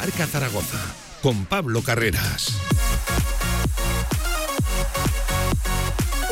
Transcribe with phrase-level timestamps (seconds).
[0.00, 0.78] Marca Zaragoza
[1.20, 2.56] con Pablo Carreras.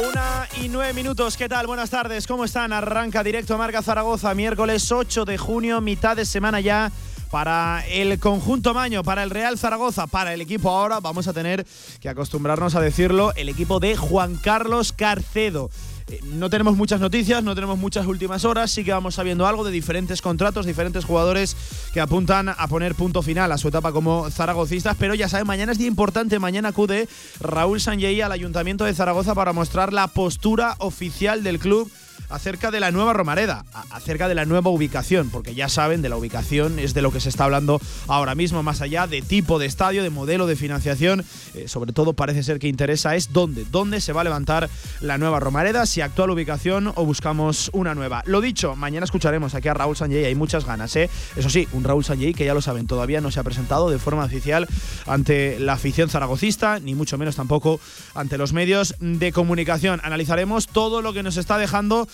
[0.09, 1.67] Una y nueve minutos, ¿qué tal?
[1.67, 2.73] Buenas tardes, ¿cómo están?
[2.73, 6.91] Arranca directo Marca Zaragoza, miércoles 8 de junio, mitad de semana ya
[7.31, 11.67] para el conjunto Maño, para el Real Zaragoza, para el equipo ahora, vamos a tener
[12.01, 15.69] que acostumbrarnos a decirlo, el equipo de Juan Carlos Carcedo.
[16.11, 19.65] Eh, no tenemos muchas noticias, no tenemos muchas últimas horas, sí que vamos sabiendo algo
[19.65, 21.57] de diferentes contratos, diferentes jugadores
[21.93, 25.73] que apuntan a poner punto final a su etapa como zaragocistas, pero ya saben, mañana
[25.73, 27.09] es día importante, mañana acude
[27.41, 31.91] Raúl Sanjei al Ayuntamiento de Zaragoza para mostrar la postura oficial del club
[32.29, 36.17] acerca de la nueva Romareda, acerca de la nueva ubicación, porque ya saben, de la
[36.17, 39.67] ubicación es de lo que se está hablando ahora mismo, más allá de tipo de
[39.67, 41.25] estadio, de modelo de financiación,
[41.55, 44.69] eh, sobre todo parece ser que interesa es dónde, dónde se va a levantar
[45.01, 48.23] la nueva Romareda, si actual ubicación o buscamos una nueva.
[48.27, 51.09] Lo dicho, mañana escucharemos aquí a Raúl Sanjay, hay muchas ganas, ¿eh?
[51.37, 53.99] Eso sí, un Raúl Sanjay que ya lo saben, todavía no se ha presentado de
[53.99, 54.67] forma oficial
[55.07, 57.81] ante la afición zaragocista, ni mucho menos tampoco
[58.15, 60.01] ante los medios de comunicación.
[60.03, 62.09] Analizaremos todo lo que nos está dejando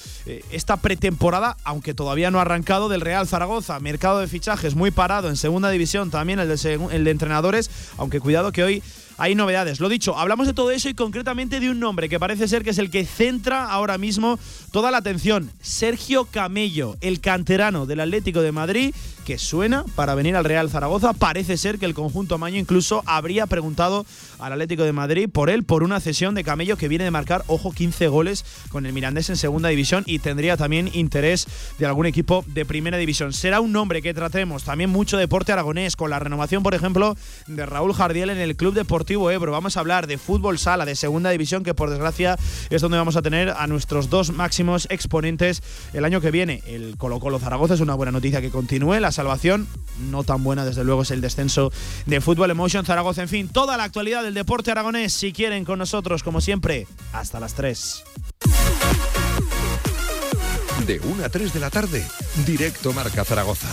[0.50, 3.78] esta pretemporada, aunque todavía no ha arrancado, del Real Zaragoza.
[3.80, 8.20] Mercado de fichajes muy parado en segunda división, también el de, el de entrenadores, aunque
[8.20, 8.82] cuidado que hoy
[9.18, 9.80] hay novedades.
[9.80, 12.70] Lo dicho, hablamos de todo eso y concretamente de un nombre que parece ser que
[12.70, 14.38] es el que centra ahora mismo
[14.72, 15.50] toda la atención.
[15.62, 21.12] Sergio Camello, el canterano del Atlético de Madrid, que suena para venir al Real Zaragoza.
[21.12, 24.04] Parece ser que el conjunto Maño incluso habría preguntado
[24.38, 27.44] al Atlético de Madrid por él, por una cesión de Camello que viene de marcar,
[27.46, 31.46] ojo, 15 goles con el Mirandés en segunda división y tendría también interés
[31.78, 33.32] de algún equipo de primera división.
[33.32, 34.64] Será un nombre que tratemos.
[34.64, 38.74] También mucho deporte aragonés, con la renovación, por ejemplo, de Raúl Jardiel en el Club
[38.74, 39.52] Deportivo Ebro.
[39.52, 42.36] Vamos a hablar de fútbol sala, de segunda división, que por desgracia
[42.70, 45.62] es donde vamos a tener a nuestros dos máximos exponentes
[45.92, 46.62] el año que viene.
[46.66, 48.98] El Colo Colo Zaragoza es una buena noticia que continúe.
[49.00, 49.68] La salvación,
[50.10, 51.72] no tan buena, desde luego, es el descenso
[52.06, 53.22] de Fútbol Emotion Zaragoza.
[53.22, 57.40] En fin, toda la actualidad del deporte aragonés, si quieren, con nosotros, como siempre, hasta
[57.40, 58.04] las 3.
[60.86, 62.04] De 1 a 3 de la tarde,
[62.44, 63.68] directo Marca Zaragoza.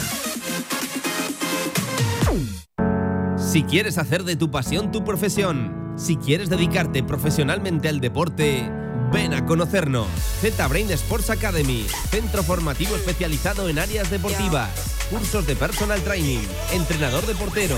[3.51, 8.71] Si quieres hacer de tu pasión tu profesión, si quieres dedicarte profesionalmente al deporte,
[9.11, 10.07] ven a conocernos.
[10.39, 14.69] Z-Brain Sports Academy, centro formativo especializado en áreas deportivas,
[15.09, 16.39] cursos de personal training,
[16.71, 17.75] entrenador de portero.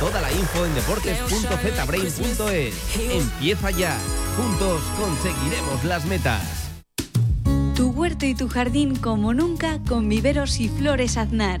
[0.00, 2.74] Toda la info en deportes.zbrain.es.
[3.12, 3.96] Empieza ya.
[4.36, 6.72] Juntos conseguiremos las metas.
[7.76, 11.60] Tu huerto y tu jardín como nunca con viveros y flores aznar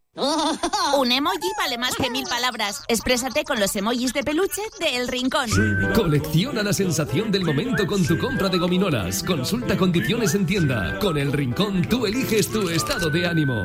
[0.97, 2.83] Un emoji vale más que mil palabras.
[2.89, 5.49] Exprésate con los emojis de peluche de El Rincón.
[5.95, 9.23] Colecciona la sensación del momento con tu compra de gominolas.
[9.23, 10.99] Consulta condiciones en tienda.
[10.99, 13.55] Con El Rincón tú eliges tu estado de ánimo.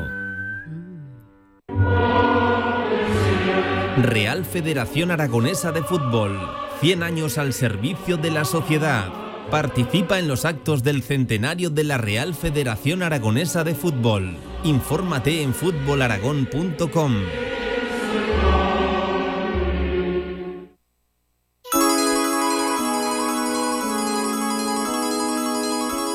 [3.97, 6.39] Real Federación Aragonesa de Fútbol.
[6.79, 9.26] 100 años al servicio de la sociedad.
[9.51, 14.35] Participa en los actos del centenario de la Real Federación Aragonesa de Fútbol.
[14.65, 17.15] Infórmate en futbolaragón.com.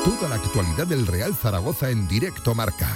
[0.03, 2.87] Toda la actualidad del Real Zaragoza en directo marca.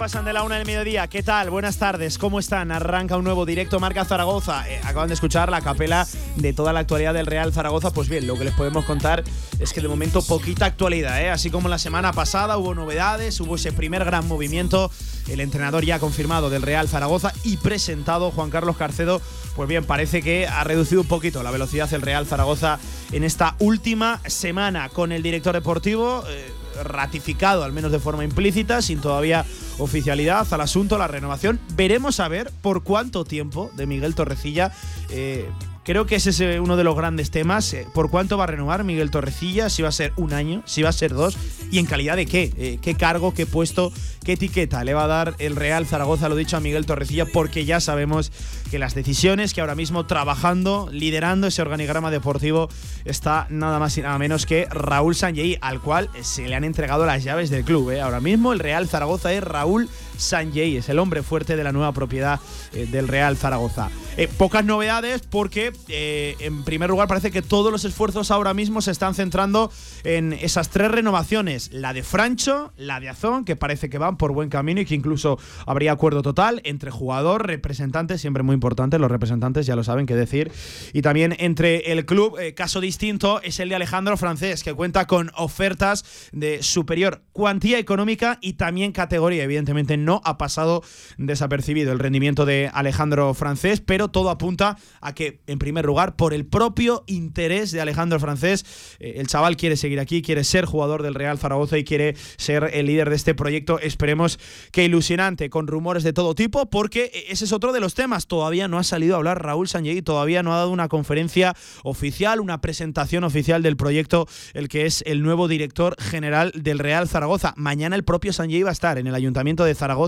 [0.00, 1.08] Pasan de la una del mediodía.
[1.08, 1.50] ¿Qué tal?
[1.50, 2.16] Buenas tardes.
[2.16, 2.72] ¿Cómo están?
[2.72, 4.66] Arranca un nuevo directo Marca Zaragoza.
[4.66, 6.06] Eh, acaban de escuchar la capela
[6.36, 7.90] de toda la actualidad del Real Zaragoza.
[7.90, 9.22] Pues bien, lo que les podemos contar
[9.58, 11.20] es que de momento poquita actualidad.
[11.20, 11.28] ¿eh?
[11.28, 14.90] Así como la semana pasada hubo novedades, hubo ese primer gran movimiento.
[15.28, 19.20] El entrenador ya confirmado del Real Zaragoza y presentado Juan Carlos Carcedo.
[19.54, 22.78] Pues bien, parece que ha reducido un poquito la velocidad del Real Zaragoza
[23.12, 26.24] en esta última semana con el director deportivo.
[26.26, 29.44] Eh, ratificado, al menos de forma implícita, sin todavía
[29.78, 31.60] oficialidad al asunto, la renovación.
[31.74, 34.72] Veremos a ver por cuánto tiempo de Miguel Torrecilla.
[35.10, 35.48] Eh,
[35.82, 37.72] Creo que ese es eh, uno de los grandes temas.
[37.72, 39.70] Eh, ¿Por cuánto va a renovar Miguel Torrecilla?
[39.70, 41.38] Si va a ser un año, si va a ser dos.
[41.70, 42.52] ¿Y en calidad de qué?
[42.58, 43.90] Eh, ¿Qué cargo, qué puesto,
[44.22, 46.28] qué etiqueta le va a dar el Real Zaragoza?
[46.28, 48.30] Lo dicho a Miguel Torrecilla, porque ya sabemos
[48.70, 52.68] que las decisiones que ahora mismo trabajando, liderando ese organigrama deportivo,
[53.06, 57.06] está nada más y nada menos que Raúl Sanjei, al cual se le han entregado
[57.06, 57.98] las llaves del club.
[58.02, 59.88] Ahora mismo el Real Zaragoza es Raúl
[60.20, 62.40] Sanjei, es el hombre fuerte de la nueva propiedad
[62.72, 63.90] del Real Zaragoza.
[64.36, 68.90] pocas novedades porque eh, en primer lugar, parece que todos los esfuerzos ahora mismo se
[68.90, 69.72] están centrando
[70.04, 74.32] en esas tres renovaciones: la de Francho, la de Azón, que parece que van por
[74.32, 79.10] buen camino y que incluso habría acuerdo total entre jugador, representante, siempre muy importante, los
[79.10, 80.50] representantes ya lo saben qué decir,
[80.92, 82.38] y también entre el club.
[82.38, 87.78] Eh, caso distinto es el de Alejandro Francés, que cuenta con ofertas de superior cuantía
[87.78, 89.44] económica y también categoría.
[89.44, 90.82] Evidentemente no ha pasado
[91.16, 96.34] desapercibido el rendimiento de Alejandro Francés, pero todo apunta a que en primer lugar, por
[96.34, 98.96] el propio interés de Alejandro Francés.
[98.98, 102.70] Eh, el chaval quiere seguir aquí, quiere ser jugador del Real Zaragoza y quiere ser
[102.74, 103.78] el líder de este proyecto.
[103.78, 104.38] Esperemos
[104.72, 108.26] que ilusionante, con rumores de todo tipo, porque eh, ese es otro de los temas.
[108.26, 111.54] Todavía no ha salido a hablar Raúl y todavía no ha dado una conferencia
[111.84, 117.08] oficial, una presentación oficial del proyecto, el que es el nuevo director general del Real
[117.08, 117.54] Zaragoza.
[117.56, 119.99] Mañana el propio Sanjay va a estar en el Ayuntamiento de Zaragoza.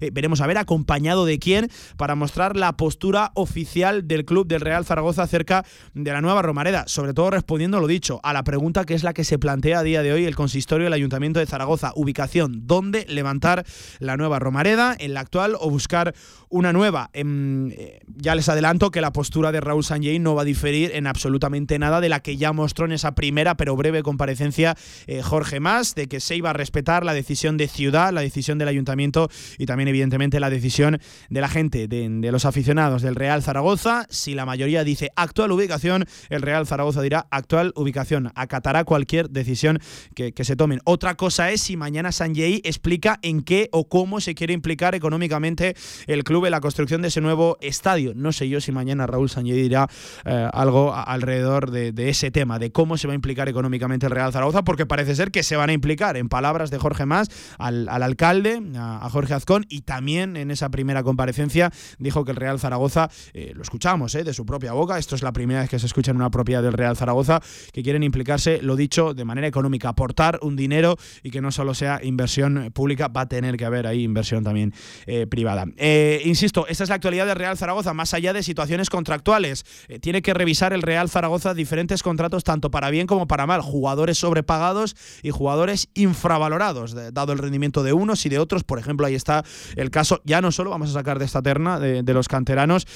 [0.00, 4.60] Eh, veremos a ver acompañado de quién para mostrar la postura oficial del club del
[4.60, 8.44] Real Zaragoza Zaragoza acerca de la nueva Romareda, sobre todo respondiendo lo dicho, a la
[8.44, 11.40] pregunta que es la que se plantea a día de hoy el consistorio del Ayuntamiento
[11.40, 13.64] de Zaragoza, ubicación, ¿dónde levantar
[13.98, 16.14] la nueva Romareda, en la actual o buscar
[16.50, 17.10] una nueva?
[17.14, 20.92] Em, eh, ya les adelanto que la postura de Raúl Sanjay no va a diferir
[20.94, 25.22] en absolutamente nada de la que ya mostró en esa primera pero breve comparecencia eh,
[25.22, 28.68] Jorge Más, de que se iba a respetar la decisión de ciudad, la decisión del
[28.68, 29.21] ayuntamiento
[29.58, 34.34] y también evidentemente la decisión de la gente, de, los aficionados del Real Zaragoza, si
[34.34, 38.32] la mayoría dice actual ubicación, el Real Zaragoza dirá actual ubicación.
[38.34, 39.78] Acatará cualquier decisión
[40.14, 40.80] que, se tomen.
[40.84, 45.76] Otra cosa es si mañana Sanjay explica en qué o cómo se quiere implicar económicamente
[46.06, 48.12] el club en la construcción de ese nuevo estadio.
[48.16, 49.88] No sé yo si mañana Raúl Sanjay dirá
[50.24, 54.32] eh, algo alrededor de, ese tema, de cómo se va a implicar económicamente el Real
[54.32, 57.28] Zaragoza, porque parece ser que se van a implicar, en palabras de Jorge Más,
[57.58, 62.58] al, alcalde, a, Jorge Azcón, y también en esa primera comparecencia dijo que el Real
[62.58, 64.98] Zaragoza, eh, lo escuchamos, eh, de su propia boca.
[64.98, 67.40] Esto es la primera vez que se escucha en una propiedad del Real Zaragoza,
[67.72, 71.74] que quieren implicarse, lo dicho, de manera económica, aportar un dinero y que no solo
[71.74, 74.72] sea inversión pública, va a tener que haber ahí inversión también
[75.06, 75.66] eh, privada.
[75.76, 79.64] Eh, insisto, esta es la actualidad del Real Zaragoza, más allá de situaciones contractuales.
[80.00, 83.60] Tiene que revisar el Real Zaragoza diferentes contratos, tanto para bien como para mal.
[83.60, 88.64] Jugadores sobrepagados y jugadores infravalorados, dado el rendimiento de unos y de otros.
[88.64, 89.44] Por ejemplo, ahí está
[89.76, 92.86] el caso, ya no solo vamos a sacar de esta terna de, los canteranos,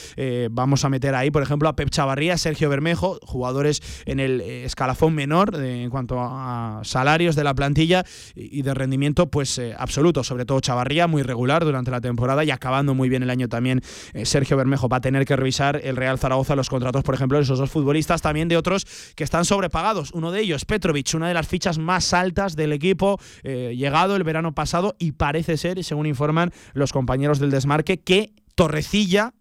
[0.51, 4.65] vamos a meter ahí, por ejemplo, a Pep Chavarría, Sergio Bermejo, jugadores en el eh,
[4.65, 8.05] escalafón menor en cuanto a salarios de la plantilla
[8.35, 12.51] y de rendimiento pues eh, absoluto, sobre todo Chavarría, muy regular durante la temporada y
[12.51, 13.83] acabando muy bien el año también
[14.13, 14.89] eh, Sergio Bermejo.
[14.89, 17.71] Va a tener que revisar el Real Zaragoza los contratos, por ejemplo, de esos dos
[17.71, 20.13] futbolistas, también de otros que están sobrepagados.
[20.13, 24.55] Uno de ellos, Petrovic, una de las fichas más altas del equipo, llegado el verano
[24.55, 29.33] pasado y parece ser, según informan los compañeros del desmarque, que Torrecilla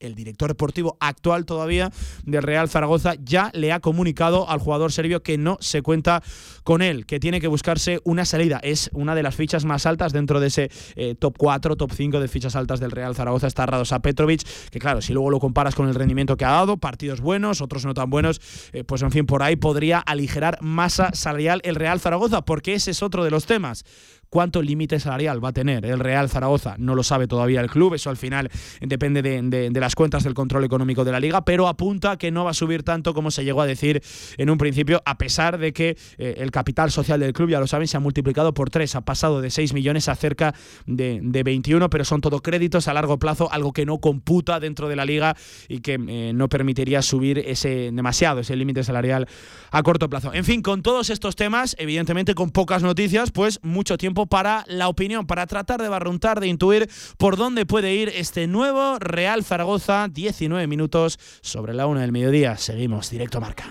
[0.00, 1.92] el director deportivo actual todavía
[2.24, 6.22] del Real Zaragoza, ya le ha comunicado al jugador serbio que no se cuenta
[6.64, 8.58] con él, que tiene que buscarse una salida.
[8.62, 12.20] Es una de las fichas más altas dentro de ese eh, top 4, top 5
[12.20, 13.46] de fichas altas del Real Zaragoza.
[13.46, 16.78] Está Radosa Petrovic, que claro, si luego lo comparas con el rendimiento que ha dado,
[16.78, 18.40] partidos buenos, otros no tan buenos,
[18.72, 22.92] eh, pues en fin, por ahí podría aligerar masa salarial el Real Zaragoza, porque ese
[22.92, 23.84] es otro de los temas
[24.30, 26.76] cuánto límite salarial va a tener el Real Zaragoza.
[26.78, 28.48] No lo sabe todavía el club, eso al final
[28.80, 32.52] depende de, las cuentas del control económico de la liga, pero apunta que no va
[32.52, 34.02] a subir tanto como se llegó a decir
[34.36, 37.66] en un principio, a pesar de que eh, el capital social del club, ya lo
[37.66, 40.54] saben, se ha multiplicado por tres, ha pasado de 6 millones a cerca
[40.86, 44.96] de, 21, pero son todo créditos a largo plazo, algo que no computa dentro de
[44.96, 45.36] la liga
[45.68, 49.26] y que eh, no permitiría subir ese demasiado, ese límite salarial
[49.70, 50.32] a corto plazo.
[50.34, 54.88] En fin, con todos estos temas, evidentemente con pocas noticias, pues mucho tiempo para la
[54.88, 60.08] opinión, para tratar de barruntar, de intuir por dónde puede ir este nuevo Real Zaragoza.
[60.08, 62.56] 19 minutos sobre la una del mediodía.
[62.56, 63.64] Seguimos directo marca.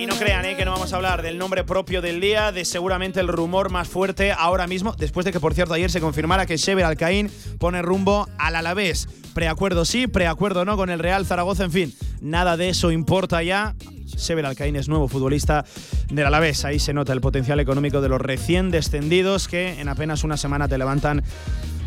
[0.00, 0.56] Y no crean ¿eh?
[0.56, 3.86] que no vamos a hablar del nombre propio del día, de seguramente el rumor más
[3.86, 7.82] fuerte ahora mismo, después de que, por cierto, ayer se confirmara que Shever Alcaín pone
[7.82, 9.08] rumbo al Alavés.
[9.34, 11.94] Preacuerdo sí, preacuerdo no con el Real Zaragoza, en fin.
[12.22, 13.74] nada de eso importa ya.
[14.06, 15.66] Sever Alcaín es nuevo futbolista
[16.10, 16.64] del Alavés.
[16.64, 20.66] Ahí se nota el potencial económico de los recién descendidos que en apenas una semana
[20.66, 21.22] te levantan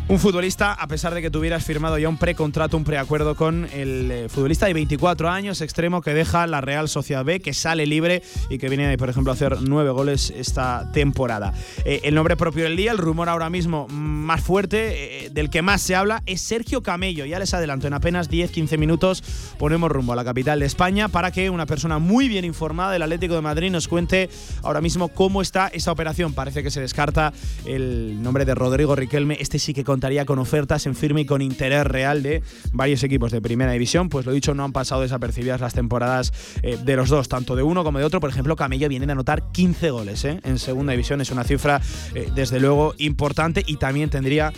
[0.06, 4.10] un futbolista, a pesar de que tuvieras firmado ya un precontrato, un preacuerdo con el
[4.10, 8.22] eh, futbolista de 24 años, extremo, que deja la Real Sociedad B, que sale libre
[8.50, 11.54] y que viene, por ejemplo, a hacer nueve goles esta temporada.
[11.86, 15.62] Eh, el nombre propio del día, el rumor ahora mismo más fuerte, eh, del que
[15.62, 17.24] más se habla, es Sergio Camello.
[17.24, 19.24] Ya les adelanto, en apenas 10-15 minutos
[19.58, 23.02] ponemos rumbo a la capital de España para que una persona muy bien informada del
[23.02, 24.28] Atlético de Madrid nos cuente
[24.62, 26.34] ahora mismo cómo está esa operación.
[26.34, 27.32] Parece que se descarta
[27.64, 29.38] el nombre de Rodrigo Riquelme.
[29.40, 33.30] Este sí que contaría con ofertas en firme y con interés real de varios equipos
[33.30, 34.08] de primera división.
[34.08, 36.32] Pues lo dicho, no han pasado desapercibidas las temporadas
[36.64, 38.18] eh, de los dos, tanto de uno como de otro.
[38.18, 41.20] Por ejemplo, Camello viene de anotar 15 goles eh, en segunda división.
[41.20, 41.80] Es una cifra,
[42.12, 44.52] eh, desde luego, importante y también tendría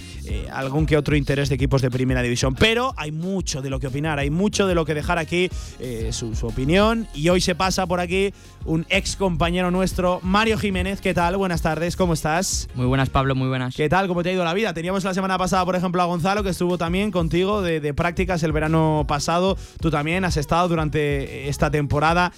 [0.51, 2.55] algún que otro interés de equipos de primera división.
[2.55, 5.51] Pero hay mucho de lo que opinar, hay mucho de lo que dejar aquí
[6.13, 7.07] su, su opinión.
[7.15, 8.33] Y hoy se pasa por aquí
[8.65, 11.01] un ex compañero nuestro, Mario Jiménez.
[11.01, 11.37] ¿Qué tal?
[11.37, 12.69] Buenas tardes, ¿cómo estás?
[12.75, 13.75] Muy buenas, Pablo, muy buenas.
[13.75, 14.09] ¿Qué tal?
[14.09, 14.73] ¿Cómo te ha ido la vida?
[14.73, 18.43] Teníamos la semana pasada, por ejemplo, a Gonzalo, que estuvo también contigo de, de prácticas
[18.43, 19.57] el verano pasado.
[19.81, 22.33] Tú también has estado durante esta temporada.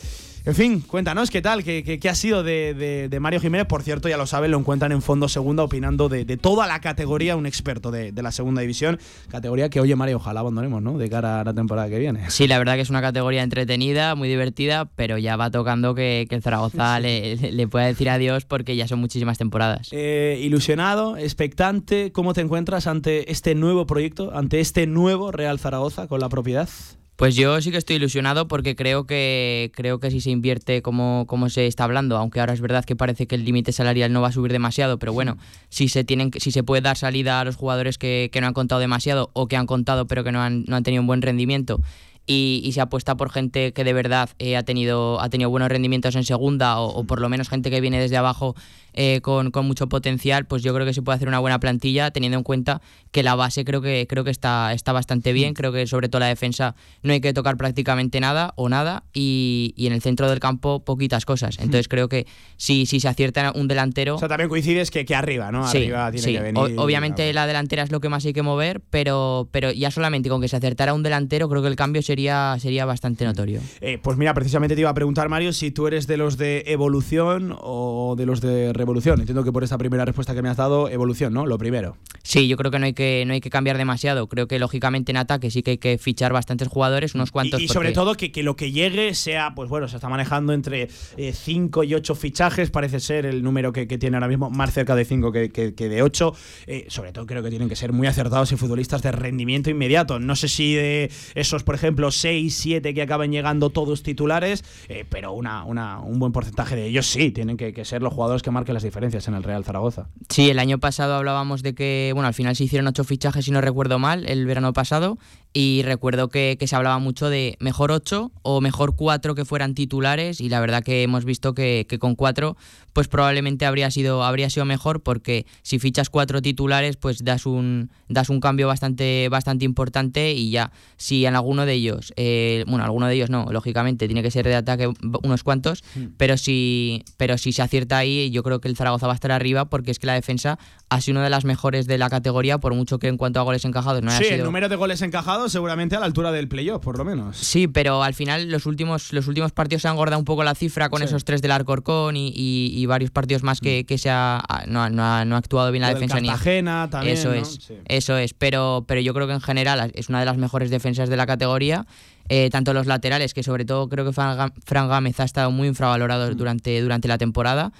[0.48, 3.66] En fin, cuéntanos qué tal, qué, qué, qué ha sido de, de, de, Mario Jiménez.
[3.66, 6.80] Por cierto, ya lo saben, lo encuentran en Fondo Segunda opinando de, de toda la
[6.80, 8.98] categoría, un experto de, la segunda división.
[9.30, 10.96] Categoría que, oye, Mario, ojalá abandonemos, ¿no?
[10.96, 12.30] De cara a la temporada que viene.
[12.30, 16.26] Sí, la verdad que es una categoría entretenida, muy divertida, pero ya va tocando que,
[16.30, 17.02] que el Zaragoza sí.
[17.02, 19.88] le, le, pueda decir adiós porque ya son muchísimas temporadas.
[19.92, 26.06] Eh, ilusionado, expectante, ¿cómo te encuentras ante este nuevo proyecto, ante este nuevo Real Zaragoza
[26.06, 26.70] con la propiedad?
[27.18, 31.24] Pues yo sí que estoy ilusionado porque creo que creo que si se invierte como,
[31.26, 34.20] como se está hablando, aunque ahora es verdad que parece que el límite salarial no
[34.20, 35.36] va a subir demasiado, pero bueno,
[35.68, 38.52] si se tienen si se puede dar salida a los jugadores que, que no han
[38.52, 41.20] contado demasiado o que han contado pero que no han, no han tenido un buen
[41.20, 41.80] rendimiento
[42.24, 45.70] y, y, se apuesta por gente que de verdad eh, ha, tenido, ha tenido buenos
[45.70, 48.54] rendimientos en segunda o, o, por lo menos gente que viene desde abajo
[49.00, 52.10] eh, con, con, mucho potencial, pues yo creo que se puede hacer una buena plantilla
[52.10, 55.70] teniendo en cuenta que la base creo que, creo que está, está bastante bien, creo
[55.70, 56.74] que sobre todo la defensa
[57.04, 60.84] no hay que tocar prácticamente nada o nada y, y en el centro del campo
[60.84, 61.58] poquitas cosas.
[61.58, 62.26] Entonces creo que
[62.56, 64.16] si, si se acierta un delantero...
[64.16, 65.68] O sea, también coincides que, que arriba, ¿no?
[65.68, 66.32] Sí, arriba tiene sí.
[66.32, 66.58] que venir...
[66.58, 70.28] O, obviamente la delantera es lo que más hay que mover, pero, pero ya solamente
[70.28, 73.60] con que se acertara un delantero creo que el cambio sería, sería bastante notorio.
[73.80, 76.64] Eh, pues mira, precisamente te iba a preguntar, Mario, si tú eres de los de
[76.66, 78.87] evolución o de los de revolución.
[78.96, 81.46] Entiendo que por esta primera respuesta que me has dado, evolución, ¿no?
[81.46, 81.96] Lo primero.
[82.22, 84.26] Sí, yo creo que no hay que, no hay que cambiar demasiado.
[84.28, 87.60] Creo que lógicamente en ataque sí que hay que fichar bastantes jugadores, unos cuantos.
[87.60, 90.52] Y, y sobre todo que, que, lo que llegue sea, pues bueno, se está manejando
[90.52, 94.50] entre 5 eh, y 8 fichajes, parece ser el número que, que tiene ahora mismo,
[94.50, 96.34] más cerca de 5 que, que, de 8.
[96.66, 100.18] Eh, sobre todo creo que tienen que ser muy acertados y futbolistas de rendimiento inmediato.
[100.18, 105.04] No sé si de esos, por ejemplo, 6, 7 que acaban llegando todos titulares, eh,
[105.08, 108.42] pero una, una, un buen porcentaje de ellos sí, tienen que, que ser los jugadores
[108.42, 110.06] que marquen las diferencias en el Real Zaragoza.
[110.28, 113.50] Sí, el año pasado hablábamos de que, bueno, al final se hicieron ocho fichajes, si
[113.50, 115.18] no recuerdo mal, el verano pasado,
[115.52, 119.74] y recuerdo que, que, se hablaba mucho de mejor ocho o mejor cuatro que fueran
[119.74, 122.56] titulares y la verdad que hemos visto que, que, con cuatro
[122.92, 127.90] pues probablemente habría sido, habría sido mejor porque si fichas cuatro titulares pues das un,
[128.08, 132.84] das un cambio bastante, bastante importante y ya si en alguno de ellos, eh, bueno,
[132.84, 134.90] alguno de ellos no, lógicamente tiene que ser de ataque
[135.22, 136.06] unos cuantos, mm.
[136.16, 139.32] pero, si, pero si se acierta ahí yo creo que el Zaragoza va a estar
[139.32, 140.58] arriba porque es que la defensa
[140.90, 143.44] ha sido una de las mejores de la categoría por mucho que en cuanto a
[143.44, 144.36] goles encajados no sí, haya sido...
[144.38, 147.36] el número de goles encajados seguramente a la altura del playoff, por lo menos.
[147.36, 150.54] Sí, pero al final los últimos, los últimos partidos se han engordado un poco la
[150.54, 151.04] cifra con sí.
[151.04, 154.88] esos tres del Alcorcón y, y, y, varios partidos más que, que se ha, no,
[154.90, 156.20] no, ha, no ha actuado bien la defensa.
[156.20, 156.28] Ni...
[156.28, 157.16] Cartagena también.
[157.16, 157.34] Eso ¿no?
[157.34, 157.74] es, sí.
[157.84, 158.34] eso es.
[158.34, 161.26] Pero, pero yo creo que en general es una de las mejores defensas de la
[161.26, 161.86] categoría.
[162.30, 166.30] Eh, tanto los laterales, que sobre todo creo que Fran Gámez ha estado muy infravalorado
[166.30, 166.36] mm.
[166.36, 167.72] durante, durante la temporada.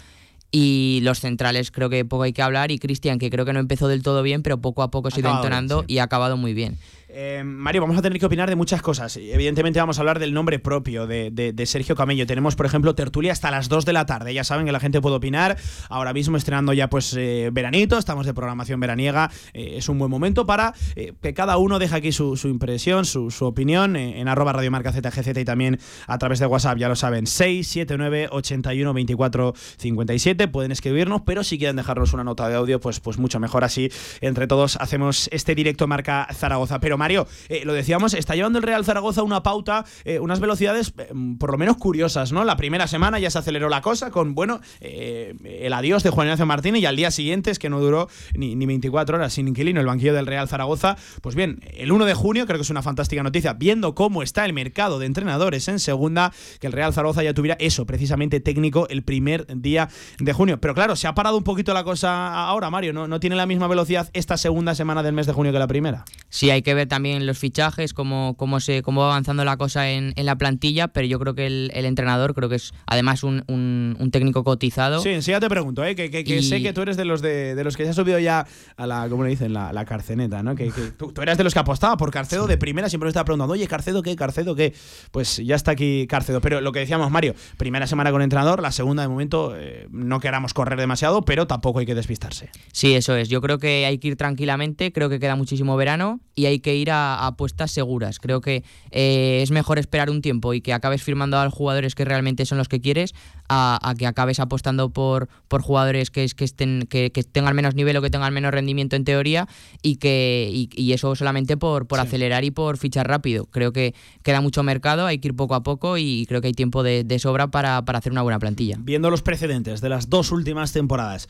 [0.51, 2.71] Y los centrales creo que poco hay que hablar.
[2.71, 5.17] Y Cristian, que creo que no empezó del todo bien, pero poco a poco se
[5.17, 5.95] ha ido entonando sí.
[5.95, 6.79] y ha acabado muy bien.
[7.21, 9.17] Eh, Mario, vamos a tener que opinar de muchas cosas.
[9.17, 12.29] Evidentemente vamos a hablar del nombre propio de, Sergio Camello.
[12.29, 14.33] Tenemos, por ejemplo, tertulia hasta las 2 de la tarde.
[14.33, 15.57] Ya saben que la gente puede opinar.
[15.89, 19.33] Ahora mismo estrenando ya pues eh, veranito, estamos de programación veraniega.
[19.53, 23.97] Eh, es un buen momento para que cada uno deje aquí su, impresión, su, opinión
[23.97, 28.95] en arroba radiomarca ZGZ y también a través de WhatsApp, ya lo saben, 679 81
[28.95, 30.47] 24 57.
[30.47, 33.91] Pueden escribirnos, pero si quieren dejarnos una nota de audio, pues, pues mucho mejor así.
[34.21, 36.79] Entre todos hacemos este directo marca Zaragoza.
[36.79, 40.41] Pero Mario, Mario, eh, lo decíamos, está llevando el Real Zaragoza una pauta, eh, unas
[40.41, 42.45] velocidades eh, por lo menos curiosas, ¿no?
[42.45, 46.45] La primera semana ya se aceleró la cosa con, bueno, el adiós de Juan Ignacio
[46.45, 49.81] Martínez y al día siguiente es que no duró ni, ni 24 horas sin inquilino
[49.81, 50.99] el banquillo del Real Zaragoza.
[51.23, 54.45] Pues bien, el 1 de junio creo que es una fantástica noticia, viendo cómo está
[54.45, 58.87] el mercado de entrenadores en segunda, que el Real Zaragoza ya tuviera eso, precisamente técnico,
[58.91, 59.89] el primer día
[60.19, 60.61] de junio.
[60.61, 63.09] Pero claro, se ha parado un poquito la cosa ahora, Mario, ¿no?
[63.09, 66.05] No tiene la misma velocidad esta segunda semana del mes de junio que la primera.
[66.29, 69.91] Sí, hay que ver también los fichajes, cómo, cómo, se, cómo va avanzando la cosa
[69.91, 73.23] en, en la plantilla, pero yo creo que el, el, entrenador creo que es además
[73.23, 75.01] un, un, un técnico cotizado.
[75.01, 75.95] Sí, sí, ya te pregunto, ¿eh?
[75.95, 76.43] que, que, que y...
[76.43, 78.87] sé que tú eres de los de, de, los que se ha subido ya a
[78.87, 79.53] la, ¿cómo le dicen?
[79.53, 80.55] La, la carceneta, ¿no?
[80.55, 83.25] Que, tú, tú, eras de los que apostaba por Carcedo de primera, siempre me estaba
[83.25, 84.75] preguntando, oye, Carcedo qué, Carcedo qué.
[85.11, 86.41] Pues ya está aquí Carcedo.
[86.41, 90.21] Pero lo que decíamos, Mario, primera semana con entrenador, la segunda de momento eh, no
[90.21, 92.51] queramos correr demasiado, pero tampoco hay que despistarse.
[92.73, 93.29] Sí, eso es.
[93.29, 96.77] Yo creo que hay que ir tranquilamente, creo que queda muchísimo verano y hay que
[96.77, 98.19] ir a, a apuestas seguras.
[98.19, 101.95] Creo que eh, es mejor esperar un tiempo y que acabes firmando a los jugadores
[101.95, 103.15] que realmente son los que quieres
[103.49, 107.75] a, a que acabes apostando por, por jugadores que, que, estén, que, que, tengan menos
[107.75, 109.49] nivel o que tengan menos rendimiento en teoría
[109.83, 112.07] y que y, y eso solamente por, por sí.
[112.07, 113.47] acelerar y por fichar rápido.
[113.47, 116.55] Creo que queda mucho mercado, hay que ir poco a poco y creo que hay
[116.55, 118.77] tiempo de, de sobra para, para hacer una buena plantilla.
[118.79, 121.29] Viendo los precedentes de las dos últimas temporadas,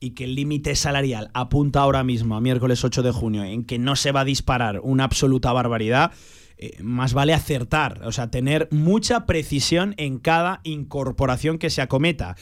[0.00, 3.78] y que el límite salarial apunta ahora mismo a miércoles 8 de junio en que
[3.78, 6.12] no se va a disparar una absoluta barbaridad,
[6.56, 12.36] eh, más vale acertar, o sea, tener mucha precisión en cada incorporación que se acometa.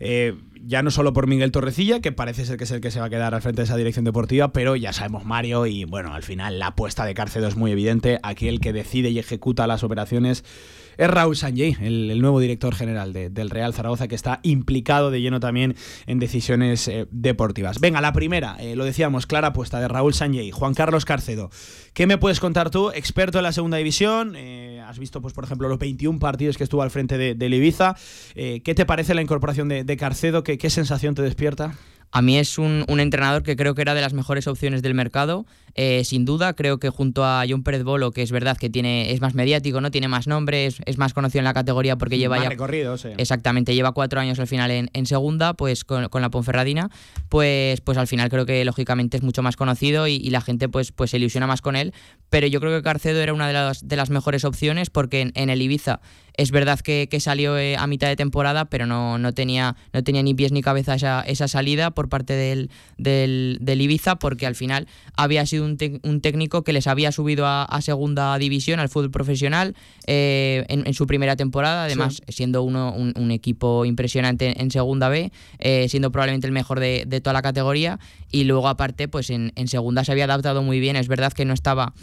[0.00, 3.00] Eh, ya no solo por Miguel Torrecilla, que parece ser que es el que se
[3.00, 6.14] va a quedar al frente de esa dirección deportiva, pero ya sabemos Mario y bueno,
[6.14, 9.66] al final la apuesta de Cárcedo es muy evidente, aquí el que decide y ejecuta
[9.66, 10.44] las operaciones
[10.96, 15.20] es Raúl Sanjay, el, nuevo director general de, del Real Zaragoza, que está implicado de
[15.20, 15.74] lleno también
[16.06, 17.80] en decisiones eh, deportivas.
[17.80, 21.50] Venga, la primera, eh, lo decíamos, clara apuesta de Raúl Sanjay, Juan Carlos Carcedo.
[21.94, 24.34] ¿Qué me puedes contar tú, experto en la segunda división?
[24.36, 27.94] Eh, has visto, pues, por ejemplo, los 21 partidos que estuvo al frente de, Ibiza.
[28.34, 30.42] ¿Qué te parece la incorporación de, Carcedo?
[30.42, 31.74] ¿Qué, ¿Qué sensación te despierta?
[32.12, 34.92] A mí es un, un, entrenador que creo que era de las mejores opciones del
[34.92, 35.46] mercado.
[35.74, 39.12] Eh, sin duda, creo que junto a John Pérez Bolo, que es verdad que tiene,
[39.12, 39.90] es más mediático, ¿no?
[39.90, 42.50] Tiene más nombre, es, es más conocido en la categoría porque lleva más ya.
[42.50, 43.08] recorrido, sí.
[43.16, 46.90] Exactamente, lleva cuatro años al final en, en segunda, pues con, con, la Ponferradina.
[47.30, 50.68] Pues, pues al final creo que lógicamente es mucho más conocido y, y, la gente
[50.68, 51.94] pues, pues se ilusiona más con él.
[52.28, 55.32] Pero yo creo que Carcedo era una de las, de las mejores opciones porque en,
[55.34, 56.00] en el Ibiza
[56.36, 60.02] es verdad que, que salió eh, a mitad de temporada, pero no, no, tenía, no
[60.02, 64.44] tenía ni pies ni cabeza esa, esa salida por parte del, del, del, Ibiza, porque
[64.44, 68.80] al final había sido un, un técnico que les había subido a, a segunda división,
[68.80, 69.76] al fútbol profesional,
[70.08, 72.32] eh, en, en, su primera temporada, además sí.
[72.32, 76.80] siendo uno, un, un, equipo impresionante en, en segunda B, eh, siendo probablemente el mejor
[76.80, 78.00] de, de, toda la categoría,
[78.32, 81.44] y luego aparte, pues en, en, segunda se había adaptado muy bien, es verdad que
[81.44, 81.94] no estaba,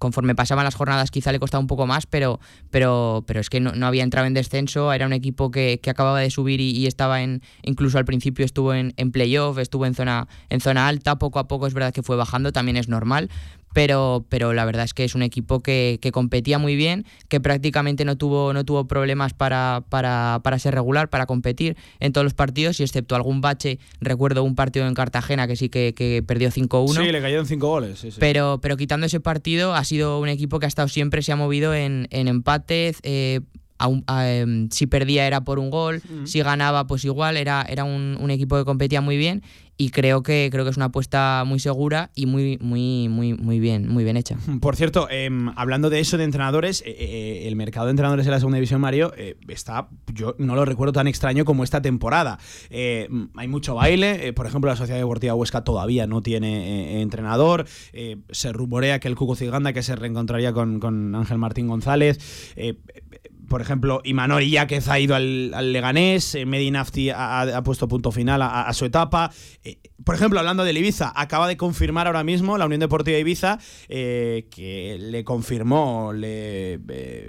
[0.00, 3.60] conforme pasaban las jornadas quizá le costaba un poco más, pero, pero pero, es que
[3.60, 6.70] no, no, había entrado en descenso, era un equipo que, que acababa de subir y,
[6.70, 10.88] y, estaba en, incluso al principio estuvo en, en playoff, estuvo en zona, en zona
[10.88, 13.28] alta, poco a poco es verdad que fue bajando, también es normal,
[13.74, 17.40] pero, pero la verdad es que es un equipo que, que, competía muy bien, que
[17.40, 22.24] prácticamente no tuvo, no tuvo problemas para, para, para, ser regular, para competir en todos
[22.24, 26.22] los partidos, y excepto algún bache, recuerdo un partido en Cartagena que sí que, que
[26.22, 27.04] perdió 5-1.
[27.04, 27.98] Sí, le cayeron 5 goles.
[27.98, 28.16] Sí, sí.
[28.20, 31.36] Pero, pero quitando ese partido, ha sido un equipo que ha estado siempre, se ha
[31.36, 33.00] movido en, en empates.
[33.02, 33.40] Eh,
[33.84, 36.26] a un, a, um, si perdía era por un gol, mm.
[36.26, 39.42] si ganaba pues igual, era, era un, un, equipo que competía muy bien
[39.76, 43.58] y creo que creo que es una apuesta muy segura y muy muy muy muy
[43.58, 44.36] bien muy bien hecha.
[44.60, 48.32] Por cierto, eh, hablando de eso de entrenadores, eh, eh, el mercado de entrenadores en
[48.32, 52.38] la segunda división Mario eh, está yo no lo recuerdo tan extraño como esta temporada.
[52.70, 57.66] Eh, hay mucho baile, eh, por ejemplo la Sociedad Deportiva Huesca todavía no tiene entrenador,
[58.30, 62.18] se rumorea que el Cuco Ciganda que se reencontraría con, con Ángel Martín González
[63.54, 68.72] por ejemplo, Imanol Iáquez ha ido al, Leganés, eh, Medinafti ha, puesto punto final a,
[68.72, 69.30] su etapa.
[69.62, 73.60] Eh, por ejemplo, hablando del Ibiza, acaba de confirmar ahora mismo la Unión Deportiva Ibiza
[73.88, 76.80] eh, que le confirmó, le,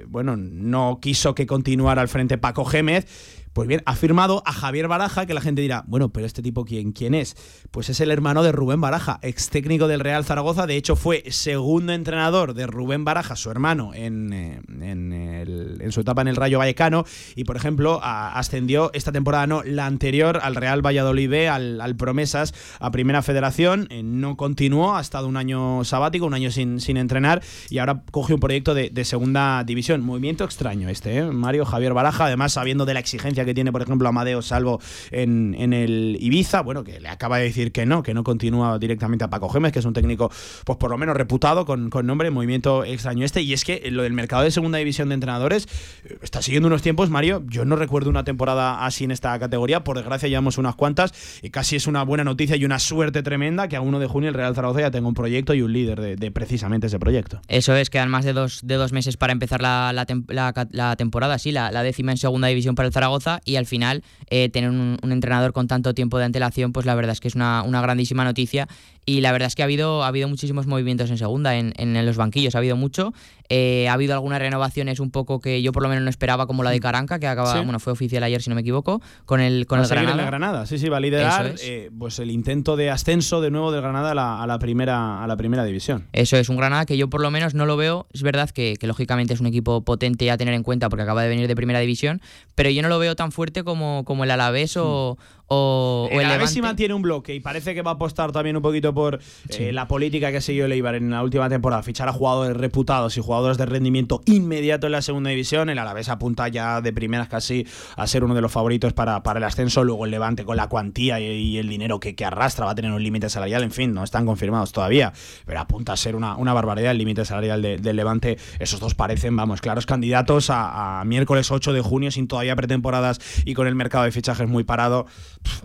[0.08, 4.90] bueno, no quiso que continuara al frente Paco Gémez pues bien, ha firmado a Javier
[4.90, 7.38] Baraja, que la gente dirá, bueno, pero este tipo, ¿quién, quién es?
[7.72, 10.68] Pues es el hermano de Rubén Baraja, ex técnico del Real Zaragoza.
[10.68, 16.22] De hecho, fue segundo entrenador de Rubén Baraja, su hermano, en, eh, en, su etapa
[16.22, 17.06] en el Rayo Vallecano.
[17.34, 22.54] Y, por ejemplo, ascendió esta temporada, no, la anterior, al Real Valladolid al, al Promesas,
[22.82, 23.88] a Primera Federación.
[23.90, 28.04] Eh, no continuó, ha estado un año sabático, un año sin, sin entrenar, y ahora
[28.12, 30.02] coge un proyecto de, segunda división.
[30.02, 31.24] Movimiento extraño este, ¿eh?
[31.24, 34.80] Mario Javier Baraja, además sabiendo de la exigencia que tiene, por ejemplo, Amadeo Salvo
[35.12, 38.78] en, en el Ibiza, bueno, que le acaba de decir que no, que no continúa
[38.80, 40.32] directamente a Paco Gémez, que es un técnico,
[40.66, 43.42] pues por lo menos reputado, con, con nombre, movimiento extraño este.
[43.42, 45.68] Y es que lo del mercado de segunda división de entrenadores
[46.04, 47.44] eh, está siguiendo unos tiempos, Mario.
[47.48, 51.50] Yo no recuerdo una temporada así en esta categoría, por desgracia llevamos unas cuantas, y
[51.50, 54.36] casi es una buena noticia y una suerte tremenda que a 1 de junio el
[54.36, 57.42] Real Zaragoza ya tenga un proyecto y un líder de, precisamente ese proyecto.
[57.48, 61.38] Eso es, quedan más de dos, de dos meses para empezar la, la, la temporada,
[61.38, 64.98] sí, la décima en segunda división para el Zaragoza y al final eh, tener un,
[65.04, 68.68] entrenador con tanto tiempo de antelación, pues la verdad es que es una grandísima noticia
[69.06, 72.06] y la verdad es que ha habido, ha habido muchísimos movimientos en segunda, en, en
[72.06, 73.14] los banquillos ha habido mucho,
[73.48, 76.64] Eh, ha habido algunas renovaciones un poco que yo por lo menos no esperaba, como
[76.64, 77.60] la de Caranca, que acaba, Sí.
[77.60, 80.14] bueno, fue oficial ayer si no me equivoco, con el, con Va el Granada.
[80.14, 81.62] en el Granada, sí, sí, va a liderar Eso es.
[81.64, 85.24] eh, pues el intento de ascenso de nuevo del Granada a la, a la primera,
[85.24, 86.08] a la primera división.
[86.12, 88.08] Eso es un Granada que yo por lo menos no lo veo.
[88.14, 91.22] Es verdad que, que lógicamente es un equipo potente a tener en cuenta porque acaba
[91.22, 92.22] de venir de primera división,
[92.56, 96.26] pero yo no lo veo tan fuerte como, como el Alavés o, o, o El
[96.26, 99.20] Alavés sí mantiene un bloque y parece que va a apostar también un poquito por
[99.50, 102.58] eh, la política que ha seguido el Eibar en la última temporada, fichar a jugadores
[102.58, 105.70] reputados y jugadores de rendimiento inmediato en la segunda división.
[105.70, 109.38] El Alavés apunta ya de primeras casi a ser uno de los favoritos para, para
[109.38, 109.84] el ascenso.
[109.84, 112.76] Luego el Levante con la cuantía y, y el dinero que, que arrastra va a
[112.76, 113.62] tener un límite salarial.
[113.64, 115.14] En fin, no están confirmados todavía,
[115.46, 118.38] pero apunta a ser una, una barbaridad el límite salarial de- del Levante.
[118.60, 123.20] Esos dos parecen, vamos, claros candidatos a, a miércoles 8 de junio sin todavía pretemporadas
[123.46, 125.06] y con el mercado de fichajes muy parado.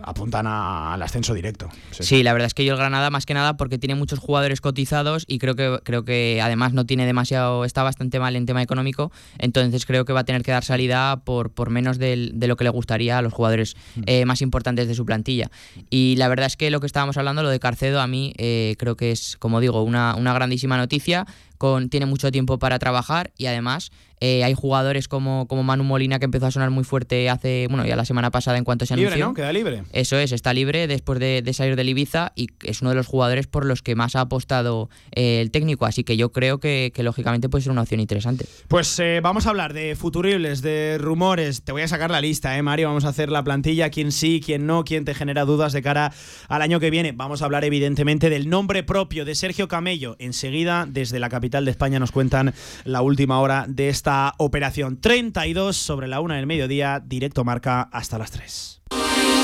[0.03, 1.69] Apuntan a- al ascenso directo.
[1.91, 2.03] Sí.
[2.03, 4.61] Sí, la verdad es que yo el Granada más que nada porque tiene muchos jugadores
[4.61, 8.61] cotizados y creo que creo que además no tiene demasiado está bastante mal en tema
[8.61, 12.47] económico, entonces creo que va a tener que dar salida por, por menos del- de
[12.47, 15.49] lo que le gustaría a los jugadores eh, más importantes de su plantilla.
[15.89, 18.75] Y la verdad es que lo que estábamos hablando, lo de Carcedo, a mí eh,
[18.77, 21.25] creo que es, como digo, una, una grandísima noticia.
[21.61, 26.17] Con, tiene mucho tiempo para trabajar y además eh, hay jugadores como, como Manu Molina
[26.17, 28.95] que empezó a sonar muy fuerte hace, bueno, ya la semana pasada en cuanto se
[28.95, 29.27] Libre, anunció.
[29.27, 29.33] ¿no?
[29.35, 29.83] Queda libre.
[29.93, 33.05] Eso es, está libre después de, de salir del Ibiza y es uno de los
[33.05, 36.91] jugadores por los que más ha apostado eh, el técnico, así que yo creo que,
[36.95, 38.47] que, lógicamente puede ser una opción interesante.
[38.67, 41.61] Pues eh, vamos a hablar de futuribles, de rumores.
[41.61, 42.87] Te voy a sacar la lista, ¿eh, Mario?
[42.87, 46.11] Vamos a hacer la plantilla, quién sí, quién no, quién te genera dudas de cara
[46.47, 47.11] al año que viene.
[47.11, 50.15] Vamos a hablar, evidentemente, del nombre propio de Sergio Camello.
[50.17, 52.53] Enseguida, desde la capital de España, nos cuentan
[52.85, 54.99] la última hora de esta operación.
[55.01, 58.81] 32 sobre la una del mediodía, directo marca hasta las 3.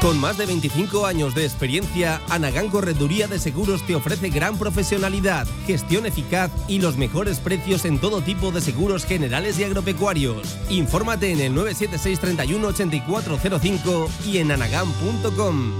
[0.00, 5.46] Con más de 25 años de experiencia, Anagán Correduría de Seguros te ofrece gran profesionalidad,
[5.66, 10.58] gestión eficaz y los mejores precios en todo tipo de seguros generales y agropecuarios.
[10.68, 15.72] Infórmate en el 976 31 8405 y en anagán.com.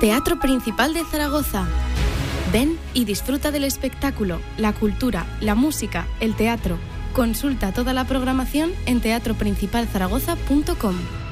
[0.00, 1.66] Teatro Principal de Zaragoza.
[2.52, 6.78] Ven y disfruta del espectáculo, la cultura, la música, el teatro.
[7.12, 11.23] Consulta toda la programación en teatroprincipalzaragoza.com.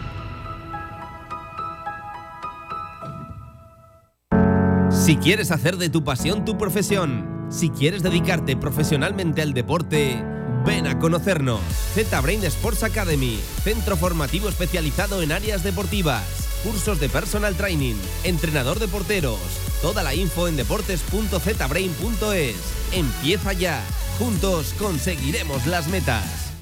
[5.05, 10.23] Si quieres hacer de tu pasión tu profesión, si quieres dedicarte profesionalmente al deporte,
[10.65, 11.61] ven a conocernos.
[11.95, 16.23] Z-Brain Sports Academy, centro formativo especializado en áreas deportivas,
[16.63, 19.41] cursos de personal training, entrenador de porteros.
[19.83, 22.57] Toda la info en deportes.zbrain.es.
[22.93, 23.83] Empieza ya.
[24.21, 26.53] Juntos conseguiremos las metas.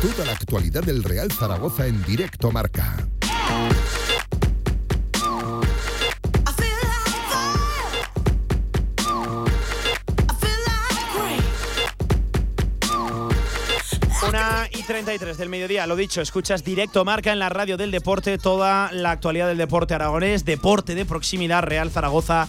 [0.00, 3.06] Toda la actualidad del Real Zaragoza en directo marca.
[14.44, 18.36] Una y 33 del mediodía, lo dicho, escuchas directo marca en la radio del deporte,
[18.36, 22.48] toda la actualidad del deporte aragonés, deporte de proximidad, Real Zaragoza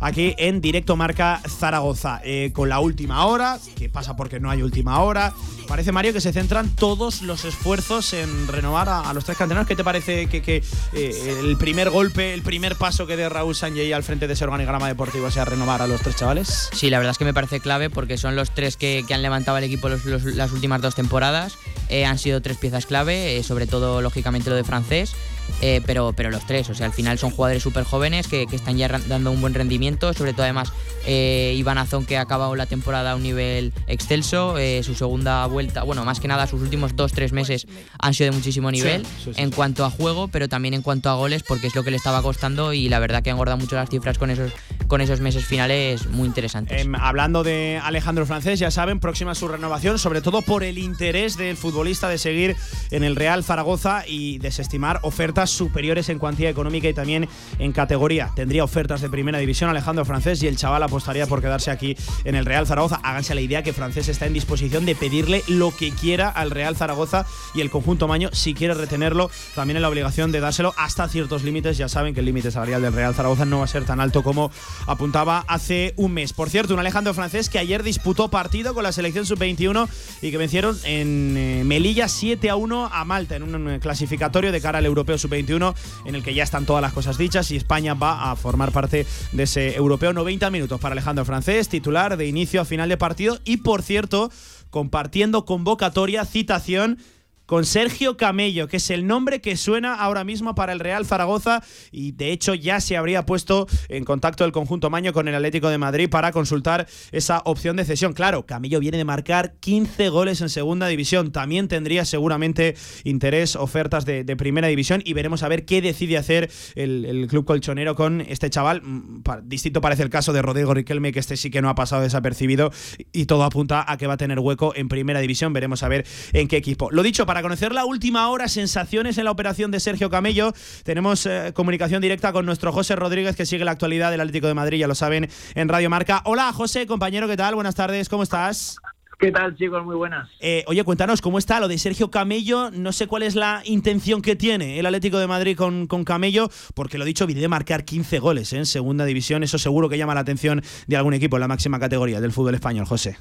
[0.00, 2.20] aquí en directo Marca Zaragoza.
[2.24, 5.32] Eh, con la última hora, que pasa porque no hay última hora.
[5.68, 9.66] Parece, Mario, que se centran todos los esfuerzos en renovar a, los tres canteranos.
[9.66, 13.92] ¿Qué te parece que, eh, el primer golpe, el primer paso que dé Raúl Sanjay
[13.92, 16.68] al frente de ese organigrama deportivo sea renovar a los tres chavales?
[16.72, 19.58] Sí, la verdad es que me parece clave porque son los tres que, han levantado
[19.58, 21.54] el equipo las últimas dos temporadas.
[21.88, 25.14] Eh, han sido tres piezas clave, sobre todo, lógicamente, lo de francés.
[25.62, 28.76] Eh, pero, pero los tres, o sea, al final son jugadores súper jóvenes que, están
[28.76, 30.72] ya dando un buen rendimiento, sobre todo además
[31.06, 35.44] eh, Iván Azón que ha acabado la temporada a un nivel excelso, eh, su segunda
[35.46, 37.66] vuelta, bueno, más que nada sus últimos dos, tres meses
[37.98, 39.06] han sido de muchísimo nivel
[39.36, 41.96] en cuanto a juego, pero también en cuanto a goles, porque es lo que le
[41.96, 44.52] estaba costando y la verdad que han engordado mucho las cifras con esos,
[44.88, 46.80] con esos meses finales muy interesantes.
[46.80, 51.36] Em, hablando de Alejandro Francés, ya saben, próxima su renovación, sobre todo por el interés
[51.36, 52.56] del futbolista de seguir
[52.90, 58.30] en el Real Zaragoza y desestimar ofertas superiores en cuantía económica y también en categoría.
[58.34, 62.34] Tendría ofertas de primera división Alejandro Francés y el chaval apostaría por quedarse aquí en
[62.34, 63.00] el Real Zaragoza.
[63.02, 66.76] Háganse la idea que Francés está en disposición de pedirle lo que quiera al Real
[66.76, 71.08] Zaragoza y el conjunto Maño, si quiere retenerlo, también en la obligación de dárselo hasta
[71.08, 71.76] ciertos límites.
[71.76, 74.22] Ya saben que el límite salarial del Real Zaragoza no va a ser tan alto
[74.22, 74.50] como
[74.86, 76.32] apuntaba hace un mes.
[76.32, 79.88] Por cierto, un Alejandro Francés que ayer disputó partido con la selección sub-21
[80.22, 84.60] y que vencieron en eh, Melilla 7 a 1 a Malta en un clasificatorio de
[84.60, 87.56] cara al europeo sub 21 en el que ya están todas las cosas dichas y
[87.56, 90.12] España va a formar parte de ese europeo.
[90.12, 94.30] 90 minutos para Alejandro Francés, titular de inicio a final de partido y por cierto,
[94.70, 96.98] compartiendo convocatoria, citación
[97.46, 101.62] con Sergio Camello, que es el nombre que suena ahora mismo para el Real Zaragoza
[101.90, 105.68] y de hecho ya se habría puesto en contacto el conjunto Maño con el Atlético
[105.68, 108.12] de Madrid para consultar esa opción de cesión.
[108.12, 114.04] Claro, Camello viene de marcar 15 goles en segunda división, también tendría seguramente interés, ofertas
[114.04, 118.50] de, primera división y veremos a ver qué decide hacer el, club colchonero con este
[118.50, 118.82] chaval.
[118.82, 122.02] Mm, distinto parece el caso de Rodrigo Riquelme, que este sí que no ha pasado
[122.02, 122.70] desapercibido
[123.12, 125.52] y todo apunta a que va a tener hueco en primera división.
[125.52, 126.90] Veremos a ver en qué equipo.
[126.90, 130.54] Lo dicho, para para conocer la última hora, sensaciones en la operación de Sergio Camello,
[130.84, 134.54] tenemos eh, comunicación directa con nuestro José Rodríguez, que sigue la actualidad del Atlético de
[134.54, 136.22] Madrid, ya lo saben, en Radio Marca.
[136.24, 137.54] Hola, José, compañero, ¿qué tal?
[137.54, 138.78] Buenas tardes, ¿cómo estás?
[139.18, 139.84] ¿Qué tal, chicos?
[139.84, 140.30] Muy buenas.
[140.40, 142.70] Eh, oye, cuéntanos, ¿cómo está lo de Sergio Camello?
[142.70, 146.48] No sé cuál es la intención que tiene el Atlético de Madrid con, con Camello,
[146.74, 148.56] porque lo dicho, viene de marcar 15 goles ¿eh?
[148.56, 149.42] en segunda división.
[149.42, 152.54] Eso seguro que llama la atención de algún equipo en la máxima categoría del fútbol
[152.54, 153.18] español, José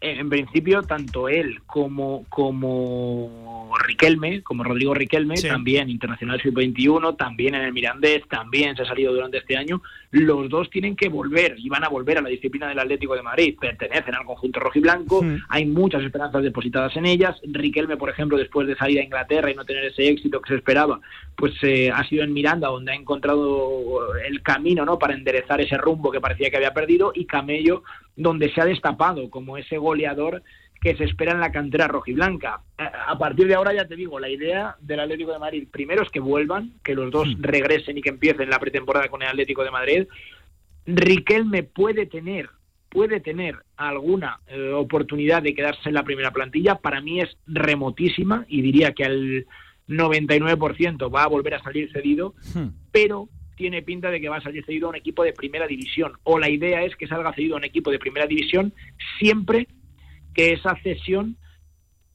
[0.00, 7.62] en principio tanto él como como Riquelme, como Rodrigo Riquelme, también internacional sub-21, también en
[7.62, 11.68] el Mirandés, también se ha salido durante este año, los dos tienen que volver y
[11.68, 14.82] van a volver a la disciplina del Atlético de Madrid, pertenecen al conjunto rojo y
[14.82, 15.38] blanco, hmm.
[15.48, 19.54] hay muchas esperanzas depositadas en ellas, Riquelme, por ejemplo, después de salir a Inglaterra y
[19.54, 21.00] no tener ese éxito que se esperaba,
[21.36, 24.98] pues eh, ha sido en Miranda donde ha encontrado el camino ¿no?
[24.98, 27.82] para enderezar ese rumbo que parecía que había perdido y Camello
[28.16, 30.42] donde se ha destapado como ese goleador
[30.80, 32.60] que se espera en la cantera rojiblanca.
[32.76, 36.10] A partir de ahora ya te digo, la idea del Atlético de Madrid primero es
[36.10, 37.42] que vuelvan, que los dos hmm.
[37.42, 40.06] regresen y que empiecen la pretemporada con el Atlético de Madrid.
[40.86, 42.50] Riquelme puede tener
[42.90, 48.44] puede tener alguna eh, oportunidad de quedarse en la primera plantilla, para mí es remotísima
[48.46, 49.46] y diría que al
[49.88, 52.68] 99% va a volver a salir cedido, hmm.
[52.92, 56.12] pero tiene pinta de que va a salir cedido a un equipo de primera división.
[56.24, 58.72] O la idea es que salga cedido a un equipo de primera división
[59.18, 59.68] siempre
[60.34, 61.36] que esa cesión,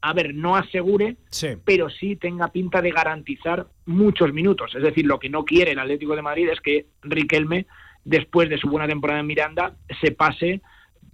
[0.02, 1.18] a ver, no asegure,
[1.64, 4.76] pero sí tenga pinta de garantizar muchos minutos.
[4.76, 7.66] Es decir, lo que no quiere el Atlético de Madrid es que Riquelme,
[8.04, 10.62] después de su buena temporada en Miranda, se pase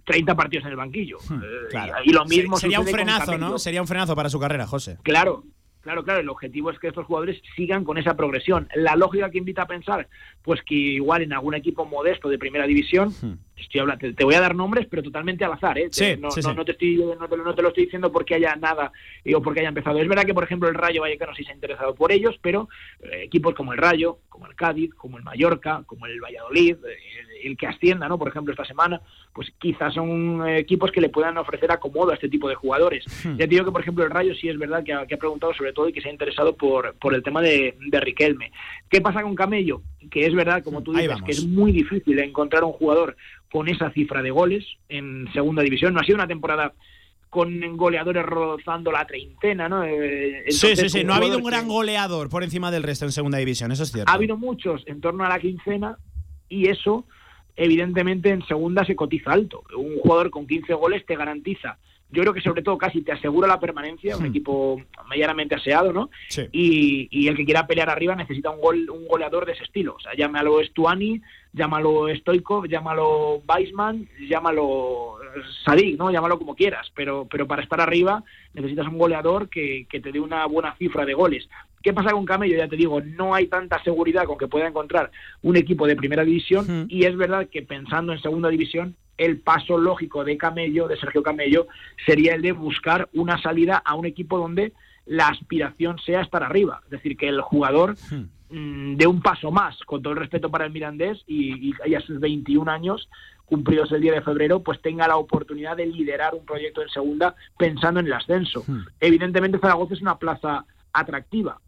[0.04, 1.18] 30 partidos en el banquillo.
[1.28, 3.58] Hmm, eh, y, lo mismo sería un frenazo, ¿no?
[3.58, 4.98] Sería un frenazo para su carrera, José.
[5.02, 5.44] Claro,
[5.86, 8.68] Claro, claro, el objetivo es que estos jugadores sigan con esa progresión.
[8.74, 10.08] La lógica que invita a pensar,
[10.42, 13.34] pues que igual en algún equipo modesto de primera división, hmm.
[13.56, 15.84] estoy hablando, te, voy a dar nombres, pero totalmente al azar, ¿eh?
[16.18, 16.56] no, te estoy,
[16.96, 18.90] no, te, lo estoy diciendo porque haya nada
[19.24, 20.00] eh, o porque haya empezado.
[20.00, 22.68] Es verdad que, por ejemplo, el Rayo Vallecano sí se ha interesado por ellos, pero
[23.04, 26.78] eh, equipos como el Rayo, como el Cádiz, como el Mallorca, como el Valladolid,
[27.46, 28.18] el que ascienda, ¿no?
[28.18, 29.00] Por ejemplo, esta semana,
[29.32, 33.04] pues quizás son equipos que le puedan ofrecer acomodo a este tipo de jugadores.
[33.24, 33.36] Hmm.
[33.36, 35.72] Ya te digo que, por ejemplo, el Rayo sí es verdad que ha, preguntado sobre
[35.72, 38.52] todo y que se ha interesado por, por el tema de, de Riquelme.
[38.88, 39.82] ¿Qué pasa con Camello?
[40.10, 43.16] Que es verdad, como tú dices, que es muy difícil encontrar un jugador
[43.50, 45.94] con esa cifra de goles en segunda división.
[45.94, 46.72] No ha sido una temporada
[47.30, 49.84] con goleadores rozando la treintena, ¿no?
[49.84, 51.04] Eh, sí, sí, sí.
[51.04, 53.92] No ha habido un gran goleador por encima del resto en segunda división, eso es
[53.92, 54.10] cierto.
[54.10, 55.98] Ha habido muchos en torno a la quincena
[56.48, 57.04] y eso
[57.56, 59.64] evidentemente en segunda se cotiza alto.
[59.76, 63.48] Un jugador con 15 goles te garantiza yo creo que sobre todo casi te asegura
[63.48, 64.26] la permanencia, un Hmm.
[64.26, 66.08] equipo medianamente aseado, ¿no?
[66.28, 66.42] Sí.
[66.52, 69.96] Y, y el que quiera pelear arriba necesita un gol, un goleador de ese estilo.
[69.96, 71.20] O sea, llámalo Stuani,
[71.52, 75.18] llámalo Stoikov, llámalo Weisman, llámalo
[75.64, 76.12] Sadik, ¿no?
[76.12, 76.92] Llámalo como quieras.
[76.94, 78.22] Pero, pero para estar arriba
[78.54, 81.48] necesitas un goleador que, que te dé una buena cifra de goles.
[81.82, 82.56] ¿Qué pasa con Camello?
[82.56, 85.10] Ya te digo, no hay tanta seguridad con que pueda encontrar
[85.42, 89.78] un equipo de primera división y es verdad que pensando en segunda división, el paso
[89.78, 91.68] lógico de Camello, de Sergio Camello,
[92.04, 94.72] sería el de buscar una salida a un equipo donde
[95.06, 96.80] la aspiración sea estar arriba.
[96.84, 97.94] Es decir, que el jugador
[98.50, 102.00] mm, dé un paso más, con todo el respeto para el Mirandés y, y- a
[102.00, 103.08] sus 21 años
[103.44, 107.36] cumplidos el día de febrero, pues tenga la oportunidad de liderar un proyecto en segunda
[107.56, 108.64] pensando en el ascenso.
[109.00, 111.60] Evidentemente Zaragoza es una plaza atractiva,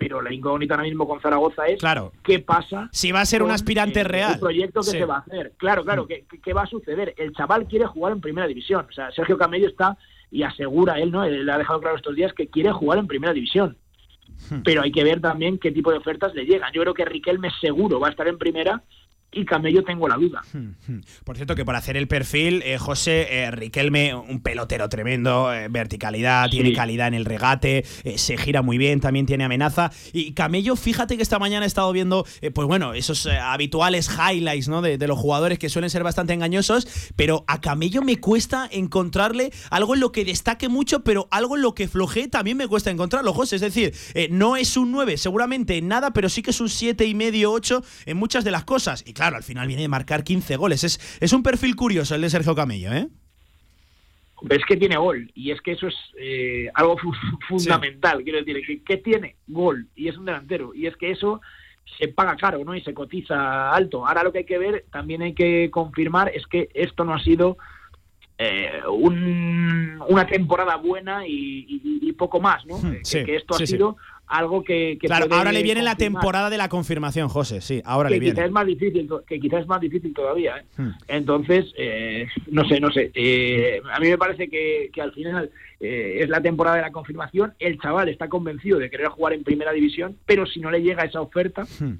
[0.00, 2.12] pero la incógnita ahora mismo con Zaragoza es Claro.
[2.24, 4.32] qué pasa Si va a ser un aspirante eh, real.
[4.34, 4.96] El proyecto que Sí.
[4.96, 5.00] Mm.
[5.00, 5.52] se va a hacer.
[5.58, 7.14] Claro, claro, ¿qué, qué- qué va a suceder?
[7.18, 8.86] El chaval quiere jugar en primera división.
[8.88, 9.96] O sea, Sergio Camello está
[10.32, 11.22] y asegura él, ¿no?
[11.24, 13.76] Él ha dejado claro estos días que quiere jugar en primera división.
[14.48, 14.62] Hmm.
[14.64, 16.72] Pero hay que ver también qué tipo de ofertas le llegan.
[16.72, 18.82] Yo creo que Riquelme seguro va a estar en primera
[19.32, 20.42] y Camello tengo la duda.
[21.24, 25.68] Por cierto, que por hacer el perfil, eh, José eh, Riquelme, un pelotero tremendo, eh,
[25.68, 27.84] verticalidad, tiene calidad en el regate,
[28.16, 29.92] se gira muy bien, también tiene amenaza.
[30.12, 34.82] Y Camello, fíjate que esta mañana he estado viendo, pues bueno, esos habituales highlights ¿no?
[34.82, 39.52] de, de los jugadores que suelen ser bastante engañosos, pero a Camello me cuesta encontrarle
[39.70, 42.90] algo en lo que destaque mucho, pero algo en lo que flojee también me cuesta
[42.90, 43.56] encontrarlo, José.
[43.56, 43.94] Es decir,
[44.30, 47.52] no es un 9 seguramente en nada, pero sí que es un 7 y medio,
[47.52, 49.04] 8 en muchas de las cosas.
[49.06, 50.82] Y claro, al final viene de marcar 15 goles.
[50.84, 53.08] Es, es un perfil curioso el de Sergio Camello, ¿eh?
[54.48, 57.12] Es que tiene gol y es que eso es eh, algo fu-
[57.48, 58.22] fundamental.
[58.24, 61.42] Quiero decir, que, que tiene gol y es un delantero y es que eso
[61.98, 62.74] se paga caro ¿no?
[62.74, 64.06] y se cotiza alto.
[64.06, 67.22] Ahora lo que hay que ver, también hay que confirmar, es que esto no ha
[67.22, 67.58] sido
[68.38, 72.80] eh, un- una temporada buena y, y- y poco más, ¿no?
[72.80, 73.96] Que- sí, que esto sí, ha sido
[74.30, 77.60] algo que, que Claro, ahora le viene la temporada de la confirmación, José.
[77.60, 78.46] Sí, ahora que le quizás viene.
[78.46, 80.64] es más difícil que quizás es más difícil todavía ¿eh?
[80.76, 80.90] Hmm.
[81.08, 85.50] entonces eh, no sé no sé eh, a mí me parece que, que al final
[85.80, 89.42] eh, es la temporada de la confirmación el chaval está convencido de querer jugar en
[89.42, 91.94] primera división pero si no le llega esa oferta Hmm.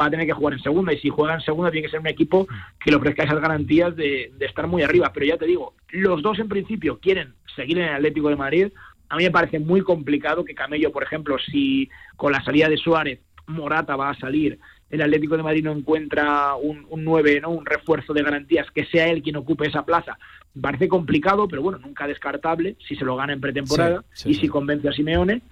[0.00, 2.00] va a tener que jugar en segunda y si juega en segunda tiene que ser
[2.00, 2.46] un equipo
[2.82, 6.22] que le ofrezca esas garantías de, de estar muy arriba pero ya te digo los
[6.22, 8.68] dos en principio quieren seguir en el Atlético de Madrid
[9.08, 12.76] a mí me parece muy complicado que Camello por ejemplo si con la salida de
[12.76, 14.58] Suárez Morata va a salir
[14.90, 17.50] el Atlético de Madrid no encuentra un, un 9, ¿no?
[17.50, 20.16] un refuerzo de garantías, que sea él quien ocupe esa plaza.
[20.54, 24.30] Me parece complicado, pero bueno, nunca descartable si se lo gana en pretemporada Sí, sí,
[24.30, 24.40] y sí.
[24.42, 25.42] si convence a Simeone.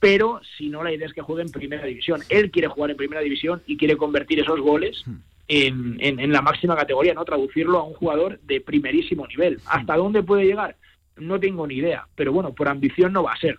[0.00, 2.20] Pero si no, la idea es que juegue en primera división.
[2.28, 5.16] Él quiere jugar en primera división y quiere convertir esos goles Hmm.
[5.48, 9.60] en, en- en la máxima categoría, no traducirlo a un jugador de primerísimo nivel.
[9.66, 10.76] ¿Hasta dónde puede llegar?
[11.20, 13.58] No tengo ni idea, pero bueno, por ambición no va a ser.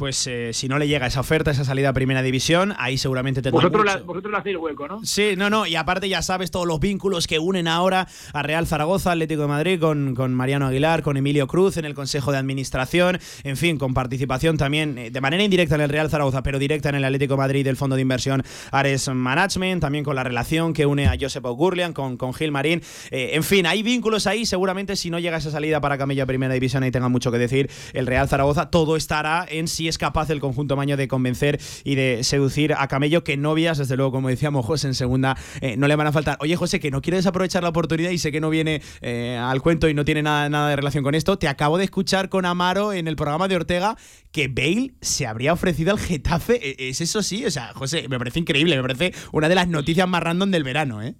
[0.00, 3.42] Pues eh, si no le llega esa oferta, esa salida a primera división, ahí seguramente
[3.42, 3.98] tendrá Vosotros, mucho.
[3.98, 5.00] la- vosotros le hacéis hueco, ¿no?
[5.04, 8.66] Sí, no, no, y aparte ya sabes todos los vínculos que unen ahora a Real
[8.66, 12.38] Zaragoza, Atlético de Madrid, con, con Mariano Aguilar, con Emilio Cruz en el Consejo de
[12.38, 16.58] Administración, en fin, con participación también eh, de manera indirecta en el Real Zaragoza, pero
[16.58, 20.24] directa en el Atlético de Madrid del Fondo de Inversión Ares Management, también con la
[20.24, 22.80] relación que une a Josep O'Gurlian, con, con Gil Marín.
[23.10, 26.26] Eh, en fin, hay vínculos ahí, seguramente si no llega esa salida para Camello a
[26.26, 29.98] Primera División y tenga mucho que decir el Real Zaragoza, todo estará en si es
[29.98, 34.12] capaz el conjunto maño de convencer y de seducir a Camello, que novias, desde luego,
[34.12, 36.38] como decíamos, José, en segunda eh, no le van a faltar.
[36.40, 39.60] Oye, José, que no quieres aprovechar la oportunidad y sé que no viene eh, al
[39.60, 41.38] cuento y no tiene nada, nada de relación con esto.
[41.38, 43.96] Te acabo de escuchar con Amaro en el programa de Ortega
[44.32, 46.70] que Bale se habría ofrecido al Getafe.
[46.70, 47.44] Eh, ¿Es eso sí?
[47.44, 50.64] O sea, José, me parece increíble, me parece una de las noticias más random del
[50.64, 51.14] verano, ¿eh?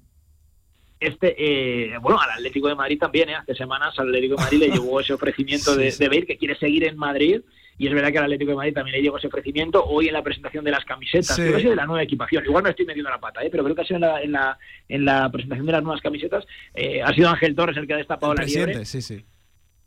[1.01, 3.35] este eh, bueno al Atlético de Madrid también ¿eh?
[3.35, 6.57] hace semanas al Atlético de Madrid le llegó ese ofrecimiento de, de Bale que quiere
[6.57, 7.41] seguir en Madrid
[7.81, 10.13] y es verdad que al Atlético de Madrid también le llegó ese ofrecimiento hoy en
[10.13, 11.41] la presentación de las camisetas Sí.
[11.41, 13.49] creo que ha sido de la nueva equipación igual me estoy metiendo la pata ¿eh?
[13.51, 16.03] pero creo que ha sido en la, en la, en la presentación de las nuevas
[16.03, 19.25] camisetas eh, ha sido Ángel Torres el que ha destapado la liebre sí, sí.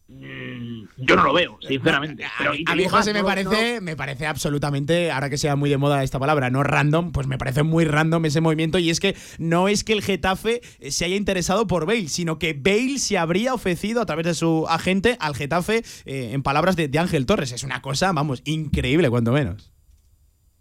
[0.07, 4.27] Yo no lo veo sinceramente Pero, A digo más, José, me no- parece, me parece
[4.27, 7.85] absolutamente, ahora que sea muy de moda esta palabra, no random, pues me parece muy
[7.85, 8.79] random ese movimiento.
[8.79, 12.37] Y es que no es que el Getafe eh, se haya interesado por Bale, sino
[12.37, 16.75] que Bale se habría ofrecido a través de su agente al Getafe, eh, en palabras
[16.75, 17.51] de, de Ángel Torres.
[17.51, 19.71] Es una cosa, vamos, increíble, cuanto menos.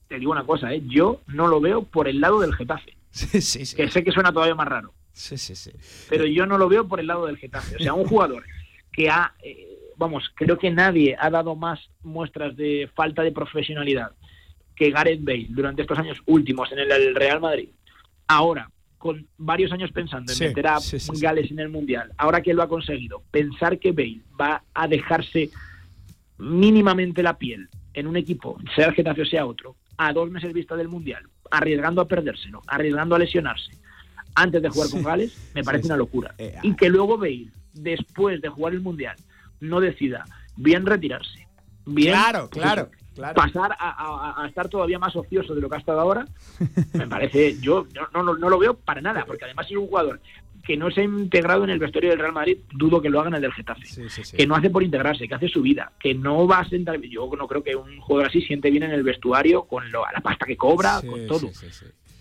[0.08, 0.82] te digo una cosa ¿eh?
[0.86, 3.76] yo no lo veo por el lado del Getafe Sí, sí, sí.
[3.76, 5.70] que sé que suena todavía más raro Sí, sí, sí.
[6.08, 7.76] pero yo no lo veo por el lado del Getafe.
[7.76, 8.44] O sea, un jugador
[8.92, 14.12] que ha, eh, vamos, creo que nadie ha dado más muestras de falta de profesionalidad
[14.74, 17.68] que Gareth Bale durante estos años últimos en el, el Real Madrid.
[18.26, 18.70] Ahora,
[19.02, 20.78] con varios años pensando en meter a
[21.20, 25.50] Gales en el Mundial, ahora que lo ha conseguido, pensar que Bale va a dejarse
[26.38, 30.52] mínimamente la piel en un equipo, sea el Getafe o sea otro, a dos meses
[30.52, 33.72] vista del Mundial, arriesgando a perdérselo, arriesgando a lesionarse,
[34.36, 36.34] antes de jugar con Gales, me parece una locura.
[36.38, 39.16] Eh, y que luego Bale, después de jugar el Mundial,
[39.60, 40.24] no decida
[40.56, 41.46] bien retirarse,
[41.86, 42.90] bien claro, claro,
[43.34, 46.26] pasar a, estar todavía más ocioso de lo que ha estado ahora,
[46.92, 50.20] me parece, yo, no, no, no, lo veo para nada, porque además es un jugador
[50.62, 53.34] que no se ha integrado en el vestuario del Real Madrid, dudo que lo hagan
[53.34, 53.82] el del Getafe.
[54.36, 57.00] Que no hace por integrarse, que hace su vida, que no va a sentar.
[57.00, 60.46] Yo no creo que un jugador así siente bien en el vestuario con la pasta
[60.46, 61.50] que cobra, con todo.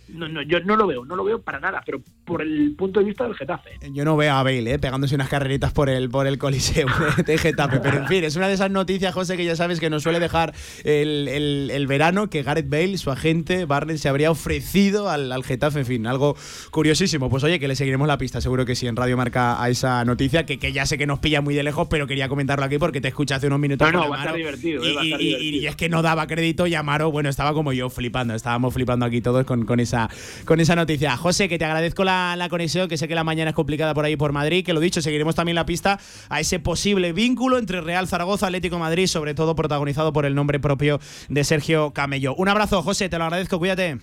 [0.10, 2.99] No, no, yo no lo veo, no lo veo para nada, pero por el punto
[2.99, 3.72] de vista del Getafe.
[3.93, 4.80] Yo no veo a Bale ¿eh?
[4.80, 6.88] pegándose unas carreritas por el, por el Coliseo
[7.26, 9.89] de, Getafe, pero en fin, es una de esas noticias, José, que ya sabes que
[9.89, 15.32] nos suele dejar el, verano, que Gareth Bale, su agente, Barnett, se habría ofrecido al,
[15.32, 16.36] al, Getafe, en fin, algo
[16.72, 17.30] curiosísimo.
[17.30, 20.04] Pues oye, que le seguiremos la pista, seguro que sí, en Radio Marca a esa
[20.04, 22.78] noticia, que, que ya sé que nos pilla muy de lejos, pero quería comentarlo aquí
[22.78, 23.91] porque te escuché hace unos minutos.
[23.91, 24.84] No, no, va a estar divertido.
[24.84, 28.74] Y, y, es que no daba crédito y Amaro, bueno, estaba como yo flipando, estábamos
[28.74, 30.01] flipando aquí todos con, con esa
[30.45, 31.18] con esa noticia.
[31.18, 34.16] José, que te agradezco la, conexión, que sé que la mañana es complicada por ahí
[34.16, 35.99] por Madrid, que lo dicho, seguiremos también la pista
[36.30, 40.60] a ese posible vínculo entre Real Zaragoza, Atlético Madrid, sobre todo protagonizado por el nombre
[40.60, 40.99] propio
[41.30, 42.36] de Sergio Camello.
[42.36, 43.99] Un abrazo, José, te lo agradezco, cuídate.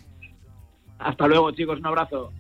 [0.99, 2.33] Hasta luego, chicos, un abrazo.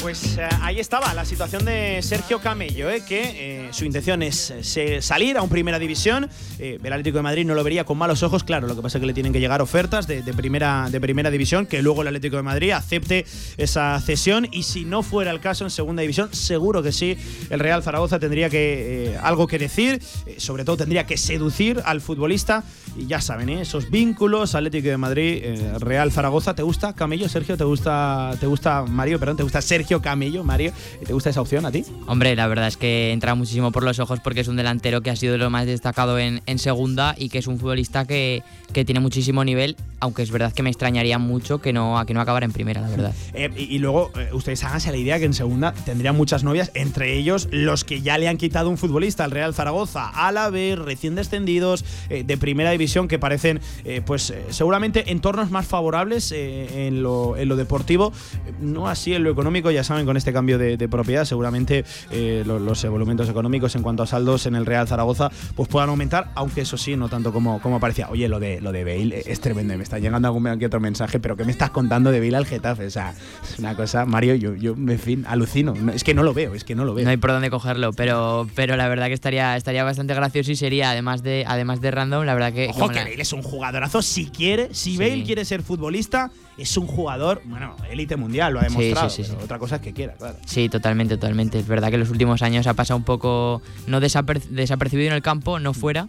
[0.00, 4.52] Pues eh, ahí estaba la situación de Sergio Camello, eh, que eh, su intención es
[5.00, 6.28] salir a un primera división.
[6.58, 9.00] el Atlético de Madrid no lo vería con malos ojos, claro, lo que pasa es
[9.00, 12.36] que le tienen que llegar ofertas de, primera, de primera división, que luego el Atlético
[12.36, 13.24] de Madrid acepte
[13.58, 17.16] esa cesión y si no fuera el caso en segunda división, seguro que sí,
[17.48, 20.02] el Real Zaragoza tendría que algo que decir,
[20.38, 22.64] sobre todo tendría que seducir al futbolista
[22.96, 25.44] y ya saben, esos vínculos Atlético de Madrid,
[25.78, 27.56] Real Zaragoza, ¿te gusta Camello, Sergio?
[27.56, 28.84] ¿Te gusta, te gusta?
[29.18, 30.00] Perdón, ¿te gusta Sergio?
[30.00, 30.72] Camello, Mario.
[31.04, 31.84] ¿Te gusta esa opción a ti?
[32.06, 35.10] Hombre, la verdad es que entra muchísimo por los ojos porque es un delantero que
[35.10, 38.42] ha sido lo más destacado en, segunda y que es un futbolista que,
[38.72, 42.14] que, tiene muchísimo nivel, aunque es verdad que me extrañaría mucho que no, a que
[42.14, 43.14] no acabara en primera, la verdad.
[43.34, 47.16] Eh, y, luego, eh, ustedes háganse la idea que en segunda tendría muchas novias, entre
[47.16, 51.84] ellos los que ya le han quitado un futbolista al Real Zaragoza, Álabe, recién descendidos
[52.10, 53.60] eh, de primera división que parecen,
[54.04, 58.12] pues seguramente entornos más favorables en lo, en, lo, deportivo,
[58.60, 62.84] no así en lo económico, ya saben, con este cambio de, propiedad, seguramente eh, los,
[62.84, 66.76] evolumentos económicos en cuanto a saldos en el Real Zaragoza pues puedan aumentar, aunque eso
[66.76, 68.08] sí, no tanto como, como parecía.
[68.10, 71.20] Oye, lo de, lo de Bale es tremendo, me está llegando algún que otro mensaje,
[71.20, 72.86] pero ¿qué me estás contando de Bale al Getafe?
[72.86, 75.74] O sea, es una cosa, Mario, yo, yo en fin, alucino.
[75.94, 77.04] es que no lo veo, es que no lo veo.
[77.04, 80.56] No hay por dónde cogerlo, pero, pero la verdad que estaría, estaría bastante gracioso y
[80.56, 82.68] sería, además de, además de random, la verdad que.
[82.68, 84.02] Ojo, que, Bale es un jugadorazo.
[84.02, 88.64] Si quiere, si Bale quiere ser futbolista, es un jugador, bueno, élite mundial, lo ha
[88.64, 89.10] demostrado.
[89.10, 90.36] Sí, sí, otra cosa es que quiera, claro.
[90.44, 91.58] Sí, totalmente, totalmente.
[91.58, 95.22] Es verdad que en los últimos años ha pasado un poco, no desapercibido en el
[95.22, 96.08] campo, no fuera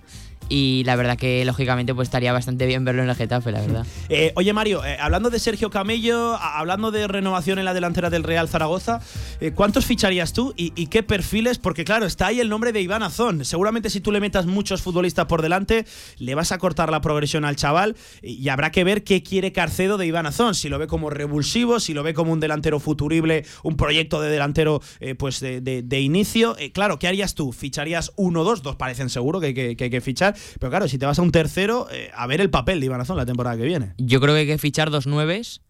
[0.49, 3.85] y la verdad que lógicamente pues estaría bastante bien verlo en el Getafe, la verdad.
[4.09, 8.23] Eh, oye Mario, eh, hablando de Sergio Camello, hablando de renovación en la delantera del
[8.23, 9.01] Real Zaragoza,
[9.39, 11.57] eh, ¿cuántos ficharías tú y, qué perfiles?
[11.57, 13.43] Porque claro, está ahí el nombre de Iván Azón.
[13.45, 15.85] Seguramente si tú le metas muchos futbolistas por delante,
[16.17, 19.97] le vas a cortar la progresión al chaval y habrá que ver qué quiere Carcedo
[19.97, 23.45] de Iván Azón, si lo ve como revulsivo, si lo ve como un delantero futurible,
[23.63, 24.81] un proyecto de delantero
[25.17, 26.55] pues de, inicio.
[26.73, 27.51] claro, ¿qué harías tú?
[27.51, 28.61] ¿Ficharías uno o dos?
[28.61, 31.88] Dos parecen seguro que hay que fichar pero claro, si te vas a un tercero,
[31.91, 33.93] eh, a ver el papel de Iván Azón la temporada que viene.
[33.97, 35.61] Yo creo que hay que fichar dos nueves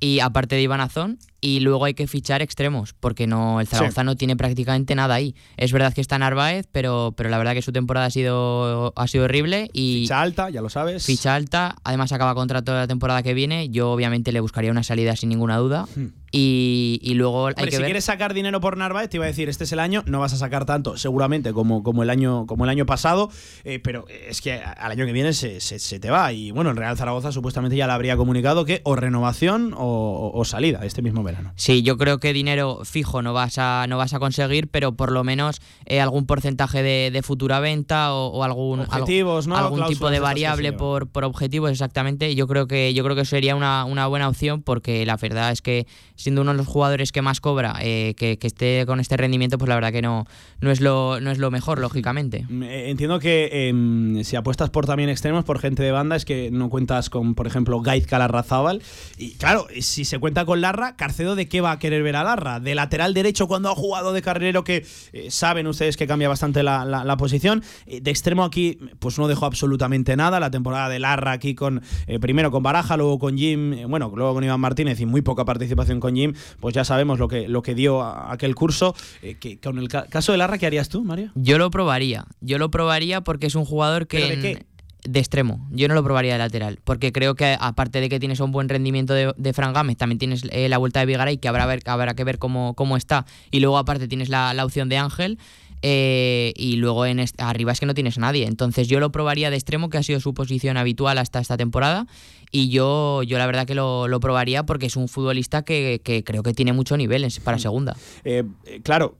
[0.00, 4.04] y aparte de Iván Azón y luego hay que fichar extremos, porque no el Zaragoza
[4.04, 5.34] no tiene prácticamente nada ahí.
[5.56, 9.08] Es verdad que está Narváez, pero, pero la verdad que su temporada ha sido, ha
[9.08, 9.68] sido horrible.
[9.72, 11.04] Y ficha alta, ya lo sabes.
[11.04, 13.70] Ficha alta, además acaba contrato la temporada que viene.
[13.70, 15.88] Yo obviamente le buscaría una salida sin ninguna duda.
[15.96, 16.10] Hmm.
[16.34, 19.64] Y, luego hay que si quieres sacar dinero por Narváez, te iba a decir, este
[19.64, 22.70] es el año, no vas a sacar tanto, seguramente, como, como, el, año, como el
[22.70, 23.30] año pasado,
[23.64, 26.32] eh, pero es que al año que viene se, se, te va.
[26.32, 30.80] Y bueno, el Real Zaragoza supuestamente ya le habría comunicado que o renovación o salida
[30.86, 31.31] este mismo verano.
[31.56, 35.12] Sí, yo creo que dinero fijo no vas a, no vas a conseguir, pero por
[35.12, 40.72] lo menos eh, algún porcentaje de, futura venta o, algún, Objetivos, algún tipo de variable
[40.72, 42.34] por, por objetivos, exactamente.
[42.34, 45.62] Yo creo que, yo creo que sería una, una buena opción porque la verdad es
[45.62, 49.58] que siendo uno de los jugadores que más cobra, eh, que, esté con este rendimiento,
[49.58, 50.26] pues la verdad que no,
[50.60, 52.46] no, es, lo, no es lo mejor, lógicamente.
[52.48, 56.24] Mm, eh, entiendo que em, si apuestas por también extremos, por gente de banda, es
[56.24, 58.82] que no cuentas con, por ejemplo, Gaiz Calarrazábal.
[59.18, 62.16] Y claro, si se cuenta con Larra, Carce Carcedo de qué va a querer ver
[62.16, 66.08] a Larra, de lateral derecho cuando ha jugado de carrilero, que eh, saben ustedes que
[66.08, 70.88] cambia bastante la, posición, eh, de extremo aquí pues no dejó absolutamente nada, la temporada
[70.88, 71.80] de Larra aquí con
[72.20, 76.00] primero con Baraja, luego con Jim, bueno, luego con Iván Martínez y muy poca participación
[76.00, 78.96] con Jim, pues ya sabemos lo que, lo que dio aquel curso.
[79.20, 81.30] que, con el caso de Larra, ¿qué harías tú, Mario?
[81.36, 84.66] Yo lo probaría, yo lo probaría porque es un jugador que de
[85.12, 85.66] extremo.
[85.70, 88.68] Yo no lo probaría de lateral, porque creo que aparte de que tienes un buen
[88.68, 91.82] rendimiento de, de Fran Gámez, también tienes eh, la vuelta de Vigaray, que habrá, ver,
[91.86, 93.26] habrá que ver cómo, cómo está.
[93.50, 95.38] Y luego aparte tienes la, opción de Ángel.
[95.84, 98.46] Eh, y luego en arriba es que no tienes a nadie.
[98.46, 102.06] Entonces yo lo probaría de extremo, que ha sido su posición habitual hasta esta temporada.
[102.52, 106.54] Y yo, yo la verdad que lo, probaría porque es un futbolista que, creo que
[106.54, 107.96] tiene mucho nivel para segunda.
[108.22, 108.44] Eh,
[108.84, 109.16] claro,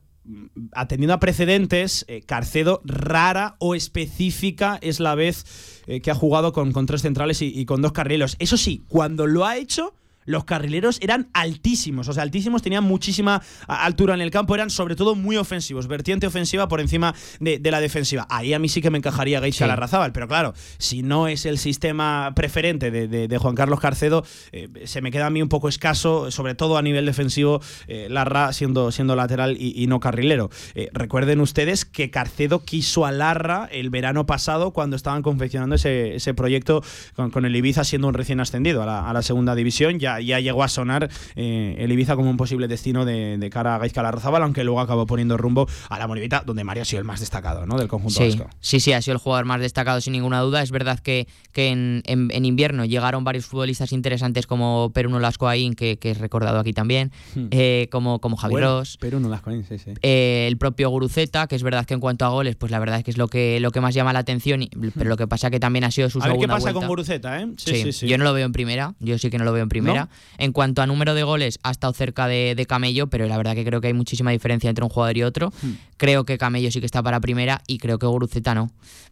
[0.71, 6.71] atendiendo a precedentes, Carcedo rara o específica es la vez eh, que ha jugado con,
[6.71, 8.35] con tres centrales y, y, con dos carrileros.
[8.39, 9.93] Eso sí, cuando lo ha hecho,
[10.25, 14.95] los carrileros eran altísimos, o sea, altísimos, tenían muchísima altura en el campo, eran sobre
[14.95, 18.27] todo muy ofensivos, vertiente ofensiva por encima de, la defensiva.
[18.29, 21.45] Ahí a mí sí que me encajaría Geisha la Larrazábal, pero claro, si no es
[21.45, 25.67] el sistema preferente de, Juan Carlos Carcedo, eh, se me queda a mí un poco
[25.67, 30.49] escaso, sobre todo a nivel defensivo, eh, Larra siendo, siendo lateral y, no carrilero.
[30.75, 36.33] Eh, recuerden ustedes que Carcedo quiso a Larra el verano pasado cuando estaban confeccionando ese,
[36.35, 36.83] proyecto
[37.15, 39.99] con, el Ibiza siendo un recién ascendido a la, a la segunda división.
[39.99, 43.77] Ya ya, llegó a sonar eh, el Ibiza como un posible destino de, cara a
[43.77, 47.05] Gaizka Larrazábal, aunque luego acabó poniendo rumbo a la Moribita, donde Mario ha sido el
[47.05, 47.77] más destacado ¿no?
[47.77, 50.61] del conjunto sí, Sí, sí, ha sido el jugador más destacado sin ninguna duda.
[50.61, 56.11] Es verdad que, que en, invierno llegaron varios futbolistas interesantes como Peruno Lascoaín, que, que
[56.11, 57.47] es recordado aquí también, hmm.
[57.51, 58.97] eh, como, como Javi Ross.
[58.97, 59.93] Peruno Lascoaín, sí, sí.
[60.01, 62.99] Eh, el propio Guruceta, que es verdad que en cuanto a goles, pues la verdad
[62.99, 65.49] es que es lo que, lo que más llama la atención, pero lo que pasa
[65.49, 67.47] que también ha sido su a segunda ver qué pasa con Guruceta, ¿eh?
[67.57, 69.69] Sí, sí, Yo no lo veo en primera, yo sí que no lo veo en
[69.69, 70.02] primera.
[70.37, 73.65] En cuanto a número de goles, ha estado cerca de, Camello, pero la verdad que
[73.65, 75.51] creo que hay muchísima diferencia entre un jugador y otro.
[75.61, 75.73] Hmm.
[75.97, 78.71] Creo que Camello sí que está para primera y creo que Guruceta no.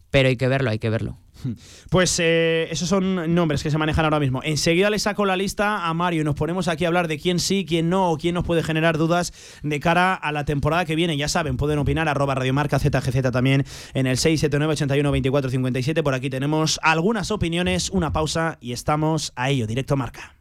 [0.09, 1.17] Pero hay que verlo, hay que verlo.
[1.43, 1.53] Hmm.
[1.89, 4.41] Pues eh, esos son nombres que se manejan ahora mismo.
[4.43, 7.39] Enseguida le saco la lista a Mario y nos ponemos aquí a hablar de quién
[7.39, 9.33] sí, quién no o quién nos puede generar dudas
[9.63, 11.17] de cara a la temporada que viene.
[11.17, 16.03] Ya saben, pueden opinar arroba radiomarca ZGZ también en el 679 81 24 57.
[16.03, 20.40] Por aquí tenemos algunas opiniones, una pausa y estamos a ello, directo marca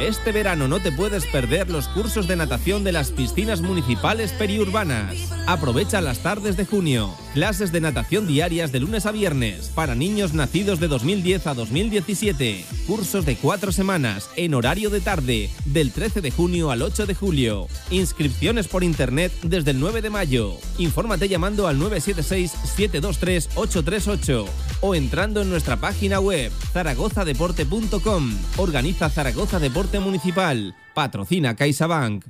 [0.00, 5.14] Este verano no te puedes perder los cursos de natación de las piscinas municipales periurbanas.
[5.46, 7.14] Aprovecha las tardes de junio.
[7.34, 12.64] Clases de natación diarias de lunes a viernes para niños nacidos de 2010 a 2017.
[12.86, 17.14] Cursos de cuatro semanas en horario de tarde del 13 de junio al 8 de
[17.14, 17.66] julio.
[17.90, 20.54] Inscripciones por internet desde el 9 de mayo.
[20.78, 24.46] Infórmate llamando al 976-723-838
[24.80, 28.32] o entrando en nuestra página web zaragozadeporte.com.
[28.56, 30.74] Organiza Zaragoza Deporte Municipal.
[30.94, 32.24] Patrocina CaixaBank.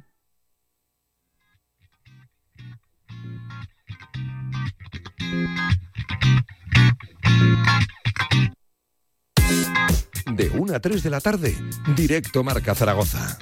[10.33, 11.55] De 1 a 3 de la tarde,
[11.95, 13.39] directo Marca Zaragoza.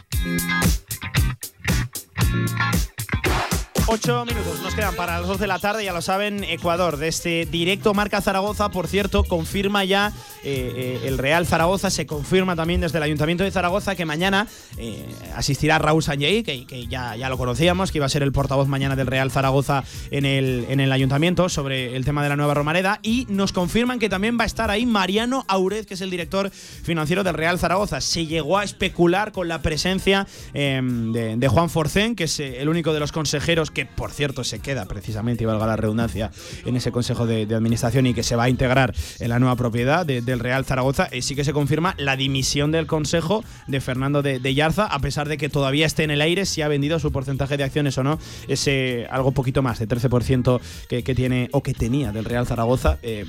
[3.91, 6.99] Ocho minutos nos quedan para las dos de la tarde, ya lo saben, Ecuador.
[6.99, 10.13] De este directo Marca Zaragoza, por cierto, confirma ya
[10.45, 14.47] eh, eh, el Real Zaragoza, se confirma también desde el Ayuntamiento de Zaragoza que mañana
[14.77, 18.69] eh, asistirá Raúl Sanjay, que, ya, ya, lo conocíamos, que iba a ser el portavoz
[18.69, 22.53] mañana del Real Zaragoza en el, en el Ayuntamiento sobre el tema de la nueva
[22.53, 23.01] Romareda.
[23.03, 26.51] Y nos confirman que también va a estar ahí Mariano Aurez, que es el director
[26.51, 28.03] financiero del Real Zaragoza.
[28.03, 32.93] Se llegó a especular con la presencia em, de, Juan Forcén, que es el único
[32.93, 36.31] de los consejeros que por cierto se queda precisamente, y valga la redundancia,
[36.65, 40.07] en ese Consejo de, Administración y que se va a integrar en la nueva propiedad
[40.07, 44.55] del Real Zaragoza, y sí que se confirma la dimisión del Consejo de Fernando de,
[44.55, 47.57] Yarza, a pesar de que todavía esté en el aire si ha vendido su porcentaje
[47.57, 48.19] de acciones o no,
[48.49, 52.99] ese algo poquito más de 13% que, que tiene o que tenía del Real Zaragoza.
[53.03, 53.25] Eh,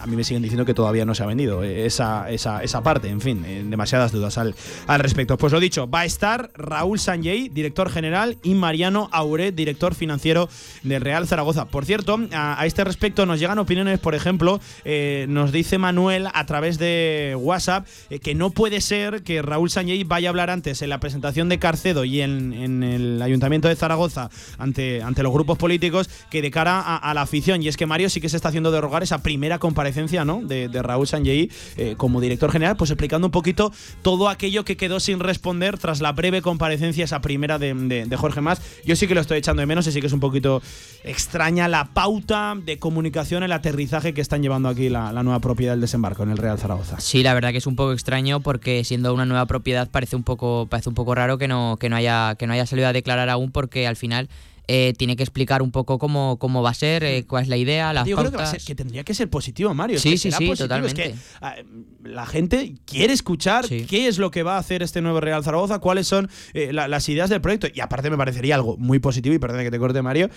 [0.00, 2.82] a mí me siguen diciendo que todavía no se ha vendido eh, esa, esa, esa
[2.82, 3.08] parte.
[3.08, 4.54] En fin, eh, demasiadas dudas al,
[4.86, 5.36] al respecto.
[5.38, 10.48] Pues lo dicho, va a estar Raúl Sanjay, director general, y Mariano Auret, director financiero
[10.82, 11.66] del Real Zaragoza.
[11.66, 16.46] Por cierto, a, este respecto nos llegan opiniones, por ejemplo, eh, nos dice Manuel a
[16.46, 17.86] través de WhatsApp
[18.22, 21.58] que no puede ser que Raúl Sanjay vaya a hablar antes en la presentación de
[21.58, 26.50] Carcedo y en, en el Ayuntamiento de Zaragoza ante, ante los grupos políticos que de
[26.50, 27.62] cara a, la afición.
[27.62, 29.58] Y es que Mario sí que se está haciendo derogar esa primera
[29.88, 30.40] comparecencia ¿no?
[30.42, 33.72] de, Raúl Sanjay eh, como director general, pues explicando un poquito
[34.02, 38.60] todo aquello que quedó sin responder tras la breve comparecencia, esa primera de, Jorge Más.
[38.84, 40.62] Yo sí que lo estoy echando de menos y sí que es un poquito
[41.04, 45.80] extraña la pauta de comunicación, el aterrizaje que están llevando aquí la, nueva propiedad del
[45.80, 47.00] desembarco en el Real Zaragoza.
[47.00, 50.22] Sí, la verdad que es un poco extraño porque siendo una nueva propiedad parece un
[50.22, 52.92] poco, parece un poco raro que no, que no haya, que no haya salido a
[52.92, 54.28] declarar aún porque al final
[54.70, 57.56] eh, tiene que explicar un poco cómo, cómo va a ser, eh, cuál es la
[57.56, 58.30] idea, las Yo creo
[58.66, 59.98] que, tendría que ser positivo, Mario.
[59.98, 61.14] Sí, sí, sí, totalmente.
[61.40, 61.56] Ah,
[62.04, 65.78] la gente quiere escuchar qué es lo que va a hacer este nuevo Real Zaragoza,
[65.78, 67.66] cuáles son eh, las ideas del proyecto.
[67.72, 70.28] Y aparte me parecería algo muy positivo, y perdón que te corte, Mario,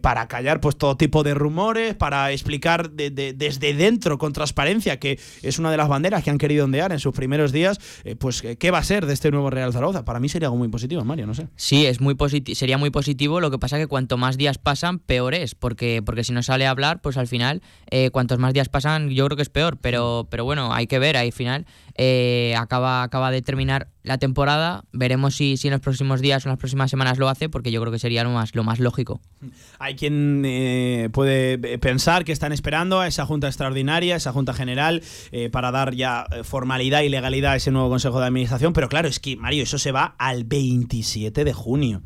[0.00, 5.58] para callar pues todo tipo de rumores, para explicar desde dentro con transparencia, que es
[5.58, 7.80] una de las banderas que han querido ondear en sus primeros días,
[8.20, 10.04] pues qué va a ser de este nuevo Real Zaragoza.
[10.04, 11.48] Para mí sería algo muy positivo, Mario, no sé.
[11.56, 12.16] Sí, es muy
[12.54, 13.40] sería muy positivo.
[13.40, 16.66] Lo que pasa que cuanto más días pasan, peor es, porque, porque si no sale
[16.66, 19.78] a hablar, pues al final, eh, cuantos más días pasan, yo creo que es peor,
[19.80, 24.84] pero, pero bueno, hay que ver, al final eh, acaba, acaba de terminar la temporada,
[24.92, 27.70] veremos si, si en los próximos días o en las próximas semanas lo hace, porque
[27.70, 29.20] yo creo que sería lo más, lo más lógico.
[29.78, 35.02] Hay quien eh, puede pensar que están esperando a esa Junta Extraordinaria, esa Junta General,
[35.52, 39.20] para dar ya formalidad y legalidad a ese nuevo Consejo de Administración, pero claro, es
[39.20, 42.02] que, Mario, eso se va al 27 de junio.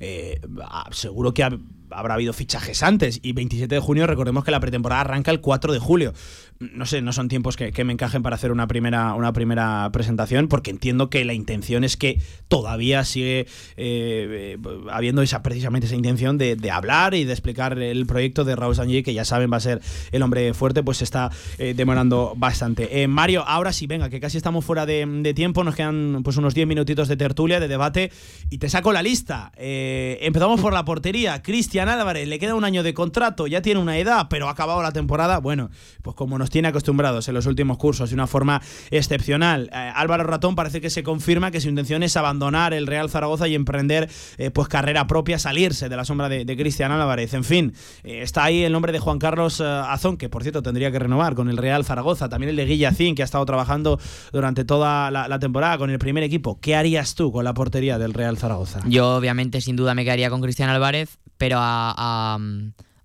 [0.00, 3.20] Eh, ah, seguro que habrá habido fichajes antes.
[3.22, 6.12] Y 27 de junio recordemos que la pretemporada arranca el 4 de julio
[6.58, 10.48] no sé, no son tiempos que, me encajen para hacer una primera, una primera presentación,
[10.48, 13.46] porque entiendo que la intención es que todavía sigue eh,
[13.76, 14.58] eh,
[14.90, 19.02] habiendo esa precisamente esa intención de, hablar y de explicar el proyecto de Raúl Sanjay,
[19.02, 19.80] que ya saben va a ser
[20.12, 23.06] el hombre fuerte, pues se está eh, demorando bastante.
[23.06, 26.66] Mario, ahora sí, venga, que casi estamos fuera de, tiempo, nos quedan pues unos 10
[26.66, 28.10] minutitos de tertulia, de debate,
[28.50, 29.52] y te saco la lista.
[29.56, 31.42] empezamos por la portería.
[31.42, 34.82] Cristian Álvarez, le queda un año de contrato, ya tiene una edad, pero ha acabado
[34.82, 35.38] la temporada.
[35.38, 35.70] Bueno,
[36.02, 39.70] pues como nos tiene acostumbrados en los últimos cursos de una forma excepcional.
[39.72, 43.48] Eh, Álvaro Ratón parece que se confirma que su intención es abandonar el Real Zaragoza
[43.48, 47.34] y emprender eh, pues carrera propia, salirse de la sombra de, Cristian Álvarez.
[47.34, 50.90] En fin, eh, está ahí el nombre de Juan Carlos Azón, que por cierto tendría
[50.90, 52.28] que renovar con el Real Zaragoza.
[52.28, 54.00] También el de Guillacín, que ha estado trabajando
[54.32, 56.58] durante toda la, temporada con el primer equipo.
[56.60, 58.80] ¿Qué harías tú con la portería del Real Zaragoza?
[58.86, 62.38] Yo obviamente sin duda me quedaría con Cristian Álvarez, pero a a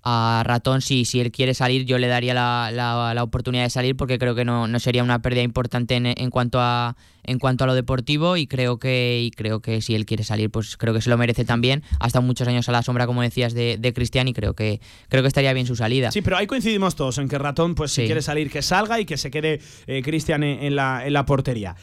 [0.04, 4.18] Ratón, si, si él quiere salir, yo le daría la, la, oportunidad de salir porque
[4.18, 7.68] creo que no, no sería una pérdida importante en, en, cuanto a en cuanto a
[7.68, 11.02] lo deportivo y creo que y creo que si él quiere salir, pues creo que
[11.02, 11.84] se lo merece también.
[12.00, 14.82] Ha estado muchos años a la sombra, como decías, de, de Cristian y creo que
[15.08, 16.12] creo que estaría bien su salida.
[16.12, 19.06] Sí, pero ahí coincidimos todos en que Ratón, pues si quiere salir, que salga y
[19.06, 21.76] que se quede eh, Cristian en, la, en la portería.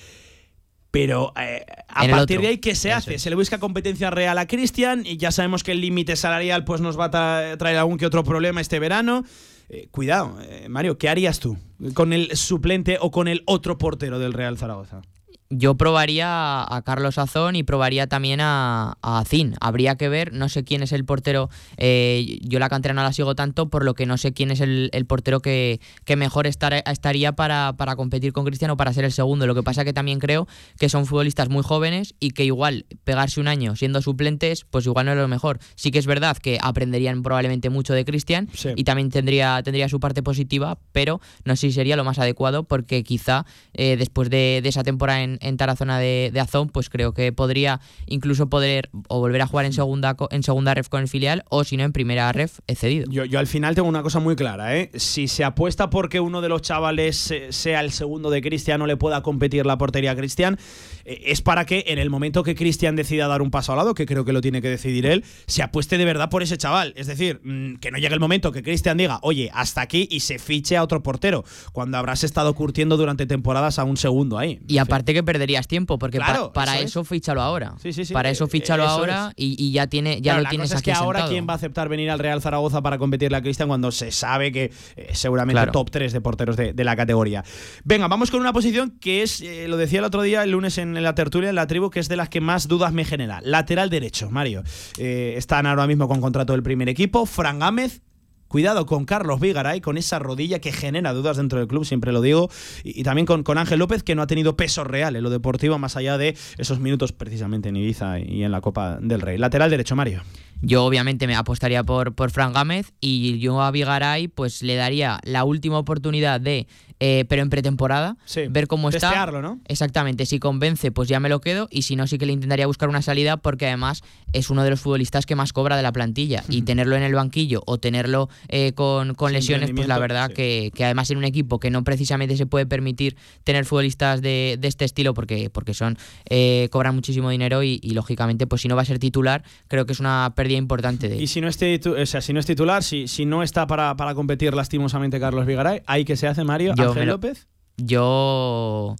[0.91, 3.18] Pero eh, a partir de ahí, ¿qué se hace?
[3.18, 6.80] Se le busca competencia real a Cristian y ya sabemos que el límite salarial pues
[6.80, 9.24] nos va a traer algún que otro problema este verano.
[9.68, 11.59] Eh, cuidado, eh, Mario, ¿qué harías tú
[11.93, 15.03] con el suplente o con el otro portero del Real Zaragoza?
[15.51, 19.55] Yo probaría a Carlos Azón y probaría también a, a Azín.
[19.61, 23.13] Habría que ver, no sé quién es el portero, eh, yo la cantera no la
[23.13, 25.81] sigo tanto, por lo que no sé quién es el, portero que,
[26.17, 29.47] mejor estaría para, para competir con Cristiano para ser el segundo.
[29.47, 30.47] Lo que pasa que también creo
[30.79, 35.07] que son futbolistas muy jóvenes y que igual pegarse un año siendo suplentes, pues igual
[35.07, 35.61] no es lo mejor.
[35.77, 40.01] Sí que es verdad que aprenderían probablemente mucho de Cristian y también tendría, tendría su
[40.01, 44.61] parte positiva, pero no sé si sería lo más adecuado porque quizá eh, después de,
[44.63, 48.91] de esa temporada en, en, Tarazona de, de, Azón, pues creo que podría incluso poder
[49.09, 51.84] o volver a jugar en segunda, en segunda ref con el filial o si no
[51.84, 53.07] en primera ref cedido.
[53.11, 54.91] Yo, yo al final tengo una cosa muy clara, ¿eh?
[54.95, 58.97] si se apuesta porque uno de los chavales sea el segundo de Cristian o le
[58.97, 60.59] pueda competir la portería a Cristian,
[61.05, 63.95] eh, es para que en el momento que Cristian decida dar un paso al lado,
[63.95, 66.93] que creo que lo tiene que decidir él, se apueste de verdad por ese chaval.
[66.97, 70.20] Es decir, mm, que no llegue el momento que Cristian diga, oye, hasta aquí y
[70.20, 74.61] se fiche a otro portero, cuando habrás estado curtiendo durante temporadas a un segundo ahí.
[74.68, 76.20] Y aparte que perderías tiempo, porque
[76.55, 77.74] para eso, fíchalo ahora.
[77.83, 78.14] Sí, sí, sí.
[78.14, 81.47] Para eso eh, fíchalo ahora y, ya, tiene, ya lo tienes es que ahora quién
[81.47, 84.72] va a aceptar venir al Real Zaragoza para competirle a Cristian cuando se sabe que
[84.97, 87.45] eh, seguramente top 3 de porteros de, la categoría.
[87.85, 90.79] Venga, vamos con una posición que es, eh, lo decía el otro día, el lunes
[90.79, 93.41] en la tertulia, en la tribu, que es de las que más dudas me genera.
[93.43, 94.62] Lateral derecho, Mario.
[94.97, 97.26] están ahora mismo con contrato del primer equipo.
[97.26, 98.01] Fran Gámez
[98.49, 102.23] Cuidado con Carlos Vigaray, con esa rodilla que genera dudas dentro del club, siempre lo
[102.23, 102.51] digo.
[102.83, 105.79] Y, también con, con, Ángel López, que no ha tenido peso real en lo deportivo,
[105.79, 109.39] más allá de esos minutos precisamente en Ibiza y en la Copa del Rey.
[109.39, 110.23] Lateral derecho, Mario.
[110.61, 115.21] Yo obviamente me apostaría por, por Fran Gámez y yo a Vigaray pues le daría
[115.23, 116.67] la última oportunidad de
[117.01, 118.17] eh, pero en pretemporada,
[118.51, 119.27] ver cómo está.
[119.27, 119.61] ¿no?
[119.67, 122.67] Exactamente, si convence, pues ya me lo quedo y si no, sí que le intentaría
[122.67, 125.93] buscar una salida porque además es uno de los futbolistas que más cobra de la
[125.93, 130.73] plantilla y tenerlo en el banquillo o tenerlo eh, con, lesiones, pues la verdad que,
[130.81, 135.15] además en un equipo que no precisamente se puede permitir tener futbolistas de, este estilo
[135.15, 135.97] porque, porque son
[136.29, 139.93] eh, cobran muchísimo dinero y, lógicamente pues si no va a ser titular, creo que
[139.93, 141.09] es una pérdida importante.
[141.09, 141.17] De...
[141.17, 143.97] Y si no, es o sea, si no es titular, si, si no está para,
[143.97, 146.75] para competir lastimosamente Carlos Vigaray, ¿hay que se hace Mario?
[146.91, 147.47] Ángel López?
[147.76, 148.97] Yo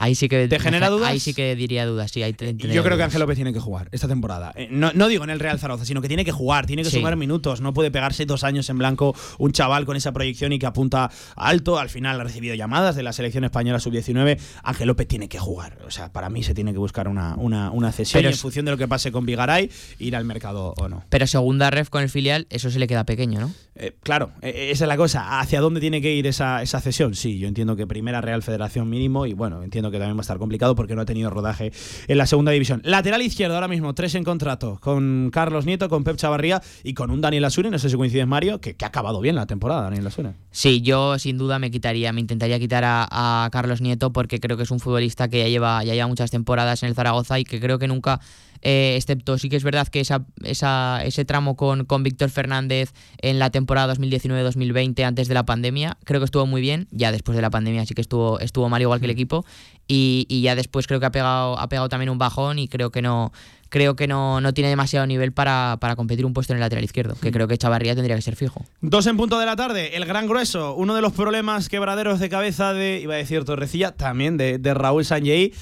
[0.00, 0.48] Ahí sí que.
[0.48, 1.10] ¿Te genera dudas?
[1.10, 2.22] Ahí sí que diría dudas, sí.
[2.56, 4.50] Yo creo que Ángel López tiene que jugar esta temporada.
[4.56, 6.90] Eh, no, no, digo en el Real Zaragoza, sino que tiene que jugar, tiene que
[6.90, 7.60] sumar minutos.
[7.60, 11.10] No puede pegarse dos años en blanco un chaval con esa proyección y que apunta
[11.36, 11.78] alto.
[11.78, 14.38] Al final ha recibido llamadas de la selección española sub-19.
[14.62, 15.76] Ángel López tiene que jugar.
[15.86, 18.70] O sea, para mí se tiene que buscar una, una, una cesión en función de
[18.70, 21.04] lo que pase con Vigaray, ir al mercado o no.
[21.10, 23.52] Pero segunda ref con el filial, eso se le queda pequeño, ¿no?
[23.74, 25.40] Eh, claro, e, esa es la cosa.
[25.40, 27.14] ¿Hacia dónde tiene que ir esa, esa cesión?
[27.14, 30.22] Sí, yo entiendo que primera Real Federación mínimo y bueno, entiendo que también va a
[30.22, 31.72] estar complicado porque no ha tenido rodaje
[32.08, 32.80] en la segunda división.
[32.84, 37.10] Lateral izquierdo ahora mismo, tres en contrato, con Carlos Nieto, con Pep Chavarría y con
[37.10, 40.06] un Daniel Asune, no sé si coincides Mario, que, ha acabado bien la temporada, Daniel
[40.06, 40.34] Asune.
[40.50, 44.64] Sí, yo sin duda me quitaría, me intentaría quitar a, Carlos Nieto porque creo que
[44.64, 47.60] es un futbolista que ya lleva, ya lleva muchas temporadas en el Zaragoza y que
[47.60, 48.20] creo que nunca
[48.62, 52.92] eh, excepto sí que es verdad que esa, esa, ese tramo con, con Víctor Fernández
[53.18, 57.36] en la temporada 2019-2020 antes de la pandemia, creo que estuvo muy bien, ya después
[57.36, 59.44] de la pandemia sí que estuvo, estuvo mal igual que el equipo
[59.92, 62.90] y, y ya después creo que ha pegado, ha pegado también un bajón y creo
[62.90, 63.32] que no
[63.70, 66.84] creo que no, no tiene demasiado nivel para, para, competir un puesto en el lateral
[66.84, 68.64] izquierdo, que creo que Chavarría tendría que ser fijo.
[68.80, 72.28] Dos en punto de la tarde, el gran grueso, uno de los problemas quebraderos de
[72.28, 75.52] cabeza de, iba a decir Torrecilla, también de, de Raúl Sanjei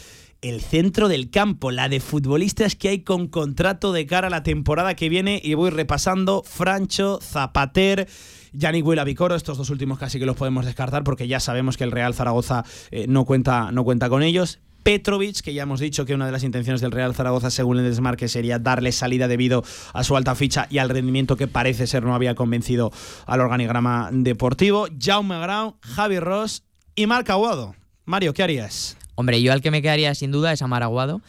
[0.41, 4.43] el centro del campo, la de futbolistas que hay con contrato de cara a la
[4.45, 8.09] temporada que viene y voy repasando Francho, Zapater,
[8.53, 11.84] Yannick Huila Vicoro, estos dos últimos casi que los podemos descartar porque ya sabemos que
[11.84, 14.59] el Real Zaragoza eh, no, cuenta, no cuenta con ellos.
[14.82, 17.84] Petrovic, que ya hemos dicho que una de las intenciones del Real Zaragoza, según el
[17.84, 22.05] desmarque, sería darle salida debido a su alta ficha y al rendimiento que parece ser
[22.05, 22.90] no había convencido
[23.26, 24.86] al organigrama deportivo.
[24.99, 27.74] Jaume Grau, Javi Ross y Marc Aguado.
[28.07, 28.96] Mario, ¿qué harías?
[29.14, 31.20] Hombre, yo al que me quedaría sin duda es a Maraguado.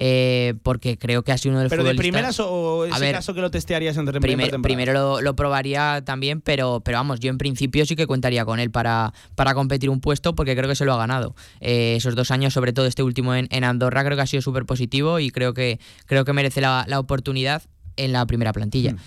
[0.00, 3.34] Eh, porque creo que ha sido uno de los ¿Pero de primeras o ese caso
[3.34, 7.84] que lo testearías en primer, Primero lo, probaría también, pero, pero vamos, yo en principio
[7.84, 10.94] sí que contaría con él para, para competir un puesto porque creo que se lo
[10.94, 11.34] ha ganado.
[11.60, 14.66] Eh, esos dos años, sobre todo este último en, Andorra, creo que ha sido súper
[14.66, 17.62] positivo y creo que, creo que merece la, oportunidad
[17.96, 18.92] en la primera plantilla.
[18.92, 18.98] Mm.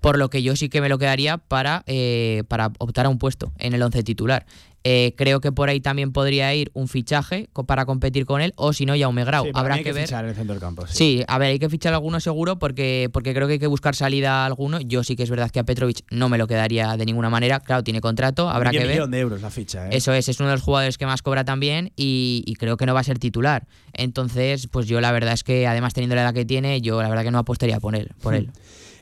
[0.00, 3.18] Por lo que yo sí que me lo quedaría para, eh, para optar a un
[3.18, 4.46] puesto en el once titular.
[4.84, 8.72] Eh, creo que por ahí también podría ir un fichaje para competir con él, o
[8.72, 9.46] si no, ya un Grau.
[9.52, 10.04] Habrá que, ver.
[10.04, 11.24] Fichar en el centro del campo, sí.
[11.26, 14.44] a ver, hay que fichar alguno seguro porque, porque creo que hay que buscar salida
[14.44, 14.80] a alguno.
[14.80, 17.60] Yo sí que es verdad que a Petrovic no me lo quedaría de ninguna manera.
[17.60, 19.08] Claro, tiene contrato, habrá que ver.
[19.08, 19.90] de euros la ficha, ¿eh?
[19.92, 22.94] Eso es, es uno de los jugadores que más cobra también y, creo que no
[22.94, 23.66] va a ser titular.
[23.92, 27.08] Entonces, pues yo la verdad es que además teniendo la edad que tiene, yo la
[27.08, 28.12] verdad que no apostaría por él.
[28.22, 28.50] Por él.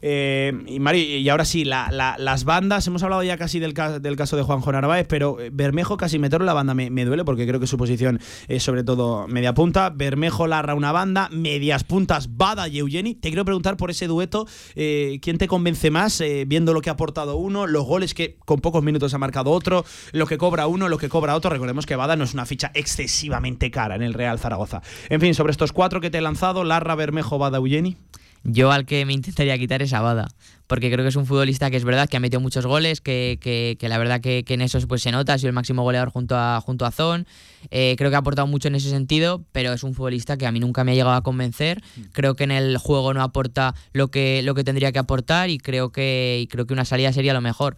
[0.03, 4.37] Eh, y Mari, y ahora sí, las bandas, hemos hablado ya casi del, del caso
[4.37, 7.61] de Juanjo Narváez, pero eh, Bermejo casi meterlo en la banda me, duele porque creo
[7.61, 9.91] que su posición es sobre todo media punta.
[9.91, 13.15] Bermejo Larra una banda, medias puntas Bada y Eugeni.
[13.15, 16.95] Te quiero preguntar por ese dueto, eh, ¿quién te convence más viendo lo que ha
[16.95, 20.89] aportado uno, los goles que con pocos minutos ha marcado otro, lo que cobra uno,
[20.89, 21.51] lo que cobra otro?
[21.51, 24.83] Recordemos que Bada no es una ficha excesivamente cara en el Real Zaragoza.
[25.09, 27.97] En fin, sobre estos cuatro que te he lanzado, Larra, Bermejo, Bada, Eugeni.
[28.49, 30.29] Yo al que me intentaría quitar es a Bada,
[30.69, 33.39] porque creo que es un futbolista que es verdad que ha metido muchos goles, que,
[33.41, 36.37] que, la verdad que, en eso pues, se nota, ha sido el máximo goleador junto
[36.37, 37.27] a, junto a Zon.
[37.71, 40.53] Eh, creo que ha aportado mucho en ese sentido, pero es un futbolista que a
[40.53, 41.83] mí nunca me ha llegado a convencer.
[41.97, 42.01] Mm.
[42.13, 45.59] Creo que en el juego no aporta lo que, lo que tendría que aportar y
[45.59, 47.77] creo que, y creo que una salida sería lo mejor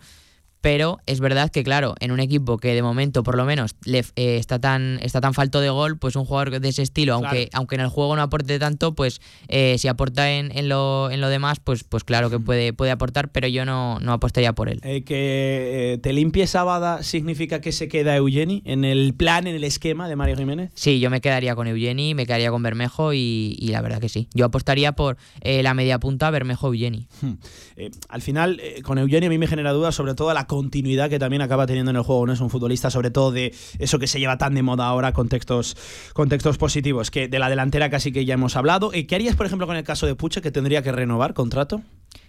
[0.60, 4.00] pero es verdad que claro, en un equipo que de momento por lo menos le,
[4.16, 7.48] eh, está tan está tan falto de gol, pues un jugador de ese estilo, aunque
[7.52, 11.20] aunque en el juego no aporte tanto, pues eh, si aporta en, en, lo, en
[11.20, 14.68] lo demás, pues pues claro que puede puede aportar, pero yo no, no apostaría por
[14.68, 14.80] él.
[14.82, 19.64] Eh, que te limpie Sábada significa que se queda Eugeni en el plan, en el
[19.64, 20.70] esquema de Mario Jiménez.
[20.74, 24.08] Sí, yo me quedaría con Eugeni, me quedaría con Bermejo y, y la verdad que
[24.08, 24.28] sí.
[24.34, 27.06] Yo apostaría por la media punta Bermejo Eugeni.
[27.20, 27.34] Hmm.
[28.08, 31.42] al final con Eugeni a mí me genera dudas sobre todo la continuidad que también
[31.42, 32.26] acaba teniendo en el juego.
[32.26, 35.12] No es un futbolista, sobre todo de eso que se lleva tan de moda ahora,
[35.12, 35.76] contextos,
[36.12, 38.90] contextos positivos, que de la delantera casi que ya hemos hablado.
[38.90, 41.82] ¿Qué harías, por ejemplo, con el caso de Puche, que tendría que renovar contrato?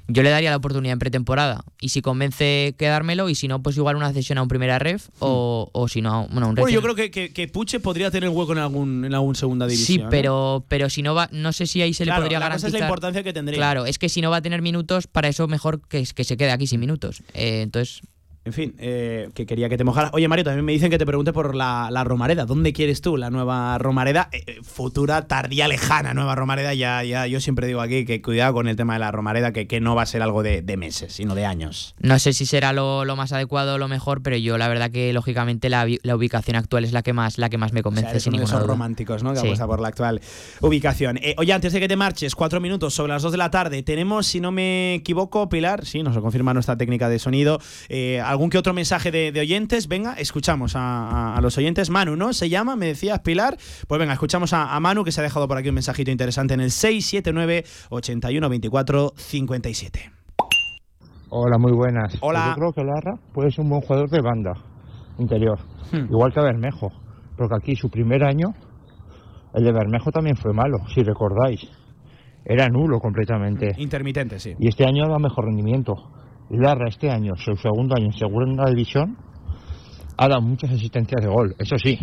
[0.10, 1.64] Yo le daría la oportunidad en pretemporada.
[1.80, 3.30] Y si convence, quedármelo.
[3.30, 6.28] Y si no, pues igual una cesión a un primera ref o, o si no,
[6.32, 9.14] bueno, un Bueno, yo creo que, que, que Puche podría tener hueco en algún, en
[9.14, 9.86] algún segunda división.
[9.98, 10.10] Sí, ¿no?
[10.10, 12.56] pero, pero si no va, no sé si ahí se Claro, le podría la cosa
[12.56, 12.82] es garantizar.
[12.82, 13.58] la importancia que tendría.
[13.58, 16.36] Claro, es que si no va a tener minutos, para eso mejor que, que se
[16.38, 17.22] quede aquí sin minutos.
[17.34, 18.02] Eh, entonces,
[18.50, 20.10] En fin, eh, que quería que te mojara.
[20.12, 22.46] Oye, Mario, también me dicen que te pregunte por la, la Romareda.
[22.48, 24.28] ¿Dónde quieres tú la nueva Romareda?
[24.32, 26.74] Eh, eh, futura, tardía, lejana nueva Romareda.
[26.74, 29.68] Ya, ya, yo siempre digo aquí que cuidado con el tema de la Romareda, que,
[29.68, 31.94] que no va a ser algo de, de meses, sino de años.
[32.00, 34.90] no sé si será lo, lo más adecuado o lo mejor, pero yo la verdad
[34.90, 37.84] que lógicamente la, la ubicación actual es la que más, la que más me O
[37.84, 39.34] convence, sea, eres sin esos románticos, ¿no?
[39.34, 39.54] Que Sí.
[39.64, 40.22] por la actual
[40.62, 41.18] ubicación.
[41.22, 43.84] Eh, oye, antes de que te marches, cuatro minutos sobre las dos de la tarde,
[43.84, 48.20] tenemos, si no me equivoco, Pilar, sí, nos lo confirma nuestra técnica de sonido, eh,
[48.40, 49.90] algún que otro mensaje de, de oyentes.
[49.90, 50.80] Venga, escuchamos a,
[51.10, 51.90] a- a los oyentes.
[51.90, 52.32] Manu, ¿no?
[52.32, 53.58] Se llama, me decías, Pilar.
[53.86, 56.54] Pues venga, escuchamos a, a Manu, que se ha dejado por aquí un mensajito interesante
[56.54, 60.12] en el 679 81 24 57.
[61.32, 62.16] Hola, muy buenas.
[62.22, 62.46] Hola.
[62.48, 64.54] Yo creo que Larra puede ser un buen jugador de banda
[65.18, 65.60] interior,
[65.92, 66.06] Hmm.
[66.10, 66.92] igual que Bermejo,
[67.36, 68.54] porque aquí su primer año,
[69.54, 71.60] el de Bermejo también fue malo, si recordáis.
[72.46, 73.72] Era nulo completamente.
[73.78, 74.54] Intermitente, sí.
[74.60, 75.96] Y este año da mejor rendimiento.
[76.52, 79.18] Larra este año, su segundo año en segunda división,
[80.18, 81.56] ha dado muchas asistencias de gol.
[81.60, 81.98] Eso sí,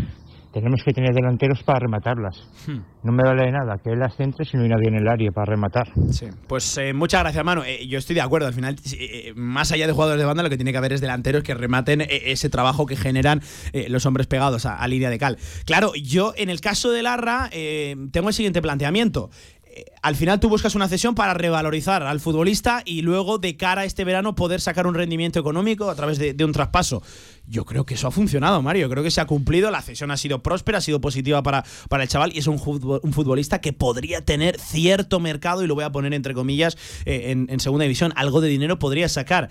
[0.53, 2.49] tenemos que tener delanteros para rematarlas.
[2.66, 2.78] Hmm.
[3.03, 5.07] No me vale de nada que él las centre si no hay nadie en el
[5.07, 5.88] área para rematar.
[6.11, 6.26] Sí.
[6.49, 7.62] Pues eh, muchas gracias, Manu.
[7.62, 8.47] Eh, yo estoy de acuerdo.
[8.47, 11.03] Al final, eh, más allá de jugadores de banda, lo que tiene que haber es
[11.03, 13.42] delanteros que rematen eh, ese trabajo que generan
[13.74, 15.36] eh, los hombres pegados a, a línea de cal.
[15.66, 19.28] Claro, yo en el caso de Larra eh, tengo el siguiente planteamiento.
[20.03, 23.85] Al final tú buscas una cesión para revalorizar al futbolista y luego de cara a
[23.85, 27.03] este verano poder sacar un rendimiento económico a través de, un traspaso.
[27.47, 28.89] Yo creo que eso ha funcionado, Mario.
[28.89, 29.70] Creo que se ha cumplido.
[29.70, 32.59] La cesión ha sido próspera, ha sido positiva para, para el chaval y es un,
[32.59, 36.77] futbol- un futbolista que podría tener cierto mercado, y lo voy a poner entre comillas,
[37.05, 38.12] eh, en segunda división.
[38.16, 39.51] Algo de dinero podría sacar.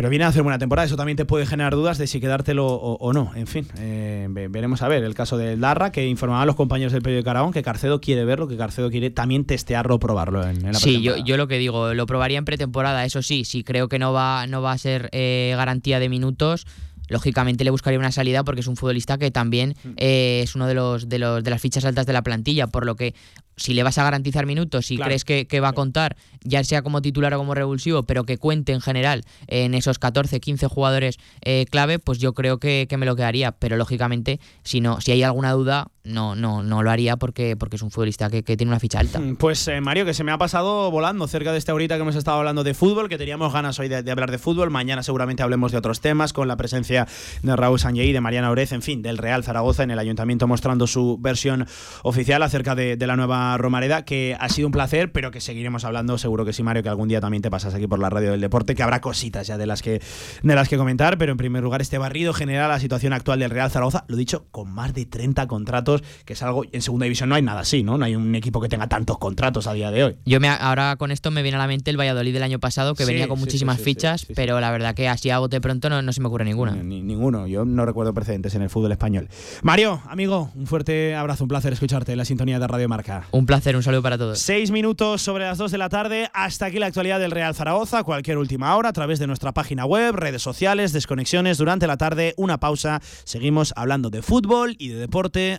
[0.00, 2.66] Pero viene a hacer buena temporada, eso también te puede generar dudas de si quedártelo
[2.66, 3.32] o, o no.
[3.34, 6.94] En fin, eh, ve- veremos a ver el caso del Darra, que informaban los compañeros
[6.94, 10.56] del periódico Aragón que Carcedo quiere verlo, que Carcedo quiere también testearlo o probarlo en,
[10.64, 13.62] en la Sí, yo, yo lo que digo, lo probaría en pretemporada, eso sí, si
[13.62, 16.66] creo que no va, no va a ser eh, garantía de minutos,
[17.08, 19.88] lógicamente le buscaría una salida porque es un futbolista que también Mm.
[19.98, 22.86] eh, es uno de los, de los de las fichas altas de la plantilla, por
[22.86, 23.14] lo que
[23.60, 25.08] si le vas a garantizar minutos, si Claro.
[25.10, 28.38] crees que, que va a contar, ya sea como titular o como revulsivo, pero que
[28.38, 32.96] cuente en general en esos 14, 15 jugadores eh, clave, pues yo creo que, que
[32.96, 33.52] me lo quedaría.
[33.52, 37.76] Pero lógicamente, si no, si hay alguna duda, no, no, no lo haría porque, porque
[37.76, 39.18] es un futbolista que, que tiene una ficha alta.
[39.18, 42.02] Mm, Pues eh, Mario, que se me ha pasado volando cerca de esta horita que
[42.02, 44.70] hemos estado hablando de fútbol, que teníamos ganas hoy de, hablar de fútbol.
[44.70, 47.06] Mañana seguramente hablemos de otros temas, con la presencia
[47.42, 50.86] de Raúl Sanjei, de Mariana Orez, en fin, del Real Zaragoza en el ayuntamiento mostrando
[50.86, 51.66] su versión
[52.02, 55.84] oficial acerca de, de la nueva Romareda, que ha sido un placer, pero que seguiremos
[55.84, 58.32] hablando, seguro que sí, Mario, que algún día también te pasas aquí por la radio
[58.32, 60.00] del deporte, que habrá cositas ya de las que,
[60.42, 63.50] de las que comentar, pero en primer lugar este barrido general, la situación actual del
[63.50, 67.28] Real Zaragoza, lo dicho, con más de 30 contratos, que es algo, en segunda división
[67.28, 67.98] no hay nada así, ¿no?
[67.98, 70.16] No hay un equipo que tenga tantos contratos a día de hoy.
[70.24, 72.94] Yo me, ahora con esto me viene a la mente el Valladolid del año pasado,
[72.94, 75.60] que Sí, venía con sí, muchísimas sí, fichas, pero la verdad que así a bote
[75.60, 76.72] pronto no, no se me ocurre ninguna.
[76.74, 79.28] Ni- ninguno, yo no recuerdo precedentes en el fútbol español.
[79.62, 83.26] Mario, amigo, un fuerte abrazo, un placer escucharte en la sintonía de Radio Marca.
[83.30, 84.38] Un placer, un saludo para todos.
[84.38, 86.28] Seis minutos sobre las dos de la tarde.
[86.32, 88.02] Hasta aquí la actualidad del Real Zaragoza.
[88.04, 92.34] Cualquier última hora a través de nuestra página web, redes sociales, desconexiones durante la tarde.
[92.36, 93.00] Una pausa.
[93.24, 95.58] Seguimos hablando de fútbol y de deporte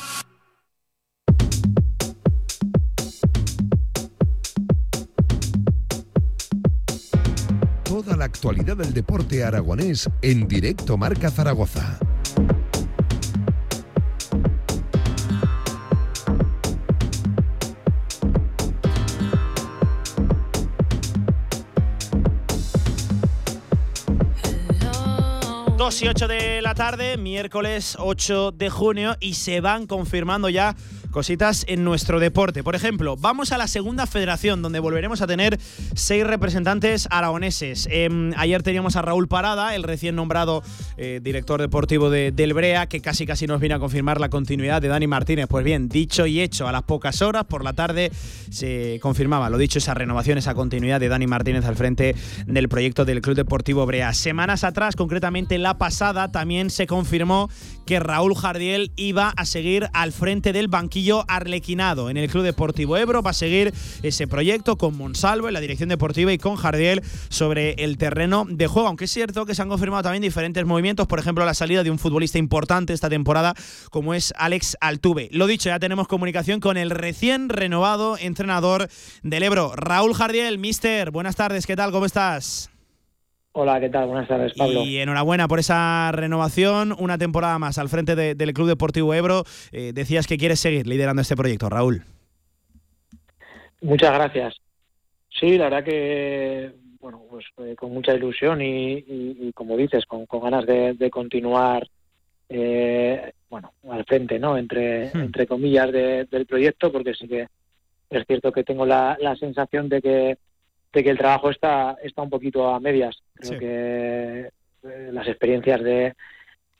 [7.91, 11.99] Toda la actualidad del deporte aragonés en directo Marca Zaragoza.
[25.77, 30.77] Dos y 8 de la tarde, miércoles 8 de junio, y se van confirmando ya
[31.11, 32.63] cositas en nuestro deporte.
[32.63, 35.59] Por ejemplo, vamos a la segunda federación, donde volveremos a tener
[35.93, 37.87] seis representantes aragoneses.
[37.91, 40.63] Em, ayer teníamos a Raúl Parada, el recién nombrado
[40.97, 44.81] eh, director deportivo de, del Brea, que casi casi nos viene a confirmar la continuidad
[44.81, 45.47] de Dani Martínez.
[45.47, 48.11] Pues bien, dicho y hecho, a las pocas horas, por la tarde,
[48.49, 52.15] se confirmaba, lo dicho, esa renovación, esa continuidad de Dani Martínez al frente
[52.47, 54.13] del proyecto del Club Deportivo Brea.
[54.13, 57.49] Semanas atrás, concretamente la pasada, también se confirmó
[57.85, 62.97] que Raúl Jardiel iba a seguir al frente del banquillo arlequinado en el Club Deportivo
[62.97, 63.21] Ebro.
[63.21, 63.73] Va a seguir
[64.03, 68.67] ese proyecto con Monsalvo en la dirección deportiva y con Jardiel sobre el terreno de
[68.67, 68.87] juego.
[68.87, 71.91] Aunque es cierto que se han confirmado también diferentes movimientos, por ejemplo, la salida de
[71.91, 73.53] un futbolista importante esta temporada
[73.89, 75.29] como es Alex Altuve.
[75.31, 78.89] Lo dicho, ya tenemos comunicación con el recién renovado entrenador
[79.23, 80.57] del Ebro, Raúl Jardiel.
[80.57, 81.91] Mister, buenas tardes, ¿qué tal?
[81.91, 82.70] ¿Cómo estás?
[83.53, 84.07] Hola, ¿qué tal?
[84.07, 84.83] Buenas tardes, Pablo.
[84.85, 89.43] Y enhorabuena por esa renovación, una temporada más al frente del Club Deportivo Ebro.
[89.73, 92.03] Eh, decías que quieres seguir liderando este proyecto, Raúl.
[93.81, 94.55] Muchas gracias.
[95.29, 96.71] Sí, la verdad que,
[97.01, 101.85] bueno, pues eh, con mucha ilusión y, como dices, con, ganas de, continuar,
[102.47, 104.57] eh, bueno, al frente, ¿no?
[104.57, 105.19] Entre, hmm.
[105.19, 107.47] entre comillas del proyecto, porque sí que
[108.09, 110.37] es cierto que tengo la sensación de que
[110.93, 113.15] de que el trabajo está, está un poquito a medias.
[113.41, 114.51] Creo que
[114.83, 116.15] eh, las experiencias de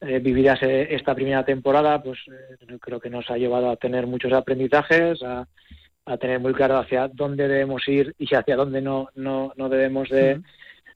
[0.01, 2.19] eh, vividas eh, esta primera temporada, pues
[2.79, 5.47] creo que nos ha llevado a tener muchos aprendizajes, a,
[6.19, 10.41] tener muy claro hacia dónde debemos ir y hacia dónde no, no, no debemos de,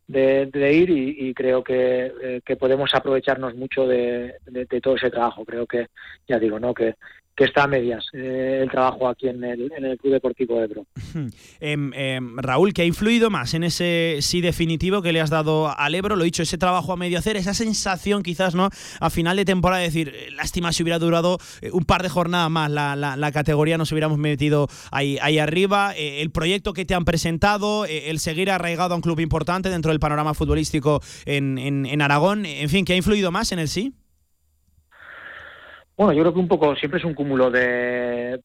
[0.07, 5.45] de, ir y, creo que, que, podemos aprovecharnos mucho de, de, todo ese trabajo.
[5.45, 5.88] Creo que,
[6.28, 6.74] ya digo, ¿no?
[6.74, 6.95] que
[7.36, 10.86] que está a medias eh, el trabajo aquí en el, en el Club Deportivo Ebro.
[11.59, 15.73] Em, em, Raúl, ¿qué ha influido más en ese sí definitivo que le has dado
[15.77, 16.15] al Ebro?
[16.15, 18.69] Lo dicho, ese trabajo a medio hacer, esa sensación quizás, ¿no?
[18.99, 22.09] A final de temporada de decir, eh, lástima si hubiera durado eh, un par de
[22.09, 27.03] jornadas más, la, categoría nos hubiéramos metido ahí, ahí arriba, el proyecto que te han
[27.03, 32.01] presentado, el seguir arraigado a un club importante dentro del panorama futbolístico en, en, en
[32.01, 33.93] Aragón, en fin, ¿qué ha influido más en el sí?
[35.97, 38.41] Bueno, yo creo que un poco siempre es un cúmulo de,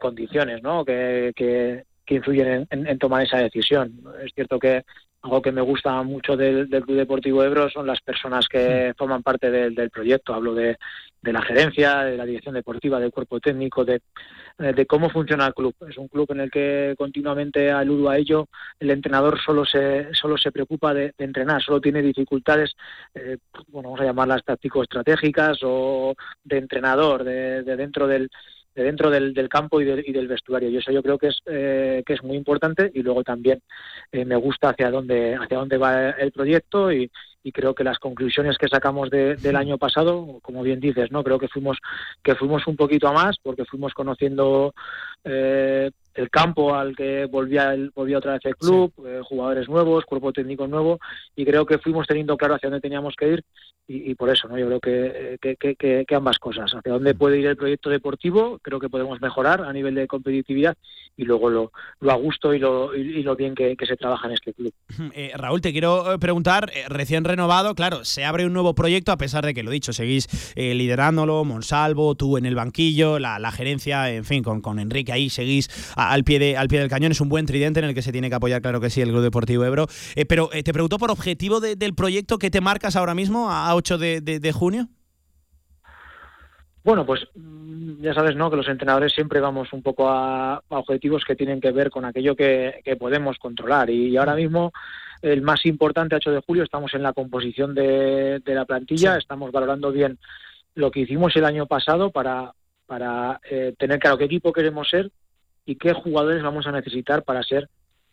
[0.00, 0.84] condiciones, ¿no?
[0.84, 1.84] Que, que,
[2.14, 4.00] influyen en, tomar esa decisión.
[4.24, 4.84] Es cierto que
[5.26, 9.50] algo que me gusta mucho del, Club Deportivo Ebro son las personas que forman parte
[9.50, 10.32] del, proyecto.
[10.32, 10.78] Hablo de,
[11.22, 14.00] la gerencia, de la dirección deportiva, del cuerpo técnico, de,
[14.86, 15.74] cómo funciona el club.
[15.88, 18.46] Es un club en el que continuamente aludo a ello.
[18.78, 22.76] El entrenador solo se, solo se preocupa de, entrenar, solo tiene dificultades,
[23.12, 26.14] eh, bueno, vamos a llamarlas táctico-estratégicas o
[26.44, 28.30] de entrenador, de dentro del,
[28.76, 30.68] de dentro del, del campo y, y, del vestuario.
[30.68, 32.90] Y eso yo creo que es, eh, que es muy importante.
[32.94, 33.60] Y luego también
[34.12, 36.92] eh, me gusta hacia dónde, hacia dónde va el proyecto.
[36.92, 37.10] Y,
[37.46, 41.38] y creo que las conclusiones que sacamos del año pasado, como bien dices, no creo
[41.38, 41.78] que fuimos
[42.20, 44.74] que fuimos un poquito a más porque fuimos conociendo
[45.22, 50.04] eh, el campo al que volvía el, volvía otra vez el club, eh, jugadores nuevos,
[50.04, 50.98] cuerpo técnico nuevo,
[51.34, 53.44] y creo que fuimos teniendo claro hacia dónde teníamos que ir,
[53.88, 54.58] y, por eso, ¿no?
[54.58, 58.88] Yo creo que, que, ambas cosas, hacia dónde puede ir el proyecto deportivo, creo que
[58.88, 60.76] podemos mejorar a nivel de competitividad,
[61.16, 64.34] y luego lo, lo a gusto y lo, y, lo bien que, se trabaja en
[64.34, 64.74] este club.
[65.14, 69.16] Eh, Raúl, te quiero eh, preguntar, recién renovado, claro, se abre un nuevo proyecto, a
[69.16, 74.10] pesar de que lo dicho, seguís liderándolo, Monsalvo, tú en el banquillo, la, la gerencia,
[74.10, 75.68] en fin, con, con Enrique ahí seguís
[76.10, 77.12] al pie, de, al pie del cañón.
[77.12, 79.10] Es un buen tridente en el que se tiene que apoyar, claro que sí, el
[79.10, 79.86] Club Deportivo Ebro.
[80.14, 83.74] Eh, pero eh, te pregunto por objetivo del proyecto que te marcas ahora mismo, a
[83.74, 84.88] 8 de, junio.
[86.84, 88.50] Bueno, pues mm, ya sabes, ¿no?
[88.50, 92.36] Que los entrenadores siempre vamos un poco a, objetivos que tienen que ver con aquello
[92.36, 93.90] que, podemos controlar.
[93.90, 94.72] Y ahora mismo
[95.22, 99.90] el más importante, 8 de julio, estamos en la composición de, la plantilla, estamos valorando
[99.90, 100.18] bien
[100.74, 102.52] lo que hicimos el año pasado para,
[102.86, 105.10] para eh, tener claro qué equipo queremos ser
[105.66, 107.68] y qué jugadores vamos a necesitar para ser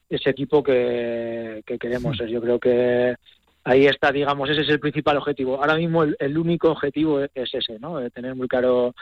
[0.09, 2.27] ese equipo que, queremos ser.
[2.27, 3.15] Yo creo que
[3.63, 5.57] ahí está, digamos, ese es el principal objetivo.
[5.57, 7.99] Ahora mismo el, único objetivo es ese, ¿no?
[7.99, 8.93] De tener muy claro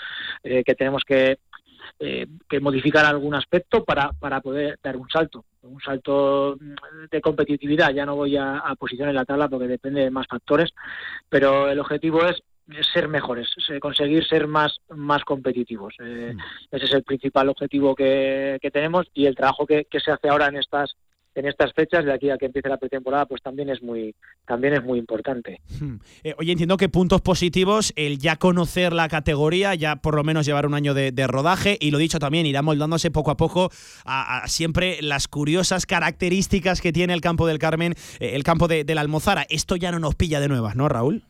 [0.43, 1.39] eh, que tenemos que,
[1.99, 6.58] eh, que modificar algún aspecto para, para poder dar un salto, un salto
[7.10, 7.91] de competitividad.
[7.93, 10.72] Ya no voy a, a posicionar en la tabla porque depende de más factores,
[11.30, 12.43] pero el objetivo es
[12.93, 13.49] ser mejores,
[13.80, 15.95] conseguir ser más, más competitivos.
[15.99, 16.76] Eh, mm.
[16.76, 20.57] Ese es el principal objetivo que, tenemos y el trabajo que, se hace ahora en
[20.57, 20.95] estas
[21.34, 24.14] en estas fechas de aquí a que empiece la pretemporada pues también es muy
[24.45, 25.95] también es muy importante hmm.
[26.26, 30.45] eh, oye entiendo que puntos positivos el ya conocer la categoría ya por lo menos
[30.45, 33.70] llevar un año de, rodaje y lo dicho también irá moldándose poco a poco
[34.03, 38.84] a, siempre las curiosas características que tiene el campo del Carmen eh, el campo de,
[38.84, 41.24] de la Almozara esto ya no nos pilla de nuevas no Raúl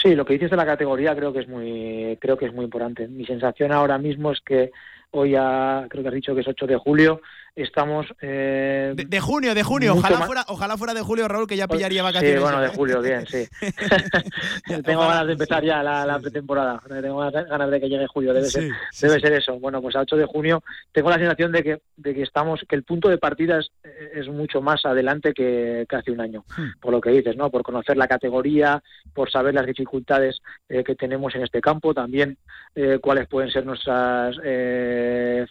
[0.00, 2.64] Sí, lo que dices de la categoría creo que es muy, creo que es muy
[2.64, 3.08] importante.
[3.08, 4.70] Mi sensación ahora mismo es que
[5.10, 7.20] hoy ya creo que has dicho que es 8 de julio,
[7.62, 8.06] estamos...
[8.20, 12.02] Eh, de, junio, de junio, ojalá fuera, ojalá fuera de julio, Raúl, que ya pillaría
[12.02, 12.38] vacaciones.
[12.38, 13.46] Sí, bueno, de julio, bien, sí.
[14.84, 18.70] tengo ganas de empezar ya la, pretemporada, tengo ganas de que llegue julio, debe, ser,
[19.00, 19.58] debe ser eso.
[19.58, 22.76] Bueno, pues a 8 de junio tengo la sensación de que, de que estamos, que
[22.76, 23.70] el punto de partida es,
[24.14, 26.80] es mucho más adelante que, hace un año, hmm.
[26.80, 27.50] por lo que dices, ¿no?
[27.50, 28.82] Por conocer la categoría,
[29.12, 32.36] por saber las dificultades eh, que tenemos en este campo, también
[32.74, 34.36] eh, cuáles pueden ser nuestras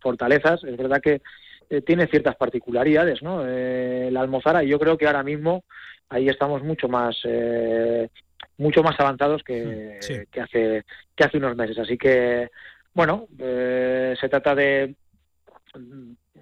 [0.01, 0.63] fortalezas.
[0.63, 1.21] Es verdad que
[1.69, 3.43] eh, tiene ciertas particularidades, ¿no?
[3.45, 5.63] Eh, la Almozara, y yo creo que ahora mismo
[6.09, 8.09] ahí estamos mucho más eh,
[8.57, 9.99] mucho más avanzados que,
[10.31, 10.83] que, hace
[11.15, 11.77] que hace unos meses.
[11.77, 12.49] Así que,
[12.93, 14.95] bueno, se trata de,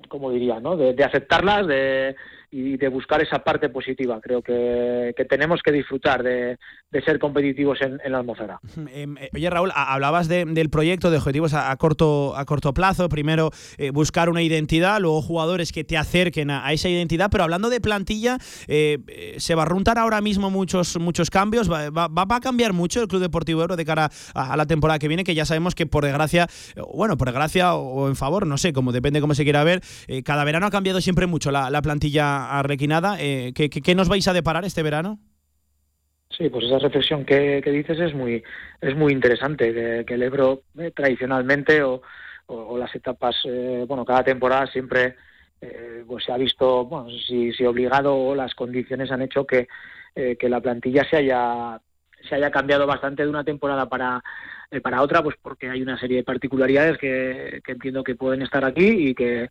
[0.07, 0.77] como diría, ¿no?
[0.77, 2.15] de aceptarlas, de,
[2.57, 4.21] y de buscar esa parte positiva.
[4.21, 6.57] Creo que, tenemos que disfrutar de,
[7.03, 8.61] ser competitivos en, la Almozara.
[8.95, 13.09] Em, eh, oye, Raúl, hablabas del proyecto de objetivos a, corto, a corto plazo.
[13.09, 17.29] Primero, eh, buscar una identidad, luego jugadores que te acerquen a, esa identidad.
[17.29, 18.37] Pero hablando de plantilla,
[18.69, 21.69] eh, ¿se va a runtar ahora mismo muchos, muchos cambios?
[21.69, 25.09] ¿Va, va, a cambiar mucho el Club Deportivo Ebro de cara a, la temporada que
[25.09, 25.25] viene?
[25.25, 26.47] Que ya sabemos que por desgracia,
[26.93, 29.81] bueno, por desgracia o en favor, no sé, como depende cómo se quiera ver,
[30.23, 33.17] cada verano ha cambiado siempre mucho la plantilla Arrequinada.
[33.19, 35.19] Eh, ¿qué, nos vais a deparar este verano?
[36.29, 38.43] Sí, pues esa reflexión que, dices es muy
[38.81, 42.01] es muy interesante, que, el Ebro eh, tradicionalmente o,
[42.77, 45.15] las etapas, eh, bueno, cada temporada siempre
[46.07, 49.67] pues se ha visto, bueno, si, si obligado o las condiciones han hecho que,
[50.13, 51.81] que la plantilla se haya
[52.29, 54.21] se haya cambiado bastante de una temporada para
[54.83, 58.63] para otra, pues porque hay una serie de particularidades que, que entiendo que pueden estar
[58.63, 59.49] aquí y que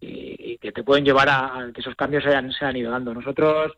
[0.00, 3.14] y, que te pueden llevar a, que esos cambios se han, se ido dando.
[3.14, 3.72] Nosotros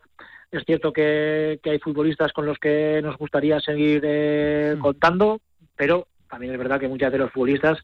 [0.51, 4.81] es cierto que, hay futbolistas con los que nos gustaría seguir eh, mm.
[4.81, 5.41] contando,
[5.75, 7.79] pero también es verdad que muchas de los futbolistas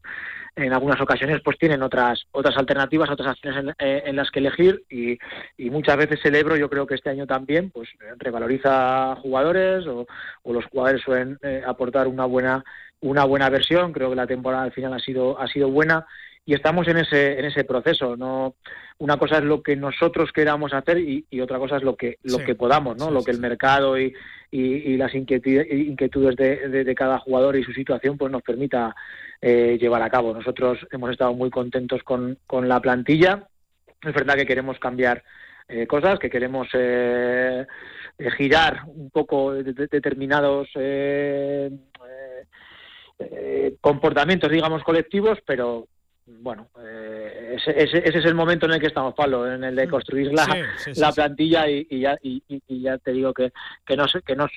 [0.54, 4.84] en algunas ocasiones pues tienen otras otras alternativas, otras acciones en, eh, las que elegir
[4.88, 5.18] y,
[5.70, 10.06] muchas veces el Ebro yo creo que este año también pues revaloriza jugadores o,
[10.44, 12.64] los jugadores suelen eh, aportar una buena
[13.00, 16.06] una buena versión, creo que la temporada al final ha sido ha sido buena
[16.46, 18.54] y estamos en ese en ese proceso no
[18.98, 22.38] una cosa es lo que nosotros queramos hacer y, otra cosa es lo que lo
[22.38, 24.14] que podamos no lo que el mercado y,
[24.50, 28.94] y, las inquietudes, inquietudes de, cada jugador y su situación pues nos permita
[29.40, 30.32] eh, llevar a cabo.
[30.32, 33.46] Nosotros hemos estado muy contentos con, con la plantilla.
[34.02, 35.22] Es verdad que queremos cambiar
[35.68, 37.66] eh, cosas que queremos eh,
[38.36, 40.68] girar un poco determinados
[43.80, 45.88] comportamientos digamos colectivos pero
[46.26, 49.86] bueno, eh, ese, ese, es el momento en el que estamos, Pablo, en el de
[49.86, 49.90] mm.
[49.90, 50.46] construir la,
[50.96, 53.52] la plantilla y, ya, y, ya te digo que,
[53.84, 54.48] que, no, que no,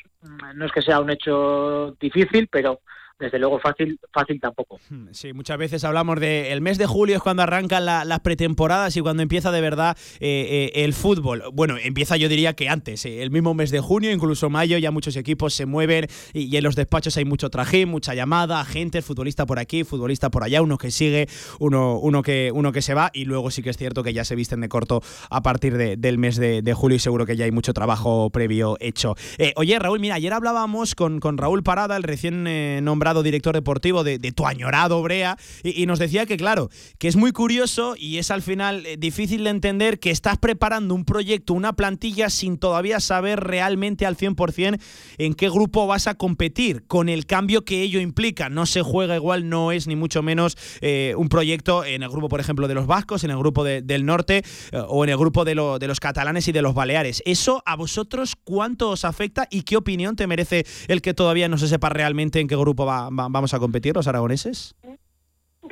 [0.56, 2.82] no es que sea un hecho difícil, pero
[3.20, 4.80] desde luego fácil fácil tampoco.
[4.90, 8.96] Hmm, sí, muchas veces hablamos de el mes de julio es cuando arrancan las pretemporadas
[8.96, 11.44] y cuando empieza de verdad eh, eh, el fútbol.
[11.54, 14.92] Bueno, empieza yo diría que antes, eh, el mismo mes de junio, incluso mayo, ya
[14.92, 19.46] muchos equipos se mueven y, en los despachos hay mucho trajín, mucha llamada, gente, futbolista
[19.46, 21.28] por aquí, futbolista por allá, uno que sigue,
[21.60, 24.24] uno, uno, que, uno que se va y luego sí que es cierto que ya
[24.24, 27.52] se visten de corto a partir del mes de, julio y seguro que ya hay
[27.52, 29.16] mucho trabajo previo hecho.
[29.56, 32.44] oye, Raúl, mira, ayer hablábamos con, con Raúl Parada, el recién
[32.84, 37.32] nombrado director deportivo de, tu añorado Brea, y, nos decía que, claro, que es muy
[37.32, 41.74] curioso y es al final eh, difícil de entender que estás preparando un proyecto, una
[41.74, 44.80] plantilla, sin todavía saber realmente al 100%
[45.18, 48.49] en qué grupo vas a competir, con el cambio que ello implica.
[48.49, 52.30] No se juega igual, no es ni mucho menos eh, un proyecto en el grupo,
[52.30, 55.45] por ejemplo, de los vascos, en el grupo del norte eh, o en el grupo
[55.45, 57.24] de, de los catalanes y de los baleares.
[57.26, 61.57] ¿Eso a vosotros cuánto os afecta y qué opinión te merece el que todavía no
[61.57, 64.76] se sepa realmente en qué grupo va, vamos a competir los aragoneses?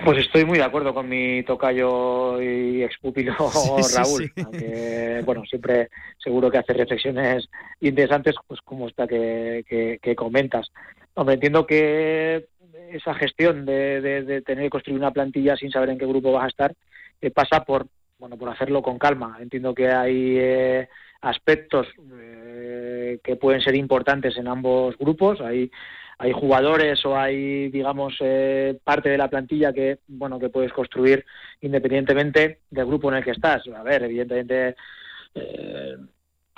[0.04, 3.34] Pues estoy muy de acuerdo con mi tocayo y expupilo
[3.96, 4.32] Raúl,
[5.26, 7.48] bueno, siempre seguro que hace reflexiones
[7.80, 10.68] interesantes, pues como esta que, que, comentas.
[11.16, 12.48] Hombre, entiendo que
[12.92, 16.50] esa gestión de, tener que construir una plantilla sin saber en qué grupo vas a
[16.50, 16.74] estar
[17.22, 17.88] eh, pasa por
[18.20, 19.38] bueno por hacerlo con calma.
[19.40, 20.90] Entiendo que hay eh,
[21.22, 25.42] aspectos eh, que pueden ser importantes en ambos grupos.
[25.42, 25.72] Hay
[26.20, 31.26] hay jugadores o hay, digamos, eh, parte de la plantilla que, bueno, que puedes construir
[31.62, 33.64] independientemente del grupo en el que estás.
[33.68, 34.76] A ver, evidentemente
[35.36, 35.96] eh,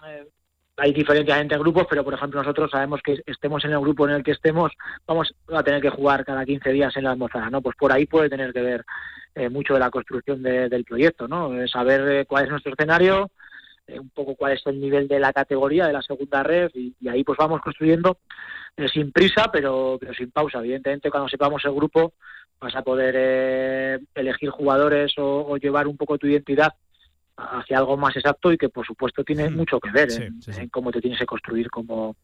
[0.07, 0.27] eh,
[0.77, 4.15] hay diferencias entre grupos, pero por ejemplo nosotros sabemos que estemos en el grupo en
[4.15, 4.71] el que estemos,
[5.05, 7.61] vamos a tener que jugar cada 15 días en la almorzada, ¿no?
[7.61, 8.85] Pues por ahí puede tener que ver
[9.51, 11.51] mucho de la construcción del proyecto, ¿no?
[11.67, 13.29] Saber cuál es nuestro escenario,
[13.99, 17.23] un poco cuál es el nivel de la categoría de la segunda red y, ahí
[17.23, 18.17] pues vamos construyendo
[18.91, 20.59] sin prisa pero, pero sin pausa.
[20.59, 22.13] Evidentemente cuando sepamos el grupo
[22.59, 26.73] vas a poder elegir jugadores o llevar un poco tu identidad
[27.39, 31.01] hacia algo más exacto y que por supuesto tiene mucho que ver en, cómo te
[31.01, 32.15] tienes que construir como,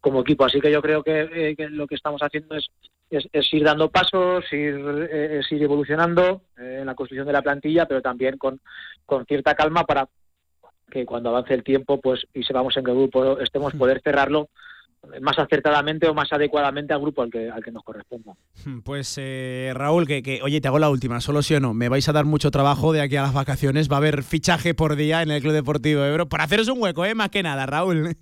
[0.00, 0.44] como equipo.
[0.44, 2.68] Así que yo creo que, eh, lo que estamos haciendo es,
[3.10, 7.86] es, ir dando pasos, ir, eh, ir evolucionando eh, en la construcción de la plantilla,
[7.86, 8.60] pero también con,
[9.06, 10.08] con cierta calma para
[10.90, 14.48] que cuando avance el tiempo pues y sepamos en qué grupo estemos poder cerrarlo
[15.20, 18.32] más acertadamente o más adecuadamente al grupo al que, al que nos corresponda.
[18.64, 21.74] Hmm, pues eh, Raúl, que, que, oye, te hago la última, solo sí o no,
[21.74, 24.74] me vais a dar mucho trabajo de aquí a las vacaciones, va a haber fichaje
[24.74, 27.14] por día en el Club Deportivo Ebro, para haceros un hueco, ¿eh?
[27.14, 28.16] más que nada, Raúl.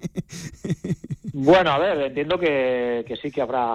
[1.34, 3.74] Bueno, a ver, entiendo que, que sí que habrá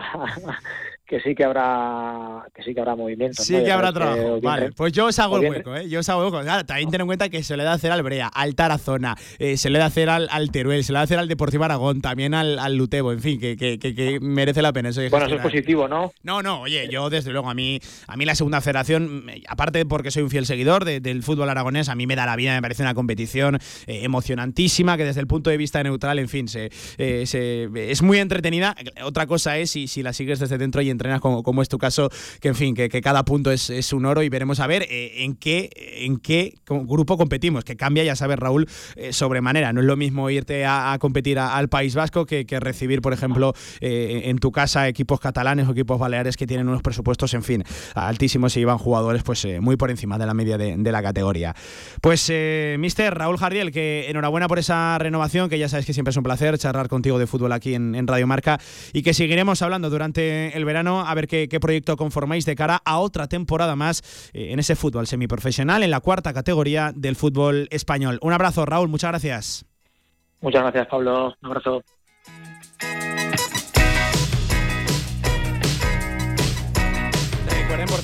[1.07, 3.41] que sí que habrá que sí que habrá movimiento.
[3.41, 4.41] Sí que habrá trabajo.
[4.41, 5.87] Vale, pues yo os hago el hueco, ¿eh?
[5.89, 6.65] Yo os hago el hueco.
[6.65, 9.69] también ten en cuenta que se le da hacer al Brea, al Tarazona, eh, se
[9.69, 12.59] le da hacer al, al, Teruel, se le da hacer al Deportivo Aragón, también al,
[12.59, 15.01] al Lutebo, en fin, que, que, que, merece la pena eso.
[15.09, 16.11] Bueno, eso es positivo, ¿no?
[16.23, 20.11] No, no, oye, yo desde luego a mí a mí la segunda federación, aparte porque
[20.11, 22.83] soy un fiel seguidor del fútbol aragonés, a mí me da la vida, me parece
[22.83, 23.55] una competición
[23.85, 28.01] eh, emocionantísima que desde el punto de vista neutral, en fin, se, eh, se, es
[28.01, 28.75] muy entretenida.
[29.03, 31.77] Otra cosa es si, si la sigues desde dentro y entrenas como, como es tu
[31.77, 32.09] caso,
[32.41, 35.23] que en fin, que, cada punto es, es, un oro y veremos a ver eh,
[35.23, 35.69] en qué
[35.99, 39.73] en qué grupo competimos, que cambia, ya sabes, Raúl, eh, sobremanera.
[39.73, 43.53] No es lo mismo irte a, competir al País Vasco que, que recibir, por ejemplo,
[43.81, 47.63] eh, en tu casa equipos catalanes o equipos baleares que tienen unos presupuestos, en fin,
[47.93, 51.53] altísimos y llevan jugadores pues muy por encima de la media de, la categoría.
[52.01, 52.31] Pues,
[52.79, 56.23] mister Raúl Jardiel, que enhorabuena por esa renovación, que ya sabes que siempre es un
[56.23, 58.59] placer charlar contigo de fútbol aquí en Radio Marca
[58.93, 62.99] y que seguiremos hablando durante el verano a ver qué, proyecto conformáis de cara a
[62.99, 68.19] otra temporada más eh, en ese fútbol semiprofesional, en la cuarta categoría del fútbol español.
[68.21, 69.65] Un abrazo, Raúl, muchas gracias.
[70.41, 71.33] Muchas gracias, Pablo.
[71.41, 71.83] Un abrazo.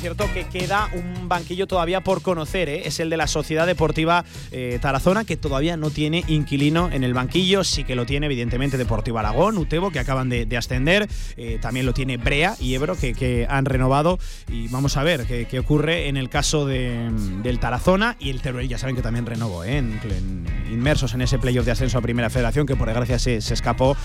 [0.04, 2.82] Cierto, que queda un banquillo todavía por conocer, ¿eh?
[2.88, 7.14] es el de la Sociedad Deportiva eh, Tarazona, que todavía no tiene inquilino en el
[7.14, 11.08] banquillo, sí que lo tiene evidentemente Deportivo Aragón, Utebo, que acaban de, ascender,
[11.38, 14.20] eh, también lo tiene Brea y Ebro, que, han renovado,
[14.52, 18.18] y vamos a ver qué, ocurre en el caso del Tarazona.
[18.20, 22.02] Y el Teruel, ya saben que también renovó, inmersos en ese playoff de ascenso a
[22.02, 23.96] Primera Federación, que por desgracia se, escapó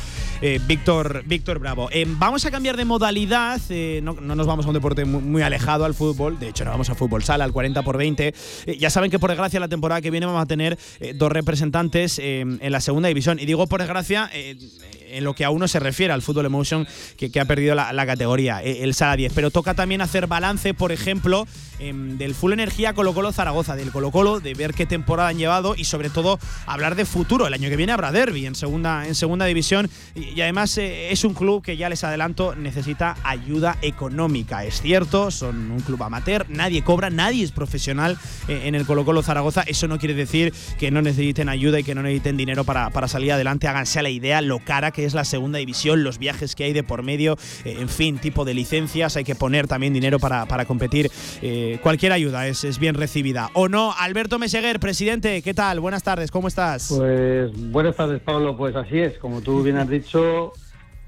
[0.68, 1.90] Víctor, Víctor Bravo.
[2.18, 3.60] vamos a cambiar de modalidad,
[4.02, 6.38] no, nos vamos a un deporte muy alejado, al fútbol.
[6.38, 8.34] De hecho, no vamos a fútbol sala, al 40 por 20.
[8.66, 11.32] Eh, ya saben que por desgracia la temporada que viene vamos a tener eh, dos
[11.32, 13.38] representantes eh, en la segunda división.
[13.40, 14.30] Y digo por desgracia
[15.10, 16.86] en lo que a uno se refiere al fútbol emotion
[17.16, 19.32] que, ha perdido la, categoría, el Sala 10.
[19.34, 21.46] Pero toca también hacer balance, por ejemplo,
[21.78, 25.38] em, del Full Energía Colo Colo Zaragoza, del Colo Colo, de ver qué temporada han
[25.38, 27.46] llevado y sobre todo hablar de futuro.
[27.46, 31.34] El año que viene habrá derby en segunda, en segunda división y, además es un
[31.34, 34.64] club que ya les adelanto necesita ayuda económica.
[34.64, 38.18] Es cierto, son un club amateur, nadie cobra, nadie es profesional
[38.48, 39.62] eh, en el Colo Colo Zaragoza.
[39.62, 43.08] Eso no quiere decir que no necesiten ayuda y que no necesiten dinero para, para
[43.08, 43.68] salir adelante.
[43.68, 46.72] Háganse a la idea lo cara que es la segunda división, los viajes que hay
[46.72, 49.16] de por medio, eh, en fin, tipo de licencias.
[49.16, 51.10] Hay que poner también dinero para, para competir.
[51.42, 53.50] Eh, cualquier ayuda es, es bien recibida.
[53.54, 53.92] ¿O no?
[53.98, 55.80] Alberto Meseguer, presidente, ¿qué tal?
[55.80, 56.94] Buenas tardes, ¿cómo estás?
[56.96, 58.56] Pues buenas tardes, Pablo.
[58.56, 60.52] Pues así es, como tú bien has dicho.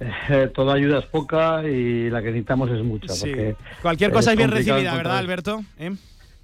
[0.00, 3.12] Eh, toda ayuda es poca y la que necesitamos es mucha.
[3.82, 5.62] Cualquier cosa es bien recibida, ¿verdad, Alberto?
[5.78, 5.94] ¿Eh?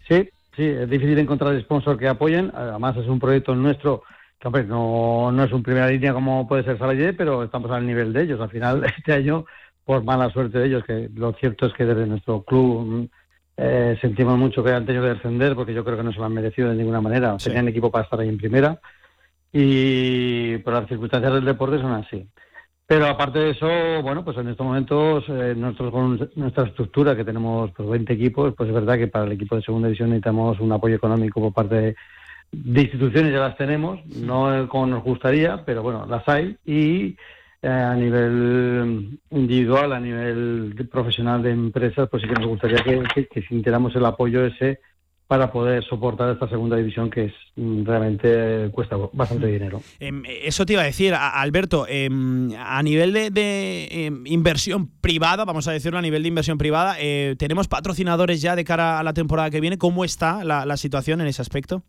[0.07, 2.53] Sí, sí, es difícil encontrar sponsors que apoyen.
[2.55, 4.03] Además, es un proyecto nuestro
[4.39, 7.87] que, hombre, no, no es un primera línea como puede ser Salaye, pero estamos al
[7.87, 8.41] nivel de ellos.
[8.41, 9.45] Al final, este año,
[9.85, 13.09] por mala suerte de ellos, que lo cierto es que desde nuestro club
[13.57, 16.27] eh, sentimos mucho que han tenido que descender porque yo creo que no se lo
[16.27, 17.37] han merecido de ninguna manera.
[17.37, 18.81] Tenían equipo para estar ahí en primera
[19.53, 22.29] y por las circunstancias del deporte son así.
[22.87, 23.67] Pero aparte de eso,
[24.03, 28.55] bueno, pues en estos momentos, eh, nosotros con nuestra estructura, que tenemos pues, 20 equipos,
[28.57, 31.53] pues es verdad que para el equipo de segunda división necesitamos un apoyo económico por
[31.53, 31.97] parte de,
[32.53, 36.57] instituciones, ya las tenemos, no como nos gustaría, pero bueno, las hay.
[36.65, 37.17] Y
[37.63, 43.27] eh, a nivel individual, a nivel profesional de empresas, pues sí que nos gustaría que,
[43.27, 44.79] que, sintiéramos el apoyo ese
[45.27, 49.83] para poder soportar esta segunda división que es mm, realmente cuesta bastante dinero.
[49.99, 55.67] Em, eso te iba a decir, Alberto, em, a nivel de, em, inversión privada, vamos
[55.67, 59.15] a decirlo a nivel de inversión privada, eh, ¿tenemos patrocinadores ya de cara a la
[59.15, 59.79] temporada que viene?
[59.79, 61.83] ¿Cómo está la, situación en ese aspecto?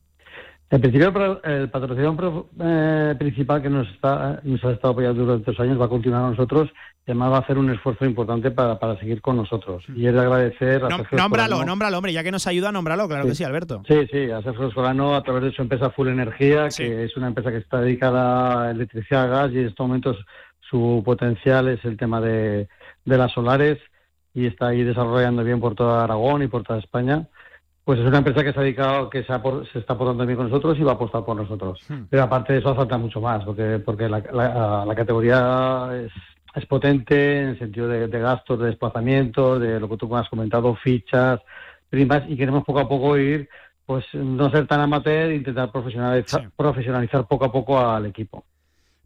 [0.70, 5.60] En principio, el patrocinador eh, principal que nos, está, nos ha estado apoyando durante dos
[5.62, 6.70] años va a continuar a nosotros.
[7.06, 9.82] Y además va a hacer un esfuerzo importante para, para seguir con nosotros.
[9.96, 13.26] Y es de agradecer a Sergio Nómbralo, nómbralo, hombre, ya que nos ayuda, nómbralo, claro
[13.26, 13.82] que sí, Alberto.
[13.88, 17.28] Sí, sí, a Sergio Solano a través de su empresa Full Energía, que es una
[17.28, 20.18] empresa que está dedicada a electricidad, gas y en estos momentos
[20.70, 22.68] su potencial es el tema de,
[23.06, 23.78] de las solares
[24.34, 27.26] y está ahí desarrollando bien por toda Aragón y por toda España
[27.88, 29.34] pues es una empresa que se ha dedicado, que se,
[29.72, 31.80] se está aportando bien con nosotros y va a apostar por nosotros.
[31.88, 32.02] Hmm.
[32.10, 34.20] Pero aparte de eso falta mucho más, porque, porque la,
[34.86, 36.12] la, categoría es,
[36.54, 40.76] es, potente en el sentido de, gastos, de desplazamiento, de lo que tú has comentado,
[40.76, 41.40] fichas,
[41.90, 43.48] primas, y queremos poco a poco ir,
[43.86, 48.44] pues no ser tan amateur e intentar profesionalizar, profesionalizar poco a poco al equipo.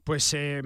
[0.04, 0.60] Pues eh,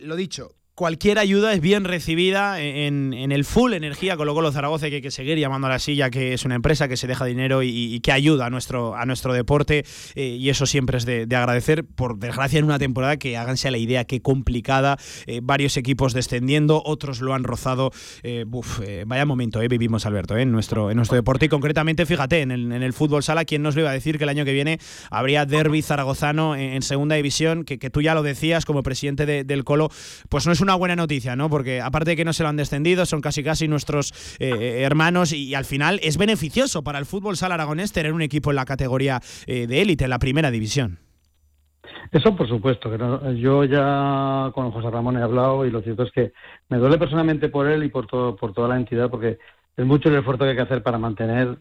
[0.00, 4.96] lo dicho, cualquier ayuda es bien recibida en, el full energía con Colo Zaragoza, que
[4.96, 7.62] hay que seguir llamando a la silla, que es una empresa que se deja dinero
[7.62, 11.84] y, que ayuda a nuestro, a nuestro deporte, eh, y eso siempre es de, agradecer.
[11.84, 16.82] Por desgracia, en una temporada que háganse la idea qué complicada, eh, varios equipos descendiendo,
[16.84, 17.90] otros lo han rozado.
[18.22, 18.44] Eh,
[19.06, 23.22] vaya momento vivimos, Alberto, en, nuestro, en nuestro deporte, y concretamente, fíjate, en el, fútbol
[23.22, 24.78] sala, ¿quién nos lo iba a decir que el año que viene
[25.10, 29.90] habría derby zaragozano en, segunda división, que, tú ya lo decías como presidente del Colo,
[30.28, 31.48] pues no es una buena noticia, ¿no?
[31.48, 34.82] Porque aparte de que no se lo han descendido, son casi casi nuestros eh, eh,
[34.82, 38.56] hermanos y, al final es beneficioso para el fútbol sala aragonés tener un equipo en
[38.56, 40.98] la categoría eh, de élite, en la primera división.
[42.10, 42.98] Eso por supuesto, que
[43.40, 46.32] yo ya con José Ramón he hablado y lo cierto es que
[46.68, 49.38] me duele personalmente por él y por todo por toda la entidad porque
[49.76, 51.58] es mucho el esfuerzo que hay que hacer para mantener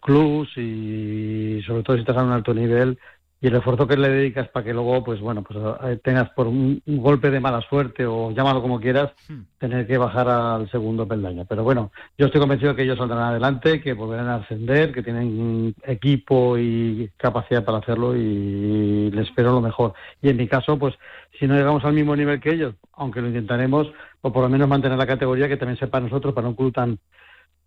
[0.00, 2.98] clubs y sobre todo si estás a un alto nivel
[3.40, 6.48] y el esfuerzo que le dedicas para que luego, pues bueno, pues eh, tengas por
[6.48, 9.40] un, golpe de mala suerte o llámalo como quieras, hmm.
[9.58, 11.44] tener que bajar al segundo peldaño.
[11.48, 15.74] Pero bueno, yo estoy convencido que ellos saldrán adelante, que volverán a ascender, que tienen
[15.84, 19.94] equipo y capacidad para hacerlo y les espero lo mejor.
[20.20, 20.94] Y en mi caso, pues
[21.38, 23.86] si no llegamos al mismo nivel que ellos, aunque lo intentaremos,
[24.20, 26.98] o por lo menos mantener la categoría que también sepa nosotros para un club tan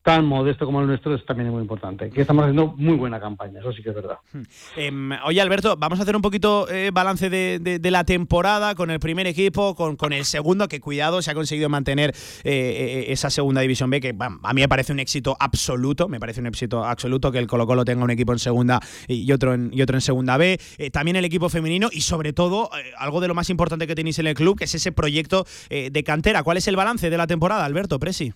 [0.04, 2.10] tan modesto como el nuestro es también muy importante.
[2.10, 4.18] Que estamos haciendo muy buena campaña, eso sí que es verdad.
[4.34, 4.42] Hmm.
[4.76, 9.00] Em, oye, Alberto, vamos a hacer un poquito eh, balance de, la temporada con el
[9.00, 12.12] primer equipo, con, con, el segundo, que cuidado, se ha conseguido mantener
[12.44, 16.20] eh, eh, esa segunda división B, que a mí me parece un éxito absoluto, me
[16.20, 19.54] parece un éxito absoluto que el Colo Colo tenga un equipo en segunda y otro
[19.54, 20.60] en, y otro en segunda B.
[20.92, 24.28] también el equipo femenino y sobre todo algo de lo más importante que tenéis en
[24.28, 26.44] el club, que es ese proyecto de cantera.
[26.44, 28.34] ¿Cuál es el balance de la temporada, Alberto Presi?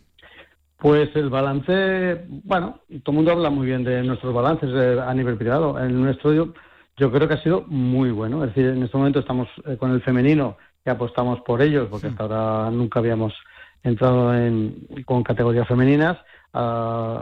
[0.86, 5.12] Pues el balance, bueno, todo el mundo habla muy bien de nuestros balances eh, a
[5.16, 5.80] nivel privado.
[5.80, 6.54] El nuestro yo,
[6.96, 8.44] yo creo que ha sido muy bueno.
[8.44, 12.06] Es decir, en este momento estamos eh, con el femenino, que apostamos por ellos, porque
[12.06, 13.34] hasta ahora nunca habíamos
[13.82, 16.20] entrado en, con categorías femeninas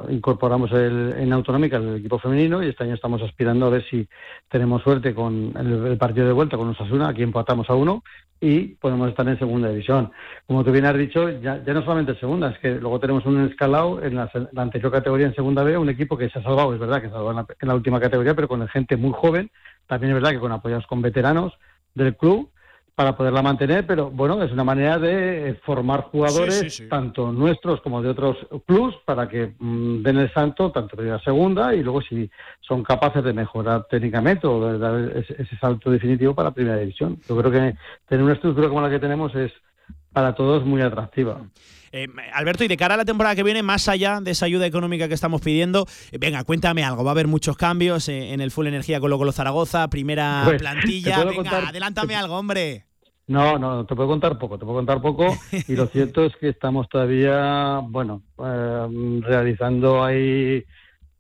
[0.10, 4.08] incorporamos el, en Autonómica el equipo femenino y este año estamos aspirando a ver si
[4.48, 8.04] tenemos suerte con el, partido de vuelta con Osasuna, aquí empatamos a uno
[8.40, 10.12] y podemos estar en segunda división.
[10.46, 13.42] Como tú bien has dicho, ya, no solamente en segunda, es que luego tenemos un
[13.50, 16.80] escalado en la, anterior categoría en segunda B, un equipo que se ha salvado, es
[16.80, 19.50] verdad que se ha salvado en la, última categoría, pero con gente muy joven,
[19.88, 21.54] también es verdad que con apoyados con veteranos
[21.96, 22.50] del club
[22.96, 28.10] para poderla mantener, pero bueno, es una manera de formar jugadores, tanto nuestros como de
[28.10, 28.38] otros
[28.68, 32.30] clubs, para que mm, den el salto tanto de la segunda y luego si
[32.62, 37.18] son capaces de mejorar técnicamente o de dar ese, salto definitivo para primera división.
[37.28, 37.76] Yo creo que
[38.08, 39.52] tener una estructura como la que tenemos es
[40.12, 41.42] para todos muy atractiva.
[41.96, 44.66] Eh, Alberto, y de cara a la temporada que viene, más allá de esa ayuda
[44.66, 47.04] económica que estamos pidiendo, eh, venga, cuéntame algo.
[47.04, 50.60] Va a haber muchos cambios eh, en el Full Energía con Colo Zaragoza, primera pues,
[50.60, 51.24] plantilla.
[51.24, 52.86] Venga, adelántame algo, hombre.
[53.28, 55.38] No, no, te puedo contar poco, te puedo contar poco.
[55.68, 60.66] Y lo cierto es que estamos todavía, bueno, realizando ahí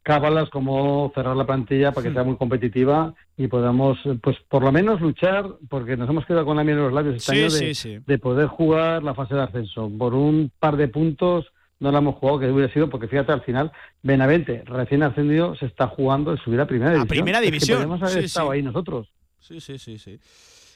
[0.01, 4.71] cábalas como cerrar la plantilla para que sea muy competitiva y podamos, pues por lo
[4.71, 8.17] menos luchar, porque nos hemos quedado con la miel en los labios este año de,
[8.19, 9.91] poder jugar la fase de ascenso.
[9.97, 11.45] Por un par de puntos
[11.79, 13.71] no la hemos jugado, que hubiera sido, porque fíjate, al final,
[14.03, 17.07] Benavente, recién ascendido, se está jugando el subir a primera división.
[17.07, 17.77] A primera división.
[17.77, 19.07] podemos haber estado ahí nosotros.
[19.39, 20.19] Sí, sí, sí, sí.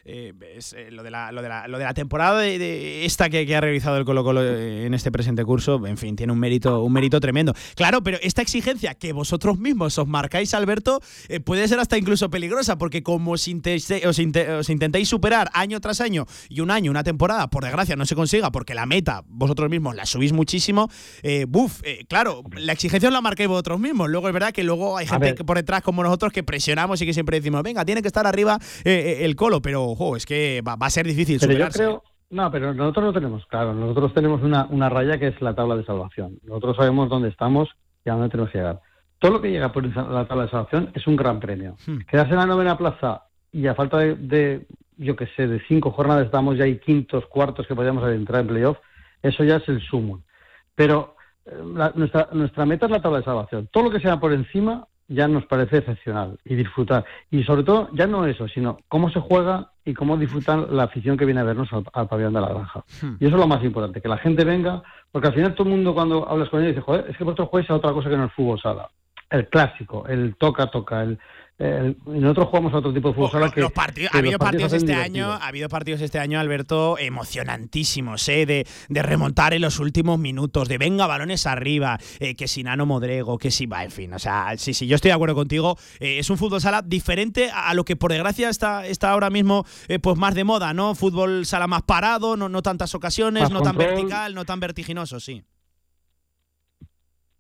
[0.09, 3.29] Eh, es, eh, lo, de la, lo, de la, lo de la temporada de, esta
[3.29, 6.81] que, ha realizado el Colo Colo en este presente curso, en fin, tiene un mérito,
[6.81, 7.53] un mérito tremendo.
[7.75, 12.29] Claro, pero esta exigencia que vosotros mismos os marcáis, Alberto, eh, puede ser hasta incluso
[12.29, 17.49] peligrosa, porque como os, os, intentáis superar año tras año y un año, una temporada,
[17.49, 20.89] por desgracia no se consiga, porque la meta vosotros mismos la subís muchísimo,
[21.49, 24.09] buf, claro, la exigencia os la marcáis vosotros mismos.
[24.09, 27.05] Luego es verdad que luego hay gente que por detrás como nosotros que presionamos y
[27.05, 30.89] que siempre decimos, venga, tiene que estar arriba el Colo, pero es que va, a
[30.89, 33.73] ser difícil pero Yo creo, no, pero nosotros no tenemos claro.
[33.73, 36.39] Nosotros tenemos una, una raya que es la tabla de salvación.
[36.43, 37.69] Nosotros sabemos dónde estamos
[38.05, 38.81] y a dónde tenemos que llegar.
[39.19, 41.75] todo lo que llega por la tabla de salvación es un gran premio.
[41.85, 41.99] Hmm.
[41.99, 44.67] Quedarse en la novena plaza y a falta de,
[44.97, 48.47] yo que sé, de cinco jornadas estamos ya ahí quintos, cuartos que podríamos entrar en
[48.47, 48.77] playoff,
[49.21, 50.21] eso ya es el sumo.
[50.75, 51.15] Pero
[51.45, 51.55] eh,
[51.95, 53.69] nuestra, nuestra meta es la tabla de salvación.
[53.71, 57.05] Todo lo que sea por encima ya nos parece excepcional y disfrutar.
[57.31, 61.17] Y sobre todo, ya no eso, sino cómo se juega y cómo disfrutan la afición
[61.17, 62.83] que viene a vernos al, pabellón de la granja.
[63.01, 63.15] Hmm.
[63.19, 65.75] Y eso es lo más importante, que la gente venga, porque al final todo el
[65.75, 68.17] mundo cuando hablas con ellos dice, joder, es que vosotros jugáis a otra cosa que
[68.17, 68.89] no es fútbol sala.
[69.29, 71.19] El clásico, el toca-toca, el,
[71.59, 73.31] eh, nosotros jugamos a otro tipo de fútbol.
[73.33, 78.29] Oh, los partidos, ha habido partidos, este año, ha habido partidos este año, Alberto, emocionantísimos,
[78.29, 78.45] ¿eh?
[78.45, 82.85] de, de remontar en los últimos minutos, de venga balones arriba, eh, que si Nano
[82.85, 85.77] Modrego, que si va, en fin, o sea, sí, sí, yo estoy de acuerdo contigo.
[85.99, 89.65] Eh, es un fútbol sala diferente a, lo que por desgracia está, está ahora mismo
[90.01, 90.93] pues más de moda, ¿no?
[90.93, 95.43] Fútbol sala más parado, no, no tantas ocasiones, no tan vertical, no tan vertiginoso, sí.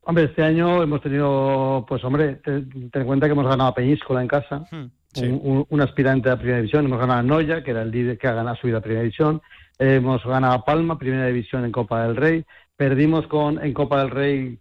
[0.09, 4.21] Hombre, este año hemos tenido, pues hombre, ten, en cuenta que hemos ganado a Peñíscola
[4.21, 7.91] en casa, hmm, un, aspirante a Primera División, hemos ganado a Noya, que era el
[7.91, 9.41] líder que ha ganado su vida a Primera División,
[9.77, 12.45] hemos ganado a Palma, Primera División en Copa del Rey,
[12.77, 14.59] perdimos con en Copa del Rey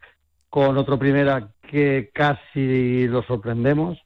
[0.51, 4.02] con otro Primera que casi lo sorprendemos,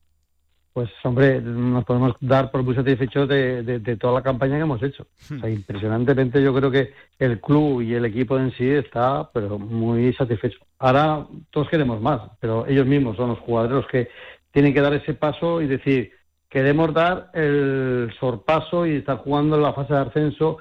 [0.81, 5.07] pues hombre, nos podemos dar por muy satisfechos de, toda la campaña que hemos hecho.
[5.29, 5.47] Hmm.
[5.47, 10.59] impresionantemente yo creo que el club y el equipo en sí está pero muy satisfecho.
[10.79, 14.09] Ahora todos queremos más, pero ellos mismos son los jugadores los que
[14.53, 16.13] tienen que dar ese paso y decir,
[16.49, 20.59] queremos dar el sorpaso y estar jugando en la fase de ascenso,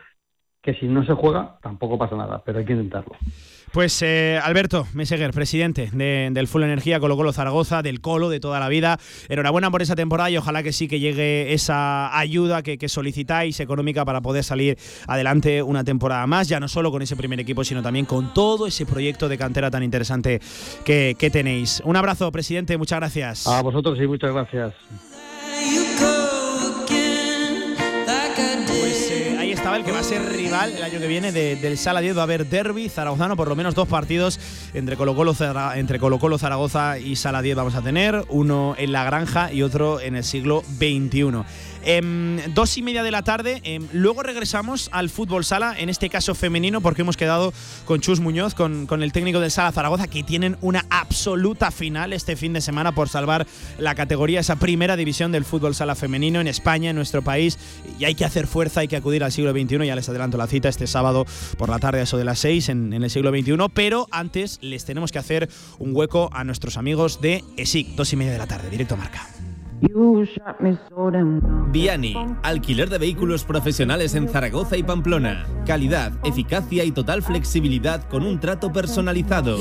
[0.62, 3.16] que si no se juega tampoco pasa nada, pero hay que intentarlo.
[3.72, 8.60] Pues eh, Alberto Meseguer, presidente del Full Energía Colo Colo Zaragoza, del Colo de toda
[8.60, 9.00] la vida.
[9.28, 14.04] Enhorabuena por esa temporada y ojalá que sí que llegue esa ayuda que, solicitáis económica
[14.06, 14.78] para poder salir
[15.08, 18.66] adelante una temporada más, ya no solo con ese primer equipo, sino también con todo
[18.66, 20.40] ese proyecto de cantera tan interesante
[20.84, 21.82] que tenéis.
[21.86, 23.48] Un abrazo, presidente, muchas gracias.
[23.48, 24.74] A vosotros y muchas gracias.
[29.76, 32.18] El que va a ser rival el año que viene del Sala 10.
[32.18, 34.40] Va a haber derby zaragozano, por lo menos dos partidos
[34.74, 35.36] entre Colo Colo,
[35.76, 38.26] entre Colo -Colo Zaragoza y Sala 10 vamos a tener.
[38.30, 41.44] Uno en la granja y otro en el siglo XXI.
[41.86, 43.62] Em, dos y media de la tarde.
[43.64, 47.54] Em, luego regresamos al fútbol sala, en este caso femenino, porque hemos quedado
[47.86, 52.14] con Chus Muñoz, con, con el técnico del Sala Zaragoza, que tienen una absoluta final
[52.14, 53.48] este fin de semana por salvar
[53.78, 57.58] la categoría, esa primera división del fútbol sala femenino en España, en nuestro país.
[57.98, 59.86] Y hay que hacer fuerza, hay que acudir al siglo XXI.
[59.86, 61.26] Ya les adelanto la cita este sábado
[61.58, 63.56] por la tarde, a eso de las seis, en, en el siglo XXI.
[63.74, 68.16] Pero antes les tenemos que hacer un hueco a nuestros amigos de ESIC, dos y
[68.16, 69.28] media de la tarde, directo marca.
[71.72, 75.46] Viani, alquiler de vehículos profesionales en Zaragoza y Pamplona.
[75.66, 79.58] Calidad, eficacia y total flexibilidad con un trato personalizado.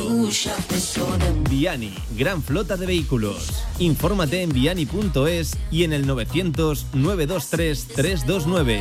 [1.49, 3.65] Viani, gran flota de vehículos.
[3.79, 8.81] Infórmate en viani.es y en el 900 923 329.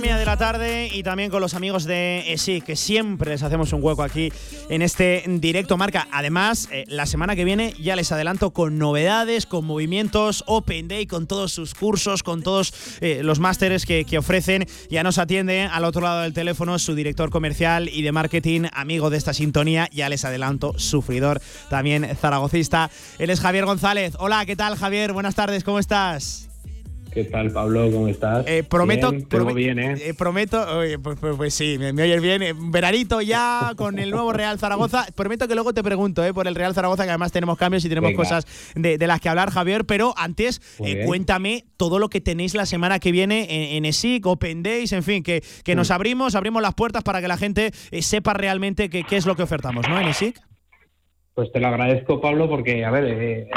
[0.00, 3.72] Media de la tarde y también con los amigos de ESI, que siempre les hacemos
[3.72, 4.32] un hueco aquí
[4.68, 6.06] en este directo marca.
[6.12, 11.06] Además, eh, la semana que viene ya les adelanto con novedades, con movimientos, Open Day,
[11.06, 14.66] con todos sus cursos, con todos eh, los másteres que, que, ofrecen.
[14.90, 19.10] Ya nos atiende al otro lado del teléfono su director comercial y de marketing, amigo
[19.10, 19.88] de esta sintonía.
[19.92, 22.90] Ya les adelanto, sufridor también zaragocista.
[23.18, 24.14] Él es Javier González.
[24.18, 25.12] Hola, ¿qué tal Javier?
[25.12, 26.47] Buenas tardes, ¿cómo estás?
[27.12, 27.90] ¿Qué tal, Pablo?
[27.90, 28.44] ¿Cómo estás?
[28.46, 29.12] Eh, prometo,
[29.54, 29.94] bien, ¿eh?
[29.98, 30.14] ¿eh?
[30.14, 30.64] prometo,
[31.02, 32.42] pues, pues, pues, sí, me, oyes bien.
[32.42, 35.06] Eh, veranito ya con el nuevo Real Zaragoza.
[35.14, 37.88] Prometo que luego te pregunto eh, por el Real Zaragoza, que además tenemos cambios y
[37.88, 39.84] tenemos cosas de, las que hablar, Javier.
[39.86, 40.60] Pero antes,
[41.06, 45.22] cuéntame todo lo que tenéis la semana que viene en, ESIC, Open Days, en fin,
[45.22, 45.92] que, que nos mm.
[45.92, 49.88] abrimos, abrimos las puertas para que la gente sepa realmente qué es lo que ofertamos,
[49.88, 49.98] ¿no?
[49.98, 50.40] En ESIC.
[51.38, 53.48] Pues te lo agradezco, Pablo, porque, a ver, eh,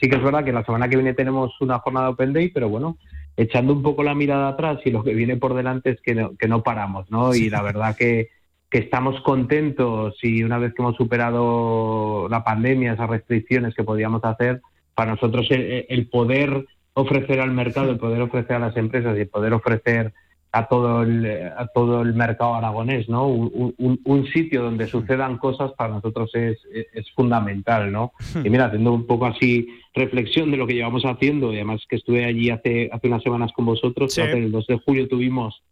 [0.00, 2.70] sí que es verdad que la semana que viene tenemos una jornada Open Day, pero
[2.70, 2.96] bueno,
[3.36, 6.34] echando un poco la mirada atrás y lo que viene por delante es que no,
[6.34, 7.34] que no paramos, ¿no?
[7.34, 8.30] Y la verdad que,
[8.70, 14.24] que estamos contentos y una vez que hemos superado la pandemia, esas restricciones que podíamos
[14.24, 14.62] hacer,
[14.94, 16.64] para nosotros el, el poder
[16.94, 20.14] ofrecer al mercado, el poder ofrecer a las empresas y el poder ofrecer
[20.58, 21.26] a todo el,
[21.56, 23.26] a todo el mercado aragonés, ¿no?
[23.28, 28.12] Un, un- un sitio donde sucedan cosas para nosotros es, es- es fundamental, ¿no?
[28.44, 31.96] Y mira, haciendo un poco así reflexión de lo que llevamos haciendo, y además que
[31.96, 34.20] estuve allí hace, hace unas semanas con vosotros, Sí.
[34.22, 35.62] el 2 de julio tuvimos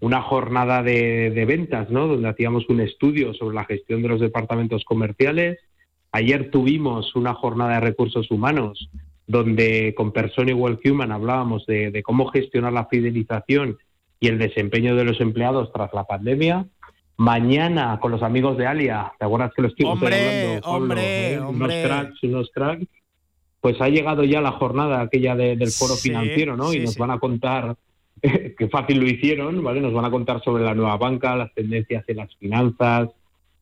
[0.00, 2.08] una jornada de, de ventas, ¿no?
[2.08, 5.58] Donde hacíamos un estudio sobre la gestión de los departamentos comerciales.
[6.10, 8.90] Ayer tuvimos una jornada de recursos humanos
[9.28, 13.78] donde con Persona Igual Human hablábamos de, de cómo gestionar la fidelización
[14.22, 16.64] y el desempeño de los empleados tras la pandemia.
[17.16, 20.76] Mañana con los amigos de Alia, ¿te acuerdas que los estuvimos Hombre, hablando, Pablo?
[20.78, 21.38] hombre, ¿Eh?
[21.40, 21.66] hombre.
[21.66, 22.86] Unos cracks, unos cracks.
[23.60, 26.72] Pues ha llegado ya la jornada aquella de- del foro Sí, financiero, ¿no?
[26.72, 27.00] y nos sí.
[27.00, 27.76] van a contar
[28.22, 29.80] qué fácil lo hicieron, ¿vale?
[29.80, 33.08] Nos van a contar sobre la nueva banca, las tendencias en las finanzas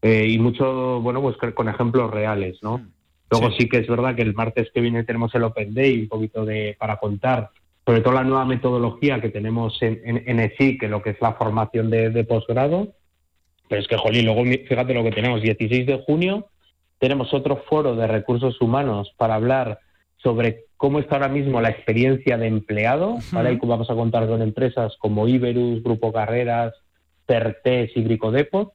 [0.03, 2.87] eh, y mucho, bueno, pues con ejemplos reales, ¿no?
[3.31, 3.67] Luego sí.
[3.69, 6.77] que es verdad que el martes que viene tenemos el Open Day, un poquito de
[6.79, 7.49] para contar
[7.87, 11.91] sobre todo la nueva metodología que tenemos en, en, que lo que es la formación
[11.91, 12.95] de, de posgrado.
[13.69, 16.49] Pero es que, jolín, luego fíjate lo que tenemos, 16 de junio,
[16.99, 19.81] tenemos otro foro de recursos humanos para hablar
[20.19, 23.53] sobre cómo está ahora mismo la experiencia de empleado, ¿vale?
[23.53, 26.75] Y vamos a contar con empresas como Iberus, Grupo Carreras,
[27.27, 28.73] Certes y Gricodepot.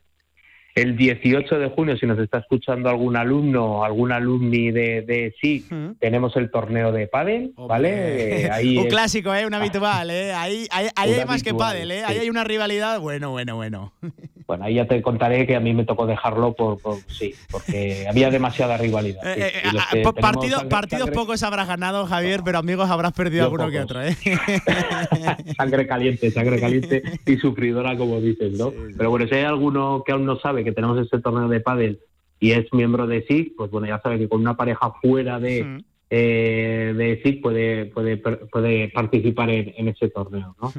[0.75, 5.33] El 18 de junio, si nos está escuchando algún alumno o algún alumni de, de
[5.39, 8.43] SIC, tenemos el torneo de pádel, ¿vale?
[8.43, 9.45] Eh, ahí un es- clásico, ¿eh?
[9.45, 10.33] Un habitual, ¿eh?
[10.33, 12.03] Ahí, ahí, hay más que pádel, ¿eh?
[12.05, 12.99] Ahí hay una rivalidad.
[12.99, 13.93] Bueno, bueno, bueno.
[14.47, 18.05] Bueno, ahí ya te contaré que a mí me tocó dejarlo por, por- sí, porque
[18.07, 19.19] había demasiada rivalidad.
[19.23, 19.41] sí.
[19.41, 19.61] Eh, eh,
[20.05, 23.71] ah, partido- sangre- partidos sangre- pocos habrás ganado, Javier, pero amigos habrás perdido Yo alguno
[23.71, 24.15] que otro, ¿eh?
[25.57, 28.71] sangre caliente, sangre caliente y sufridora, como dices, ¿no?
[28.95, 31.99] Pero bueno, si hay alguno que aún no sabe que tenemos este torneo de pádel
[32.39, 35.81] y es miembro de SIC, pues bueno, ya sabe que con una pareja fuera de,
[36.09, 40.71] eh, de SIC puede, puede, puede participar en, en ese torneo, ¿no?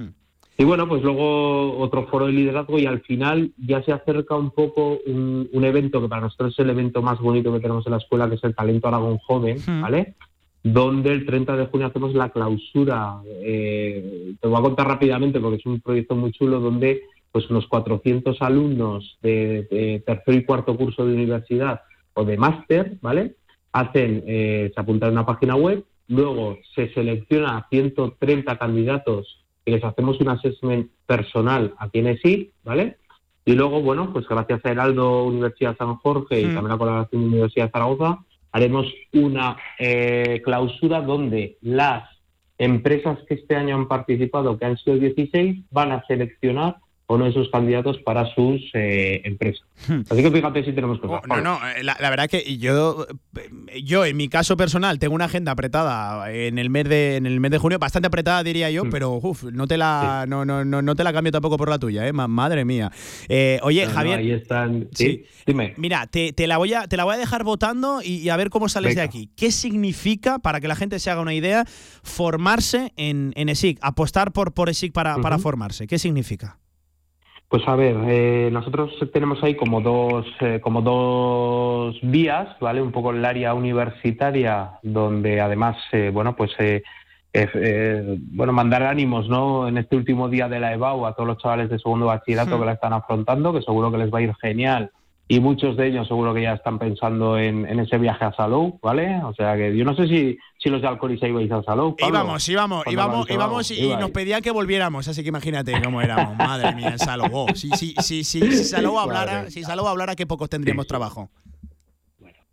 [0.58, 4.50] Y bueno, pues luego otro foro de liderazgo y al final ya se acerca un
[4.50, 7.92] poco un, un evento que para nosotros es el evento más bonito que tenemos en
[7.92, 10.14] la escuela, que es el Talento Aragón Joven, ¿vale?
[10.62, 13.18] Donde el 30 de junio hacemos la clausura.
[13.42, 17.02] eh, te voy a contar rápidamente porque es un proyecto muy chulo donde
[17.36, 21.82] pues unos 400 alumnos de, de tercer y cuarto curso de universidad
[22.14, 23.34] o de máster, ¿vale?
[23.72, 29.72] Hacen, eh, se apuntan a una página web, luego se selecciona a 130 candidatos y
[29.72, 32.96] les hacemos un assessment personal aquí en ESIC, ¿vale?
[33.44, 36.54] Y luego, bueno, pues gracias a Heraldo Universidad San Jorge y Mm.
[36.54, 38.18] también la colaboración de Universidad de Zaragoza,
[38.50, 42.08] haremos una eh, clausura donde las
[42.56, 46.76] empresas que este año han participado, que han sido 16, van a seleccionar
[47.08, 49.62] uno de sus candidatos para sus eh, empresas.
[50.10, 51.20] Así que fíjate si tenemos cosas.
[51.24, 51.30] Hmm.
[51.30, 53.06] Oh, No, no, eh, la, la verdad que yo,
[53.36, 57.26] eh, yo en mi caso personal tengo una agenda apretada en el mes de, en
[57.26, 58.72] el mes de junio, bastante apretada diría Hmm.
[58.72, 61.68] yo, pero uf, no te la, no, no, no, no te la cambio tampoco por
[61.68, 62.90] la tuya, eh, Ma- madre mía.
[63.28, 64.88] Eh, oye, No, Javier, ahí están.
[64.92, 65.06] Sí.
[65.06, 65.74] Sí, dime.
[65.76, 68.36] Mira, te, te la voy a, te la voy a dejar votando y, y a
[68.36, 69.30] ver cómo sales de aquí.
[69.36, 71.64] ¿Qué significa, para que la gente se haga una idea,
[72.02, 73.78] formarse en, en ESIC?
[73.82, 75.86] Apostar por, por ESIC para, para formarse.
[75.86, 76.58] ¿Qué significa?
[77.48, 82.82] Pues a ver, eh, nosotros tenemos ahí como dos, eh, como dos vías, ¿vale?
[82.82, 86.82] Un poco el área universitaria, donde además, eh, bueno, pues eh,
[87.32, 89.68] eh, bueno, mandar ánimos, ¿no?
[89.68, 92.66] En este último día de la EBAU a todos los chavales de segundo bachillerato que
[92.66, 94.90] la están afrontando, que seguro que les va a ir genial.
[95.28, 98.78] Y muchos de ellos seguro que ya están pensando en, en ese viaje a Salou,
[98.80, 99.20] ¿vale?
[99.24, 101.96] O sea que yo no sé si, si los de Alcoris ibais a Salou.
[101.96, 106.00] Pablo, íbamos, íbamos, íbamos, íbamos y, y nos pedían que volviéramos, así que imagínate cómo
[106.00, 106.36] éramos.
[106.38, 107.28] Madre mía, en Salou.
[107.32, 111.28] Oh, si, si, si, si, Salou hablara, si Salou hablara, qué pocos tendríamos trabajo.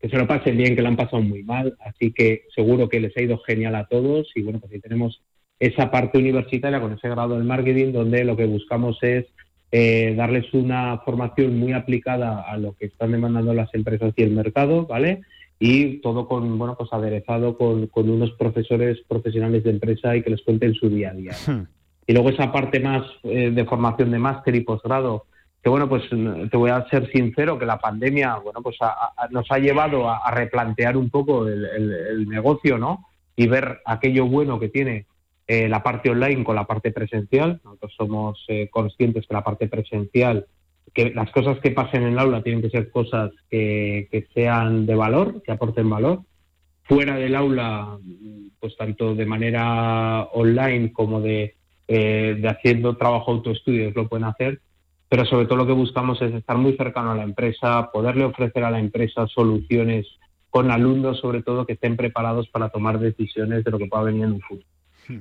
[0.02, 3.00] que se lo pasen bien, que lo han pasado muy mal, así que seguro que
[3.00, 5.22] les ha ido genial a todos y bueno, pues ahí tenemos
[5.60, 9.26] esa parte universitaria con ese grado del marketing donde lo que buscamos es
[9.76, 14.30] eh, darles una formación muy aplicada a lo que están demandando las empresas y el
[14.30, 15.22] mercado, ¿vale?
[15.58, 20.30] Y todo con, bueno, pues aderezado con, con unos profesores profesionales de empresa y que
[20.30, 21.32] les cuenten su día a día.
[22.06, 25.26] Y luego esa parte más eh, de formación de máster y posgrado,
[25.64, 26.04] que bueno, pues
[26.52, 30.08] te voy a ser sincero, que la pandemia, bueno, pues a- a- nos ha llevado
[30.08, 33.08] a, a replantear un poco el, el- el negocio, ¿no?
[33.36, 35.08] Y ver aquello bueno que tiene
[35.48, 37.62] eh, la parte online con la parte presencial.
[37.64, 40.48] Nosotros somos eh, conscientes que la parte presencial
[40.94, 44.96] que las cosas que pasen en el aula tienen que ser cosas que, sean de
[44.96, 46.22] valor, que aporten valor.
[46.84, 47.98] Fuera del aula,
[48.60, 51.56] pues tanto de manera online como de,
[51.88, 54.62] eh, de haciendo trabajo autoestudios lo pueden hacer,
[55.10, 58.64] pero sobre todo lo que buscamos es estar muy cercano a la empresa, poderle ofrecer
[58.64, 60.06] a la empresa soluciones
[60.50, 64.26] con alumnos sobre todo que estén preparados para tomar decisiones de lo que pueda venir
[64.26, 64.73] en un futuro.
[65.08, 65.20] Hmm.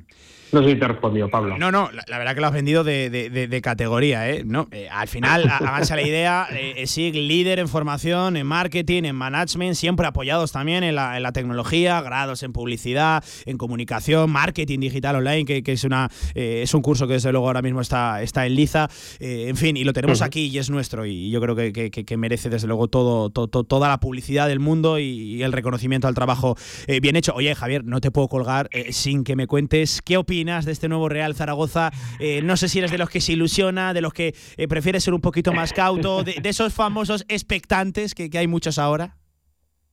[0.52, 1.56] No sé si te respondió, Pablo.
[1.56, 4.42] No, no, la, verdad que lo has vendido de, categoría, ¿eh?
[4.44, 9.16] No, eh, al final, avanza la idea, eh, SIG líder en formación, en marketing, en
[9.16, 15.46] management, siempre apoyados también en la, tecnología, grados en publicidad, en comunicación, marketing digital online,
[15.46, 18.54] que, es una eh, es un curso que desde luego ahora mismo está, está en
[18.54, 18.90] liza.
[19.20, 22.50] Eh, en fin, y lo tenemos aquí y es nuestro, y yo creo que, merece
[22.50, 26.56] desde luego todo, toda la publicidad del mundo y, el reconocimiento al trabajo
[27.00, 27.32] bien hecho.
[27.34, 31.08] Oye, Javier, no te puedo colgar sin que me cuentes qué opinas de este nuevo
[31.08, 31.92] Real Zaragoza?
[32.18, 34.98] Eh, no sé si eres de los que se ilusiona, de los que eh, prefiere
[34.98, 39.16] ser un poquito más cauto, de, esos famosos expectantes que, hay muchos ahora.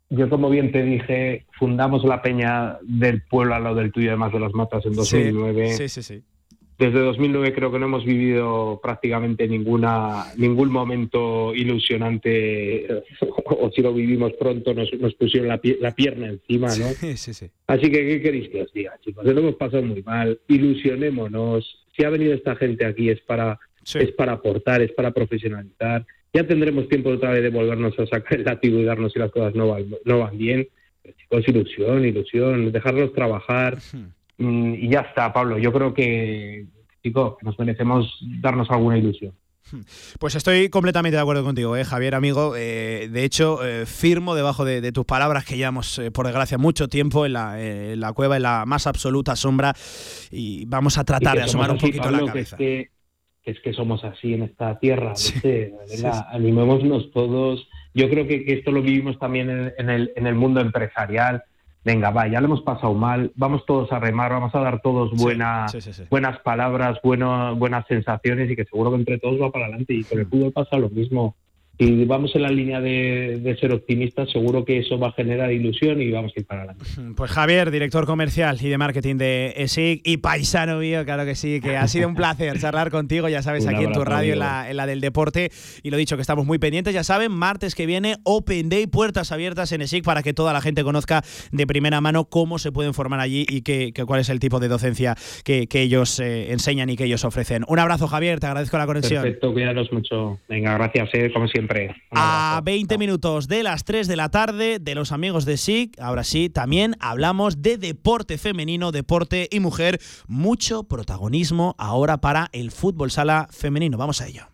[0.10, 4.34] Yo, como bien te dije, fundamos la peña del pueblo a lo del tuyo, además
[4.34, 5.74] de las matas, en 2009.
[5.74, 6.02] sí, sí.
[6.02, 6.24] sí
[6.80, 13.94] desde 2009 creo que no hemos vivido prácticamente ninguna ningún momento ilusionante o si lo
[13.94, 16.88] vivimos pronto nos, nos pusieron la, la, pierna encima, ¿no?
[16.94, 17.52] Sí, sí, sí.
[17.68, 19.26] Así que ¿qué queréis que os diga, chicos?
[19.26, 21.86] Lo hemos pasado muy mal, ilusionémonos.
[21.98, 23.60] Si ha venido esta gente aquí es para
[23.94, 26.06] es para aportar, es para profesionalizar.
[26.34, 29.32] Ya tendremos tiempo otra vez de volvernos a sacar el látigo y darnos si las
[29.32, 30.68] cosas no van, no van bien.
[31.02, 33.78] Pero, chicos, ilusión, ilusión, dejarlos trabajar.
[33.92, 35.58] Mm, y ya está, Pablo.
[35.58, 36.66] Yo creo que,
[37.04, 39.34] chicos, nos merecemos darnos alguna ilusión.
[40.20, 42.56] Pues estoy completamente de acuerdo contigo, ¿eh, Javier, amigo.
[42.56, 47.26] Eh, de hecho, eh, firmo debajo de, tus palabras que llevamos, por desgracia, mucho tiempo
[47.26, 49.74] en la, cueva, en la más absoluta sombra,
[50.32, 52.58] y vamos a tratar de asomar un poquito la cabeza.
[52.58, 52.90] Que es,
[53.44, 55.14] que, es que somos así en esta tierra,
[56.32, 57.68] animémonos todos.
[57.94, 61.44] Yo creo que, esto lo vivimos también en, el, en el mundo empresarial
[61.84, 65.12] venga, va, ya lo hemos pasado mal, vamos todos a remar, vamos a dar todos
[65.12, 65.72] buenas
[66.10, 69.94] buenas palabras, buenas sensaciones y que seguro que entre todos va para adelante.
[69.94, 71.36] Y con el fútbol pasa lo mismo
[71.80, 76.02] si vamos en la línea de, ser optimistas, seguro que eso va a generar ilusión
[76.02, 76.86] y vamos a ir para adelante.
[77.16, 81.62] Pues Javier, director comercial y de marketing de ESIC y paisano mío, claro que sí,
[81.62, 84.40] que ha sido un placer charlar contigo, ya sabes, aquí en tu radio, en
[84.76, 85.52] la, del deporte.
[85.82, 89.32] Y lo dicho, que estamos muy pendientes, ya saben, martes que viene, Open Day, puertas
[89.32, 91.24] abiertas en ESIC para que toda la gente conozca
[91.54, 94.68] de primera mano cómo se pueden formar allí y qué, cuál es el tipo de
[94.68, 95.16] docencia
[95.46, 97.64] que, ellos eh, enseñan y que ellos ofrecen.
[97.70, 99.24] Un abrazo, Javier, te agradezco la conexión.
[99.24, 100.40] Perfecto, cuídanos mucho.
[100.50, 101.69] Venga, gracias, eh, como siempre.
[102.12, 106.24] A 20 minutos de las 3 de la tarde de los amigos de SIC, ahora
[106.24, 110.00] sí, también hablamos de deporte femenino, deporte y mujer.
[110.28, 113.98] Mucho protagonismo ahora para el fútbol sala femenino.
[113.98, 114.48] Vamos a ello.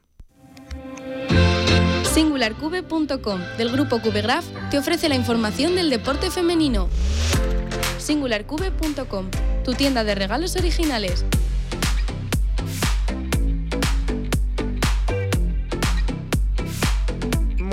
[2.14, 6.88] SingularCube.com del grupo CubeGraph te ofrece la información del deporte femenino.
[7.98, 9.30] SingularCube.com,
[9.64, 11.26] tu tienda de regalos originales.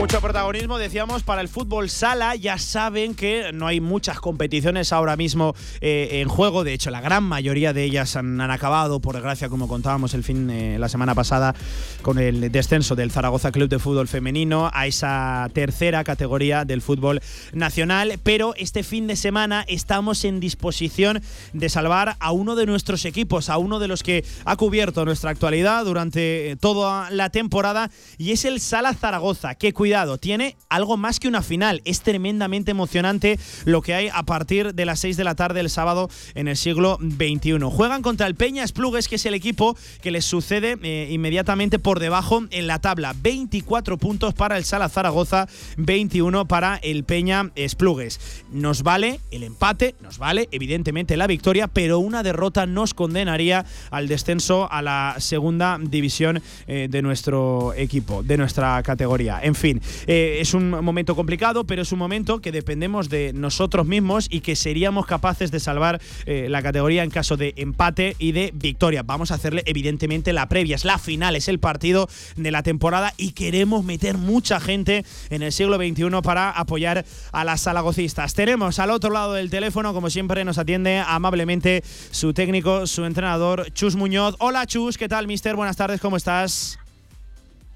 [0.03, 2.35] Mucho protagonismo, decíamos, para el fútbol sala.
[2.35, 6.65] Ya saben que no hay muchas competiciones ahora mismo eh, en juego.
[6.65, 10.51] De hecho, la gran mayoría de ellas han, acabado, por desgracia, como contábamos el fin
[10.51, 11.55] eh, la semana pasada,
[12.03, 17.21] con el descenso del Zaragoza Club de Fútbol Femenino a esa tercera categoría del fútbol
[17.53, 18.19] nacional.
[18.25, 21.23] Pero este fin de semana estamos en disposición
[21.53, 25.31] de salvar a uno de nuestros equipos, a uno de los que ha cubierto nuestra
[25.31, 27.89] actualidad durante eh, toda la temporada,
[28.19, 29.73] y es el Sala Zaragoza, que
[30.19, 31.83] tiene algo más que una final.
[31.85, 35.69] Es tremendamente emocionante lo que hay a partir de las 6 de la tarde el
[35.69, 37.59] sábado en el siglo XXI.
[37.71, 42.01] Juegan contra el Peña Esplugues, que es el equipo que les sucede eh, inmediatamente por
[42.01, 43.15] debajo en la tabla.
[43.21, 45.47] 24 puntos para el Sala Zaragoza,
[45.77, 48.19] 21 para el Peña Esplugues.
[48.51, 54.09] Nos vale el empate, nos vale evidentemente la victoria, pero una derrota nos condenaría al
[54.09, 59.41] descenso a la segunda división eh, de nuestro equipo, de nuestra categoría.
[59.43, 63.87] En fin, eh, es un momento complicado, pero es un momento que dependemos de nosotros
[63.87, 68.33] mismos y que seríamos capaces de salvar eh, la categoría en caso de empate y
[68.33, 69.03] de victoria.
[69.03, 73.15] Vamos a hacerle evidentemente la previa, es la final, es el partido de la temporada
[73.17, 78.35] y queremos meter mucha gente en el siglo XXI para apoyar a las salagocistas.
[78.35, 83.73] Tenemos al otro lado del teléfono, como siempre, nos atiende amablemente su técnico, su entrenador,
[83.73, 84.37] Chus Muñoz.
[84.39, 85.57] Hola Chus, ¿qué tal, mister?
[85.57, 86.82] Buenas tardes, ¿cómo estás?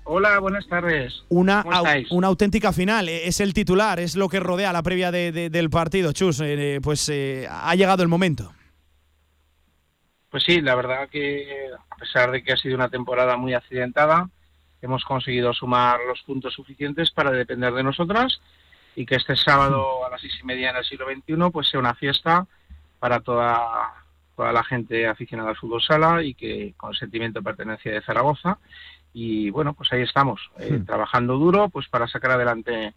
[0.09, 1.25] Hola, buenas tardes.
[1.31, 1.65] Una,
[2.11, 6.13] una auténtica final, e-, es el titular, es lo que rodea la previa del partido.
[6.13, 8.53] Chus, eh, pues eh, ha llegado el momento.
[10.31, 14.31] Pues sí, la verdad que a pesar de que ha sido una temporada muy accidentada,
[14.81, 18.41] hemos conseguido sumar los puntos suficientes para depender de nosotras
[18.95, 21.81] y que este sábado a las seis y media en el siglo XXI pues sea
[21.81, 22.47] una fiesta
[23.01, 23.93] para toda,
[24.37, 28.59] toda la gente aficionada al fútbol sala y que con sentimiento de pertenencia de Zaragoza
[29.19, 32.93] y bueno pues ahí estamos eh, trabajando duro pues para sacar adelante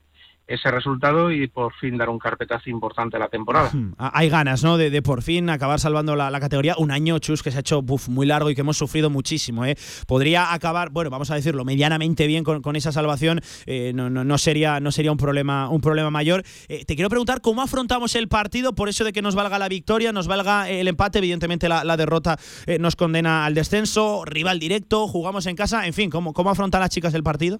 [0.50, 3.70] ese resultado y por fin dar un carpetazo importante a la temporada.
[3.72, 3.94] Hmm.
[3.98, 4.78] Hay ganas, ¿no?
[4.78, 6.76] De, por fin acabar salvando la, categoría.
[6.78, 9.64] Un año, Chus, que se ha hecho muy largo y que hemos sufrido muchísimo.
[9.64, 9.78] ¿eh?
[10.08, 13.42] Podría acabar, bueno, vamos a decirlo, medianamente bien con, esa salvación.
[13.68, 16.44] Eh, no, sería, no sería un problema, un problema mayor.
[16.68, 19.70] Eh, te quiero preguntar cómo afrontamos el partido, por eso de que nos valga la
[19.70, 21.20] victoria, nos valga el empate.
[21.20, 22.38] Evidentemente, la, derrota
[22.80, 24.24] nos condena al descenso.
[24.26, 25.86] Rival directo, jugamos en casa.
[25.86, 27.60] En fin, ¿cómo, cómo afrontan las chicas el partido?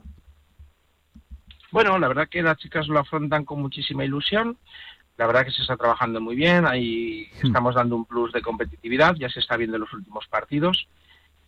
[1.72, 4.58] Bueno, la verdad que las chicas lo afrontan con muchísima ilusión.
[5.18, 6.66] La verdad que se está trabajando muy bien.
[6.66, 7.48] Ahí hmm.
[7.48, 9.16] estamos dando un plus de competitividad.
[9.16, 10.88] Ya se está viendo en los últimos partidos.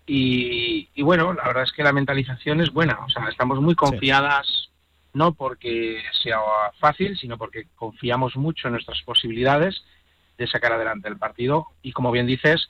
[0.06, 3.00] Y, bueno, la verdad es que la mentalización es buena.
[3.06, 4.70] O sea, estamos muy confiadas,
[5.14, 6.40] no porque sea
[6.80, 9.86] fácil, sino porque confiamos mucho en nuestras posibilidades
[10.38, 11.68] de sacar adelante el partido.
[11.82, 12.68] Y como bien dices,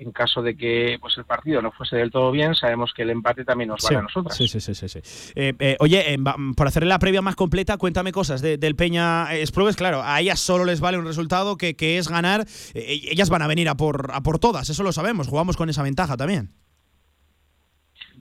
[0.00, 3.10] en caso de que pues el partido no fuese del todo bien, sabemos que el
[3.10, 4.34] empate también nos vale a nosotros.
[4.34, 4.74] Sí, sí, sí.
[4.74, 4.98] sí,
[5.34, 6.18] eh, eh, oye, eh,
[6.56, 9.76] por hacerle la previa más completa, cuéntame cosas del Peña Sprugues.
[9.76, 12.46] Claro, a ellas solo les vale un resultado que, que es ganar.
[12.74, 15.28] ellas van a venir a por, a por todas, eso lo sabemos.
[15.28, 16.50] Jugamos con esa ventaja también.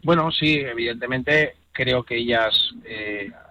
[0.03, 2.73] Bueno, sí, evidentemente creo que ellas,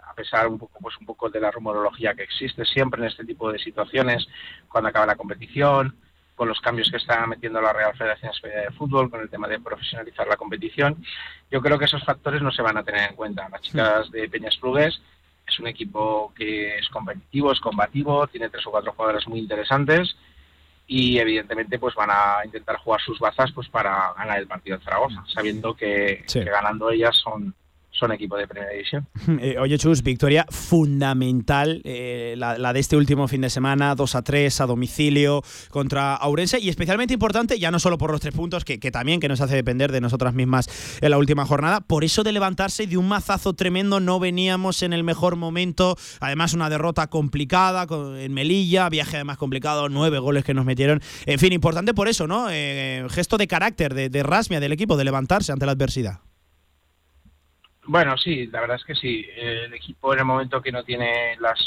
[0.06, 3.24] a pesar un poco, pues un poco de la rumorología que existe siempre en este
[3.24, 4.28] tipo de situaciones,
[4.68, 5.96] cuando acaba la competición,
[6.38, 9.48] con los cambios que está metiendo la Real Federación Española de Fútbol, con el tema
[9.48, 11.04] de profesionalizar la competición.
[11.50, 13.48] Yo creo que esos factores no se van a tener en cuenta.
[13.50, 15.02] Las chicas de Peñas Plugues
[15.46, 20.16] es un equipo que es competitivo, es combativo, tiene tres o cuatro jugadores muy interesantes
[20.86, 24.84] y evidentemente pues van a intentar jugar sus bazas pues para ganar el partido de
[24.84, 27.52] Zaragoza, sabiendo que ganando ellas son
[27.98, 29.06] son equipo de primera división.
[29.40, 34.22] Eh, oye, Chus, victoria fundamental, eh, la, de este último fin de semana, 2 a
[34.22, 38.64] 3 a domicilio contra Aurense, y especialmente importante, ya no solo por los tres puntos,
[38.64, 42.24] que, también que nos hace depender de nosotras mismas en la última jornada, por eso
[42.24, 47.06] de levantarse de un mazazo tremendo, no veníamos en el mejor momento, además una derrota
[47.08, 47.86] complicada
[48.18, 52.26] en Melilla, viaje además complicado, nueve goles que nos metieron, en fin, importante por eso,
[52.26, 52.48] ¿no?
[52.50, 56.20] Eh, gesto de carácter, de, de rasmia del equipo, de levantarse ante la adversidad.
[57.88, 59.26] Bueno, sí, la verdad es que sí.
[59.34, 61.58] El equipo en el momento que no tiene las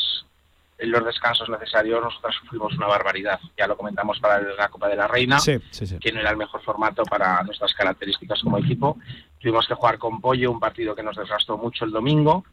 [0.77, 3.39] los descansos necesarios, nosotros sufrimos una barbaridad.
[3.57, 7.03] Ya lo comentamos para la Copa de la Reina, que no era el mejor formato
[7.03, 8.97] para nuestras características como equipo.
[9.39, 12.43] Tuvimos que jugar con Pollo, un partido que nos desgastó mucho el domingo,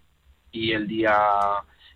[0.51, 1.16] y el día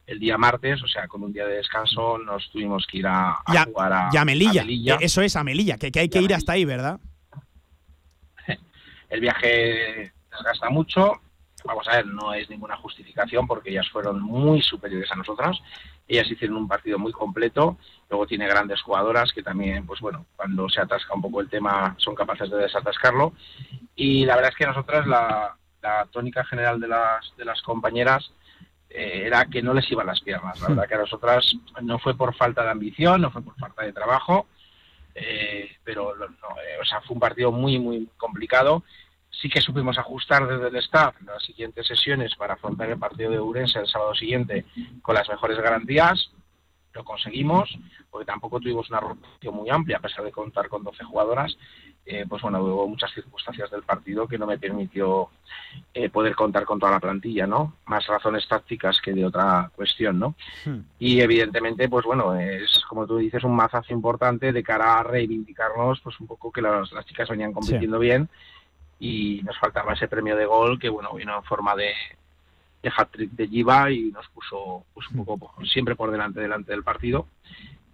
[0.07, 3.39] el día martes, o sea, con un día de descanso, nos tuvimos que ir a,
[3.67, 4.65] jugar a, ya Melilla.
[5.01, 6.99] Eso es a Melilla, que, que hay que ir hasta ahí, ¿verdad?
[9.09, 11.21] El viaje desgasta mucho,
[11.65, 15.59] vamos a ver, no es ninguna justificación porque ellas fueron muy superiores a nosotras.
[16.07, 17.79] Ellas hicieron un partido muy completo,
[18.11, 21.95] luego tiene grandes jugadoras que también, pues bueno, cuando se atasca un poco el tema
[21.99, 23.33] son capaces de desatascarlo.
[23.95, 25.57] Y la verdad es que nosotras la,
[26.11, 28.33] tónica general de las, de las compañeras
[28.89, 30.61] eh, era que no les iban las piernas.
[30.61, 33.83] La verdad que a nosotras no fue por falta de ambición, no fue por falta
[33.83, 34.47] de trabajo,
[35.15, 38.85] eh, pero no, eh, o sea, fue un partido muy, muy complicado
[39.33, 43.41] Sí que supimos ajustar desde el staff las siguientes sesiones para afrontar el partido de
[43.41, 44.67] Urense el sábado siguiente
[45.01, 46.31] con las mejores garantías.
[46.93, 47.75] Lo conseguimos,
[48.11, 51.57] porque tampoco tuvimos una rotación muy amplia, a pesar de contar con 12 jugadoras.
[52.05, 55.31] Eh, pues bueno, hubo muchas circunstancias del partido que no me permitió
[55.95, 57.77] eh, poder contar con toda la plantilla, ¿no?
[57.87, 60.35] Más razones tácticas que de otra cuestión, ¿no?
[60.67, 60.81] Hmm.
[60.99, 66.01] Y evidentemente, pues bueno, es como tú dices, un mazazo importante de cara a reivindicarnos,
[66.01, 68.29] pues un poco que las, chicas venían compitiendo bien
[69.03, 71.91] y nos faltaba ese premio de gol que bueno vino en forma de,
[72.85, 76.85] de hat-trick de Giva y nos puso pues, un poco siempre por delante delante del
[76.85, 77.27] partido.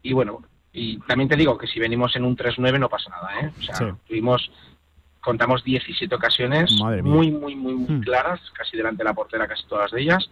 [0.03, 3.41] Y bueno y también te digo que si venimos en un 3-9 no pasa nada
[3.41, 3.51] ¿eh?
[3.59, 4.53] o sea tuvimos
[5.23, 6.71] contamos 17 ocasiones
[7.03, 8.03] muy muy muy muy hmm.
[8.03, 10.29] claras casi delante de la portera casi todas de ellas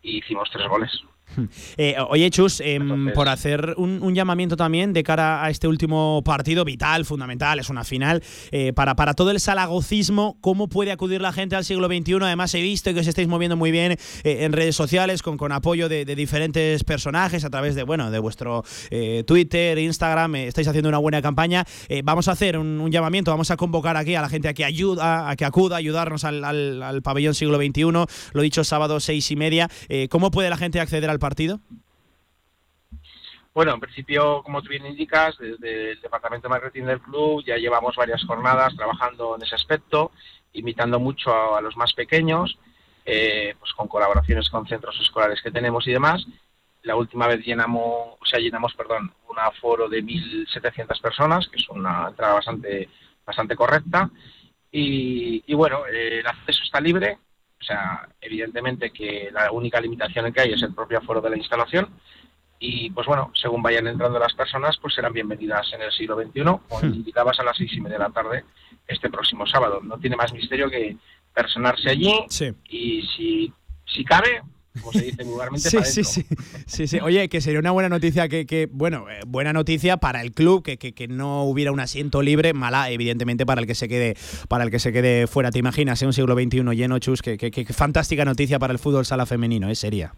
[0.00, 0.90] y hicimos tres goles
[1.76, 6.64] eh, oye, Chus, em, por hacer un, llamamiento también de cara a este último partido
[6.64, 8.22] vital, fundamental, es una final,
[8.52, 12.18] eh, para, para todo el salagocismo, ¿cómo puede acudir la gente al siglo XXI?
[12.22, 15.52] Además, he visto que os estáis moviendo muy bien eh, en redes sociales con, con
[15.52, 18.62] apoyo de, diferentes personajes a través de, bueno, de vuestro
[19.26, 21.64] Twitter, Instagram, estáis haciendo una buena campaña.
[22.04, 25.28] vamos a hacer un, llamamiento, vamos a convocar aquí a la gente a que ayuda,
[25.28, 27.82] a que acuda, a ayudarnos al, al pabellón siglo XXI,
[28.32, 29.68] lo dicho, sábado seis y media.
[30.08, 31.60] ¿Cómo puede la gente acceder al partido?
[33.54, 37.56] Bueno, en principio, como tú bien indicas, desde el departamento de marketing del club ya
[37.56, 40.10] llevamos varias jornadas trabajando en ese aspecto,
[40.54, 42.58] invitando mucho a, los más pequeños.
[43.06, 46.26] eh, pues con colaboraciones con centros escolares que tenemos y demás.
[46.82, 51.68] La última vez llenamos, o sea, llenamos, perdón, un aforo de 1.700 personas, que es
[51.68, 52.88] una entrada bastante,
[53.24, 54.10] bastante correcta.
[54.72, 57.18] Y, y bueno, eh, el acceso está libre,
[57.60, 61.36] o sea, evidentemente que la única limitación que hay es el propio aforo de la
[61.36, 61.88] instalación.
[62.58, 66.40] Y pues bueno, según vayan entrando las personas, pues serán bienvenidas en el siglo XXI,
[66.42, 66.94] o Hmm.
[66.94, 68.44] invitadas a las seis y media de la tarde
[68.86, 69.80] este próximo sábado.
[69.82, 70.96] No tiene más misterio que
[71.34, 72.12] personarse allí
[72.68, 73.52] y si,
[73.86, 74.42] si cabe,
[74.80, 76.26] como se dice vulgarmente, Sí, para sí, sí,
[76.66, 76.98] sí, sí.
[77.00, 80.62] Oye, que sería una buena noticia que, que bueno, eh, buena noticia para el club,
[80.64, 84.16] que, que, que no hubiera un asiento libre, mala, evidentemente, para el que se quede,
[84.48, 85.50] para el que se quede fuera.
[85.50, 86.02] ¿Te imaginas?
[86.02, 89.26] eh, Un siglo XXI lleno, chus, que, que- que fantástica noticia para el fútbol sala
[89.26, 89.74] femenino, ¿eh?
[89.74, 90.12] Sería.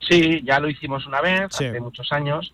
[0.00, 1.66] Sí, ya lo hicimos una vez, Sí.
[1.66, 2.52] hace muchos años.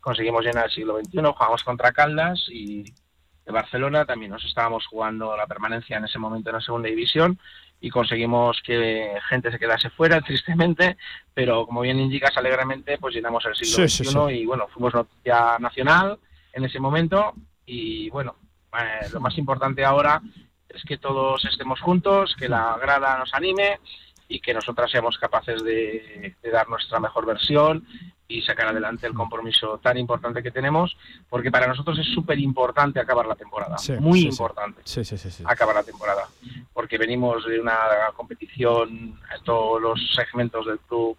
[0.00, 4.04] Conseguimos llenar el siglo XXI, jugamos contra Caldas y de Barcelona.
[4.04, 7.38] También nos estábamos jugando la permanencia en ese momento en la segunda división
[7.86, 10.96] y conseguimos que gente se quedase fuera, tristemente,
[11.32, 14.34] pero como bien indicas alegremente, pues llenamos el siglo Sí, sí, XXI sí.
[14.40, 16.18] y bueno, fuimos noticia nacional
[16.52, 17.34] en ese momento
[17.64, 18.34] y bueno,
[18.72, 20.20] eh, lo más importante ahora
[20.68, 23.78] es que todos estemos juntos, que la grada nos anime
[24.26, 27.86] y que nosotras seamos capaces de, de dar nuestra mejor versión
[28.28, 30.96] y sacar adelante el compromiso tan importante que tenemos,
[31.28, 35.00] porque para nosotros es súper importante acabar la temporada, Sí, muy sí, importante sí.
[35.44, 36.28] acabar la temporada,
[36.72, 37.78] porque venimos de una
[38.16, 38.88] competición
[39.34, 41.16] en todos los segmentos del club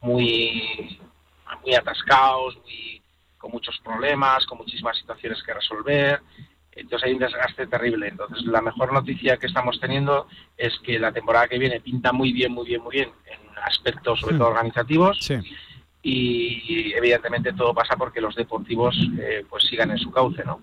[0.00, 0.98] muy,
[1.64, 3.02] muy atascados, muy,
[3.38, 6.20] con muchos problemas, con muchísimas situaciones que resolver.
[6.72, 8.08] Entonces hay un desgaste terrible.
[8.08, 10.26] Entonces la mejor noticia que estamos teniendo
[10.56, 14.20] es que la temporada que viene pinta muy bien, muy bien, muy bien en aspectos
[14.20, 15.36] sobre todo organizativos Sí.
[16.08, 20.62] Y evidentemente todo pasa porque los deportivos eh, pues sigan en su cauce, ¿no?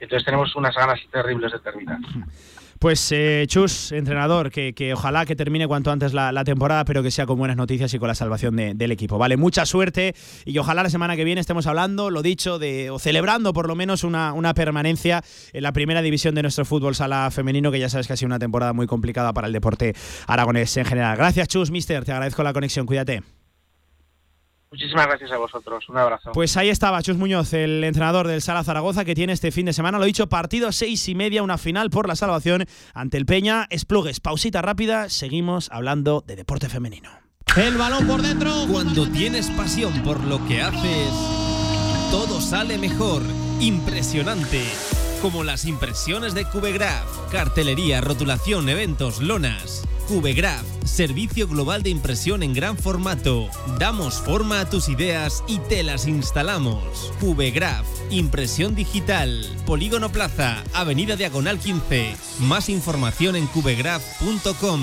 [0.00, 1.98] Entonces tenemos unas ganas terribles de terminar.
[2.78, 7.10] Pues eh, Chus, entrenador, que, que ojalá que termine cuanto antes la, temporada, pero que
[7.10, 9.16] sea con buenas noticias y con la salvación de- del equipo.
[9.16, 10.14] Vale, mucha suerte
[10.44, 13.74] y ojalá la semana que viene estemos hablando, lo dicho, de, o celebrando por lo
[13.74, 15.22] menos una, una permanencia
[15.52, 18.26] en la primera división de nuestro fútbol sala femenino, que ya sabes que ha sido
[18.26, 19.94] una temporada muy complicada para el deporte
[20.26, 21.16] aragonés en general.
[21.16, 23.22] Gracias, Chus, mister, te agradezco la conexión, cuídate.
[24.74, 25.88] Muchísimas gracias a vosotros.
[25.88, 26.32] Un abrazo.
[26.32, 29.72] Pues ahí estaba Chus Muñoz, el entrenador del Sala Zaragoza, que tiene este fin de
[29.72, 33.66] semana, lo dicho, partido seis y media, una final por la salvación ante el Peña.
[33.70, 37.10] Esplugues, pausita rápida, seguimos hablando de deporte femenino.
[37.56, 38.50] El balón por dentro.
[38.68, 41.12] Cuando tienes pasión por lo que haces,
[42.10, 43.22] todo sale mejor.
[43.60, 44.60] Impresionante.
[45.24, 47.08] Como las impresiones de Cubegraph.
[47.32, 49.82] Cartelería, rotulación, eventos, lonas.
[50.06, 53.48] Cubegraph, servicio global de impresión en gran formato.
[53.78, 57.10] Damos forma a tus ideas y te las instalamos.
[57.20, 59.50] Cubegraph, impresión digital.
[59.64, 62.14] Polígono Plaza, Avenida Diagonal 15.
[62.40, 64.82] Más información en cubegraph.com.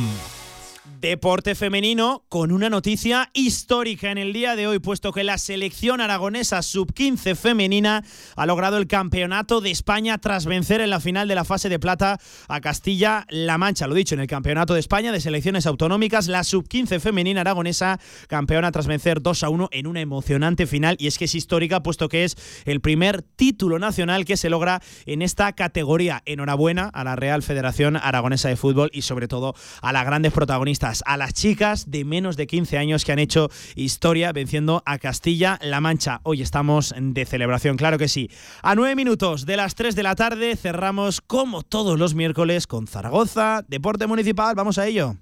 [1.02, 6.00] Deporte femenino con una noticia histórica en el día de hoy, puesto que la selección
[6.00, 8.04] aragonesa sub-15 femenina
[8.36, 11.80] ha logrado el campeonato de España tras vencer en la final de la fase de
[11.80, 13.88] plata a Castilla-La Mancha.
[13.88, 18.72] Lo dicho, en el campeonato de España de selecciones autonómicas, la sub-15 femenina aragonesa campeona
[18.72, 20.98] tras vencer 2 a 1 en una emocionante final.
[21.00, 24.84] Y es que es histórica, puesto que es el primer título nacional que se logra
[25.08, 26.22] en esta categoría.
[26.28, 30.91] Enhorabuena a la Real Federación Aragonesa de Fútbol y sobre todo a las grandes protagonistas,
[31.06, 35.80] a las chicas de menos de 15 años que han hecho historia venciendo a Castilla-La
[35.80, 36.20] Mancha.
[36.24, 38.30] Hoy estamos de celebración, claro que sí.
[38.62, 42.88] A nueve minutos de las 3 de la tarde cerramos como todos los miércoles con
[42.88, 44.56] Zaragoza, Deporte Municipal.
[44.56, 45.16] Vamos a ello.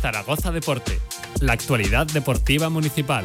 [0.00, 1.00] Zaragoza Deporte,
[1.40, 3.24] la actualidad deportiva municipal.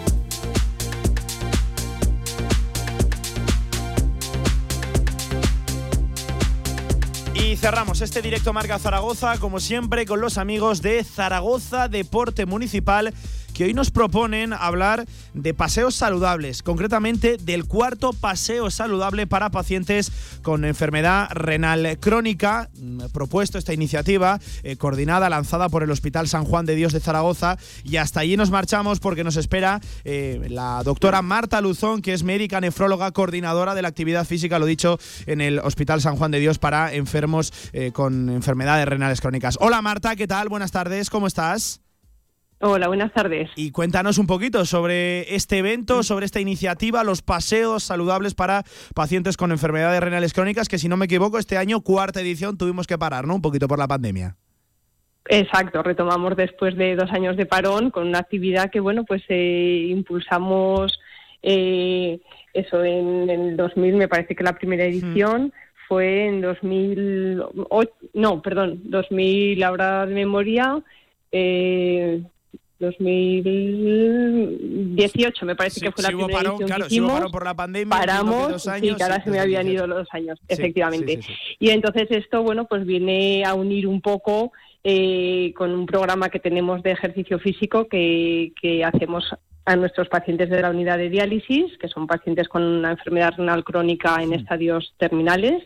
[7.39, 13.13] Y cerramos este directo Marca Zaragoza, como siempre, con los amigos de Zaragoza Deporte Municipal,
[13.57, 20.11] que hoy nos proponen hablar de paseos saludables, concretamente del cuarto paseo saludable para pacientes
[20.43, 22.69] con enfermedad renal crónica.
[22.79, 26.99] Mm, Propuesto esta iniciativa, eh, coordinada, lanzada por el Hospital San Juan de Dios de
[26.99, 27.57] Zaragoza.
[27.83, 32.21] Y hasta allí nos marchamos porque nos espera eh, la doctora Marta Luzón, que es
[32.21, 36.39] médica nefróloga, coordinadora de la actividad física, lo dicho, en el Hospital San Juan de
[36.39, 39.57] Dios para enfermos eh, con enfermedades renales crónicas.
[39.59, 40.47] Hola Marta, ¿qué tal?
[40.47, 41.81] Buenas tardes, ¿cómo estás?
[42.59, 43.51] Hola, buenas tardes.
[43.55, 48.63] Y cuéntanos un poquito sobre este evento, sobre esta iniciativa, los paseos saludables para
[48.95, 52.87] pacientes con enfermedades renales crónicas, que si no me equivoco, este año, cuarta edición, tuvimos
[52.87, 53.35] que parar, ¿no?
[53.35, 54.35] Un poquito por la pandemia.
[55.29, 59.87] Exacto, retomamos después de dos años de parón con una actividad que, bueno, pues eh,
[59.89, 60.99] impulsamos
[61.43, 62.19] eh,
[62.53, 65.53] eso en el 2000, me parece que la primera edición
[65.87, 70.81] fue en 2008, no, perdón, 2000, ahora de memoria,
[71.31, 72.23] eh,
[72.79, 77.11] 2018 me parece que fue la primera parón, edición claro, que hubo hicimos.
[77.13, 79.73] parón por la pandemia, paramos, dos años, sí, que ahora se me habían 2018.
[79.73, 81.19] ido los años, Sí, efectivamente.
[81.59, 84.51] Y entonces esto, bueno, pues viene a unir un poco
[84.83, 89.25] eh, con un programa que tenemos de ejercicio físico que, que hacemos
[89.65, 93.65] a nuestros pacientes de la unidad de diálisis, que son pacientes con una enfermedad renal
[93.65, 95.61] crónica en estadios terminales,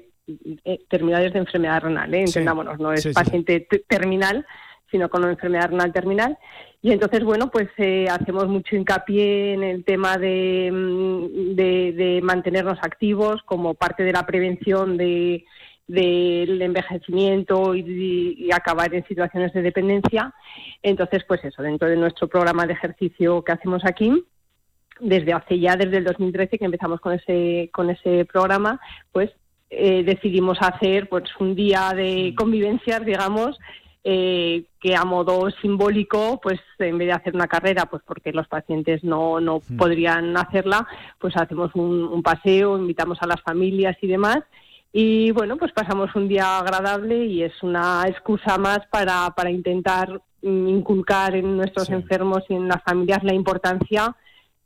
[0.66, 2.22] eh, terminales de enfermedad renal, ¿eh?
[2.22, 4.46] Entendámonos, no es paciente terminal,
[4.91, 6.38] sino con una enfermedad renal terminal.
[6.81, 12.22] Y entonces, bueno, pues eh, hacemos mucho hincapié en el tema de, mm, de, de
[12.22, 15.45] mantenernos activos como parte de la prevención de
[15.88, 20.34] del envejecimiento y, y acabar en situaciones de dependencia.
[20.81, 24.23] Entonces, pues eso, dentro de nuestro programa de ejercicio que hacemos aquí,
[25.01, 28.80] desde hace ya, desde el 2013 que empezamos con ese, con ese programa,
[29.11, 29.31] pues
[29.69, 33.57] eh, decidimos hacer pues un día de convivencias, digamos,
[34.03, 38.48] eh, que a modo simbólico, pues en vez de hacer una carrera, pues porque los
[38.48, 40.88] pacientes no, no podrían hacerla,
[41.19, 44.40] pues hacemos un, un paseo, invitamos a las familias y demás.
[44.94, 50.22] Y bueno, pues pasamos un día agradable y es una excusa más para, para intentar
[50.41, 54.15] mm, inculcar en nuestros enfermos y en las familias la importancia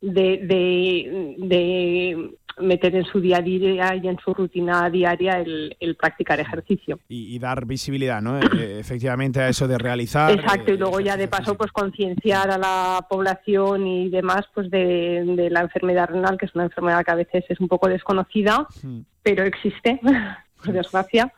[0.02, 5.76] de, de, de meter en su día a día y en su rutina diaria el,
[5.80, 7.00] el practicar ejercicio.
[7.10, 8.40] Y, y dar visibilidad, ¿no?
[8.40, 10.32] Eh, efectivamente, a eso de realizar.
[10.32, 14.70] Exacto, eh, y luego ya de paso pues concienciar a la población y demás pues
[14.72, 17.90] de, de la enfermedad renal, que es una enfermedad que a veces es un poco
[17.90, 19.02] desconocida, Hmm.
[19.24, 20.00] pero existe,
[20.64, 21.32] por desgracia.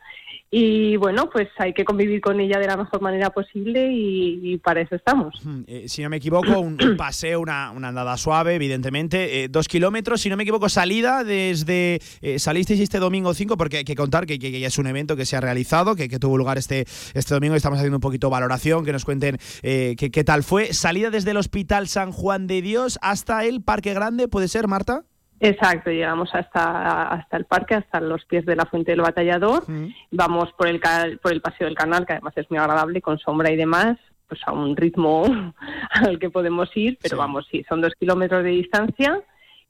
[0.50, 4.56] Y bueno, pues hay que convivir con ella de la mejor manera posible y, y
[4.58, 5.34] para eso estamos.
[5.66, 9.44] Eh, si no me equivoco, un, un paseo, una, una andada suave, evidentemente.
[9.44, 12.00] eh, dos kilómetros, si no me equivoco, salida desde.
[12.22, 14.86] eh, salisteis este domingo 5, porque hay que contar que, que- que ya es un
[14.86, 17.54] evento que se ha realizado, que, que tuvo lugar este, este domingo.
[17.54, 20.72] y Estamos haciendo un poquito valoración, que nos cuenten eh, qué, qué tal fue.
[20.72, 25.04] Salida desde el Hospital San Juan de Dios hasta el Parque Grande, ¿puede ser, Marta?
[25.40, 29.64] Exacto, llegamos hasta, hasta el parque, hasta los pies de la Fuente del Batallador.
[30.10, 30.80] Vamos por el,
[31.22, 33.98] por el paseo del canal, que además es muy agradable, con sombra y demás,
[34.28, 35.24] pues a un ritmo
[35.90, 39.20] al que podemos ir, pero vamos, sí, son dos kilómetros de distancia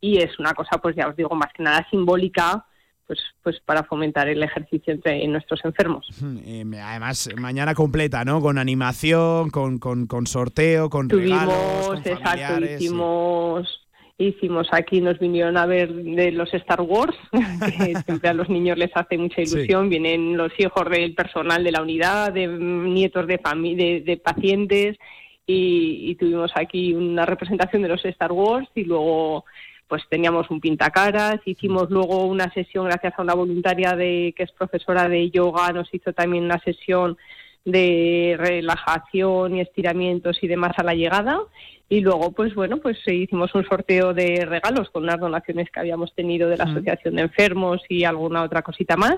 [0.00, 2.64] y es una cosa, pues ya os digo, más que nada simbólica,
[3.06, 6.06] pues, pues para fomentar el ejercicio entre nuestros enfermos.
[6.20, 8.40] Mm, eh, además, mañana completa, ¿no?
[8.40, 13.87] Con animación, con, con, con sorteo, con regalos, Tuvimos, con exacto, hicimos,
[14.18, 18.76] hicimos aquí, nos vinieron a ver de los Star Wars, que siempre a los niños
[18.76, 23.26] les hace mucha ilusión, vienen los hijos del personal de la unidad, de mm, nietos
[23.26, 23.38] de,
[23.76, 24.96] de, de pacientes,
[25.46, 29.44] y, y tuvimos aquí una representación de los Star Wars y luego
[29.86, 34.52] pues teníamos un pintacaras, hicimos luego una sesión gracias a una voluntaria de que es
[34.52, 37.16] profesora de yoga, nos hizo también una sesión
[37.64, 41.40] de relajación y estiramientos y demás a la llegada
[41.88, 45.80] y luego pues bueno pues eh, hicimos un sorteo de regalos con unas donaciones que
[45.80, 49.16] habíamos tenido de la asociación de enfermos y alguna otra cosita más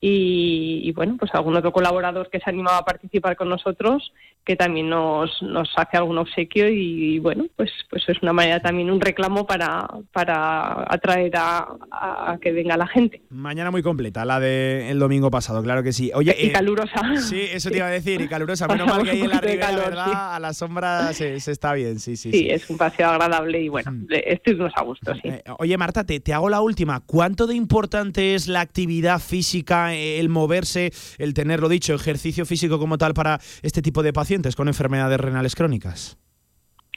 [0.00, 4.12] y, y, bueno pues algún otro colaborador que se animaba a participar con nosotros
[4.44, 8.60] que también nos, nos hace algún obsequio y, y, bueno pues pues es una manera
[8.60, 14.40] también un reclamo para para atraer a, que venga la gente Mañana muy completa, la
[14.40, 16.10] del domingo pasado, claro que sí.
[16.14, 18.68] Oye, y eh, calurosa Sí, eso te iba a decir, y calurosa.
[18.68, 20.34] Menos mal que ahí en la de ribera, calor, ¿verdad?
[20.34, 22.30] A la sombra se, se está bien, sí, sí.
[22.30, 22.50] sí, sí.
[22.50, 26.32] es un paseo agradable y bueno estuvimos a gusto sí Eh, Oye, Marta, te, te
[26.32, 27.00] hago la última.
[27.00, 32.98] ¿Cuánto de importante es la actividad física, el moverse, el tenerlo dicho, ejercicio físico como
[32.98, 36.18] tal para este tipo de pacientes con enfermedades renales crónicas?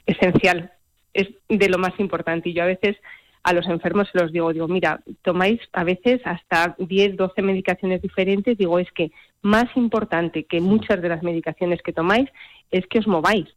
[0.06, 0.72] esencial,
[1.14, 2.50] es de lo más importante.
[2.50, 2.98] Y yo a veces
[3.44, 8.02] a los enfermos se los digo, digo, mira, tomáis a veces hasta 10, 12 medicaciones
[8.02, 9.12] diferentes, digo, es que
[9.42, 12.30] más importante que muchas de las medicaciones que tomáis
[12.70, 13.48] es que os mováis.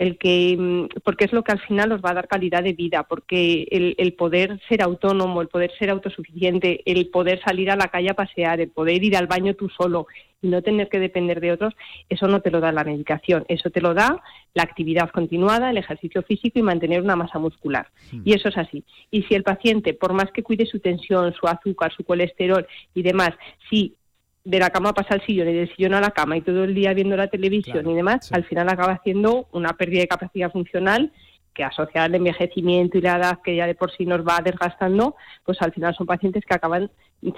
[0.00, 2.72] El que, mm, porque es lo que al final os va a dar calidad de
[2.72, 7.76] vida, porque el, el poder ser autónomo, el poder ser autosuficiente, el poder salir a
[7.76, 10.06] la calle a pasear, el poder ir al baño tú solo
[10.42, 11.74] y no tener que depender de otros,
[12.08, 14.22] eso no te lo da la medicación, eso te lo da
[14.54, 17.88] la actividad continuada, el ejercicio físico y mantener una masa muscular.
[18.24, 18.84] Y eso es así.
[19.10, 23.02] Y si el paciente, por más que cuide su tensión, su azúcar, su colesterol y
[23.02, 23.30] demás,
[23.68, 23.96] si
[24.44, 26.74] de la cama pasa al sillón y del sillón a la cama y todo el
[26.74, 31.12] día viendo la televisión y demás, al final acaba haciendo una pérdida de capacidad funcional
[31.54, 35.16] que asociada al envejecimiento y la edad que ya de por sí nos va desgastando,
[35.44, 36.90] pues al final son pacientes que acaban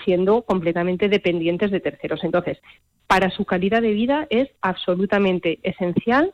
[0.04, 2.22] siendo completamente dependientes de terceros.
[2.22, 2.58] Entonces,
[3.06, 6.32] para su calidad de vida es absolutamente esencial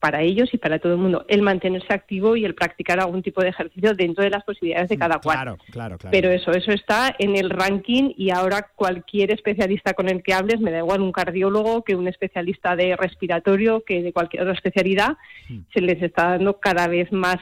[0.00, 3.42] para ellos y para todo el mundo, el mantenerse activo y el practicar algún tipo
[3.42, 5.36] de ejercicio dentro de las posibilidades de cada cual.
[5.36, 6.10] Claro, claro, claro.
[6.10, 10.60] Pero eso, eso está en el ranking y ahora cualquier especialista con el que hables,
[10.60, 15.18] me da igual un cardiólogo que un especialista de respiratorio, que de cualquier otra especialidad,
[15.48, 15.60] Hmm.
[15.72, 17.36] se les está dando cada vez más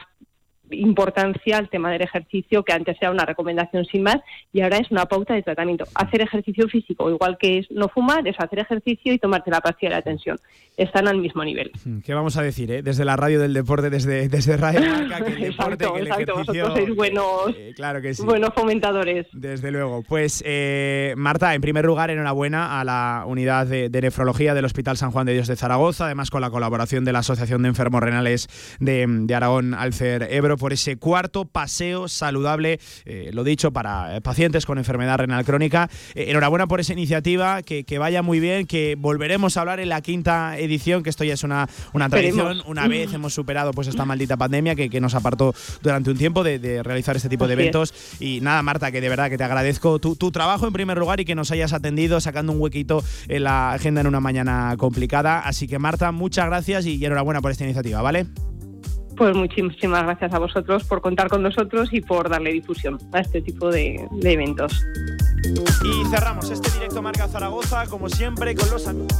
[0.71, 4.17] importancia al tema del ejercicio, que antes era una recomendación sin más
[4.53, 5.85] y ahora es una pauta de tratamiento.
[5.95, 9.89] Hacer ejercicio físico, igual que es no fumar, es hacer ejercicio y tomarte la pastilla
[9.91, 10.37] de la tensión.
[10.77, 11.71] Están al mismo nivel.
[12.03, 12.81] ¿Qué vamos a decir, eh?
[12.81, 16.07] Desde la radio del deporte, desde, desde Radio Marca, que el deporte, Exacto, que el
[16.07, 16.33] exacto.
[16.33, 16.63] ejercicio...
[16.63, 18.23] Vosotros sois buenos, eh, claro que sí.
[18.23, 19.27] buenos fomentadores.
[19.33, 20.03] Desde luego.
[20.03, 24.97] Pues, eh, Marta, en primer lugar, enhorabuena a la unidad de, de nefrología del Hospital
[24.97, 28.01] San Juan de Dios de Zaragoza, además con la colaboración de la Asociación de Enfermos
[28.01, 28.47] Renales
[28.79, 34.21] de, de Aragón Alcer Ebro, por ese cuarto paseo saludable, eh, lo dicho, para eh,
[34.21, 35.89] pacientes con enfermedad renal crónica.
[36.13, 39.89] Eh, enhorabuena por esa iniciativa, que, que vaya muy bien, que volveremos a hablar en
[39.89, 42.61] la quinta edición, que esto ya es una, una tradición.
[42.67, 46.43] Una vez hemos superado pues esta maldita pandemia que, que nos apartó durante un tiempo
[46.43, 47.59] de, de realizar este tipo de es.
[47.59, 47.93] eventos.
[48.19, 51.19] Y nada, Marta, que de verdad que te agradezco tu, tu trabajo en primer lugar
[51.21, 55.39] y que nos hayas atendido sacando un huequito en la agenda en una mañana complicada.
[55.39, 58.27] Así que Marta, muchas gracias y enhorabuena por esta iniciativa, ¿vale?
[59.19, 63.41] Pues muchísimas gracias a vosotros por contar con nosotros y por darle difusión a este
[63.41, 64.81] tipo de, eventos.
[65.83, 69.11] Y cerramos este directo Marca Zaragoza, como siempre, con los amigos.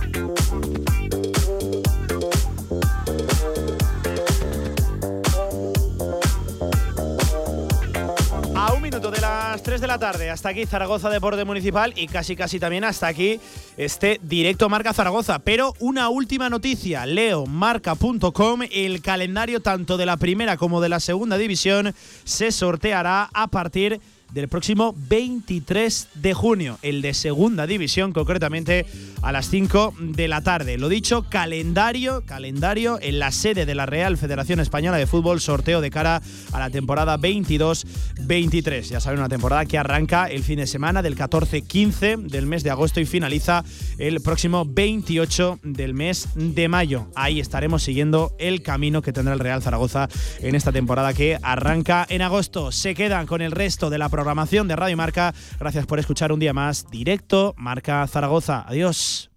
[8.90, 12.60] Minuto de las 3 de la tarde, hasta aquí Zaragoza Deporte Municipal y casi casi
[12.60, 13.40] también hasta aquí
[13.78, 15.38] este directo Marca Zaragoza.
[15.38, 21.00] Pero una última noticia, leo marca.com, el calendario tanto de la primera como de la
[21.00, 21.94] segunda división
[22.24, 24.02] se sorteará a partir
[24.32, 28.86] del próximo 23 de junio, el de segunda división, concretamente
[29.22, 30.78] a las 5 de la tarde.
[30.78, 35.82] Lo dicho, calendario, calendario en la sede de la Real Federación Española de Fútbol, sorteo
[35.82, 38.82] de cara a la temporada 22-23.
[38.84, 42.70] Ya saben, una temporada que arranca el fin de semana del 14-15 del mes de
[42.70, 43.64] agosto y finaliza
[43.98, 47.10] el próximo 28 del mes de mayo.
[47.16, 50.08] Ahí estaremos siguiendo el camino que tendrá el Real Zaragoza
[50.40, 52.72] en esta temporada que arranca en agosto.
[52.72, 55.34] Se quedan con el resto de la programación de Radio Marca.
[55.62, 58.66] Gracias por escuchar un día más directo Marca Zaragoza.
[58.68, 59.29] Adiós.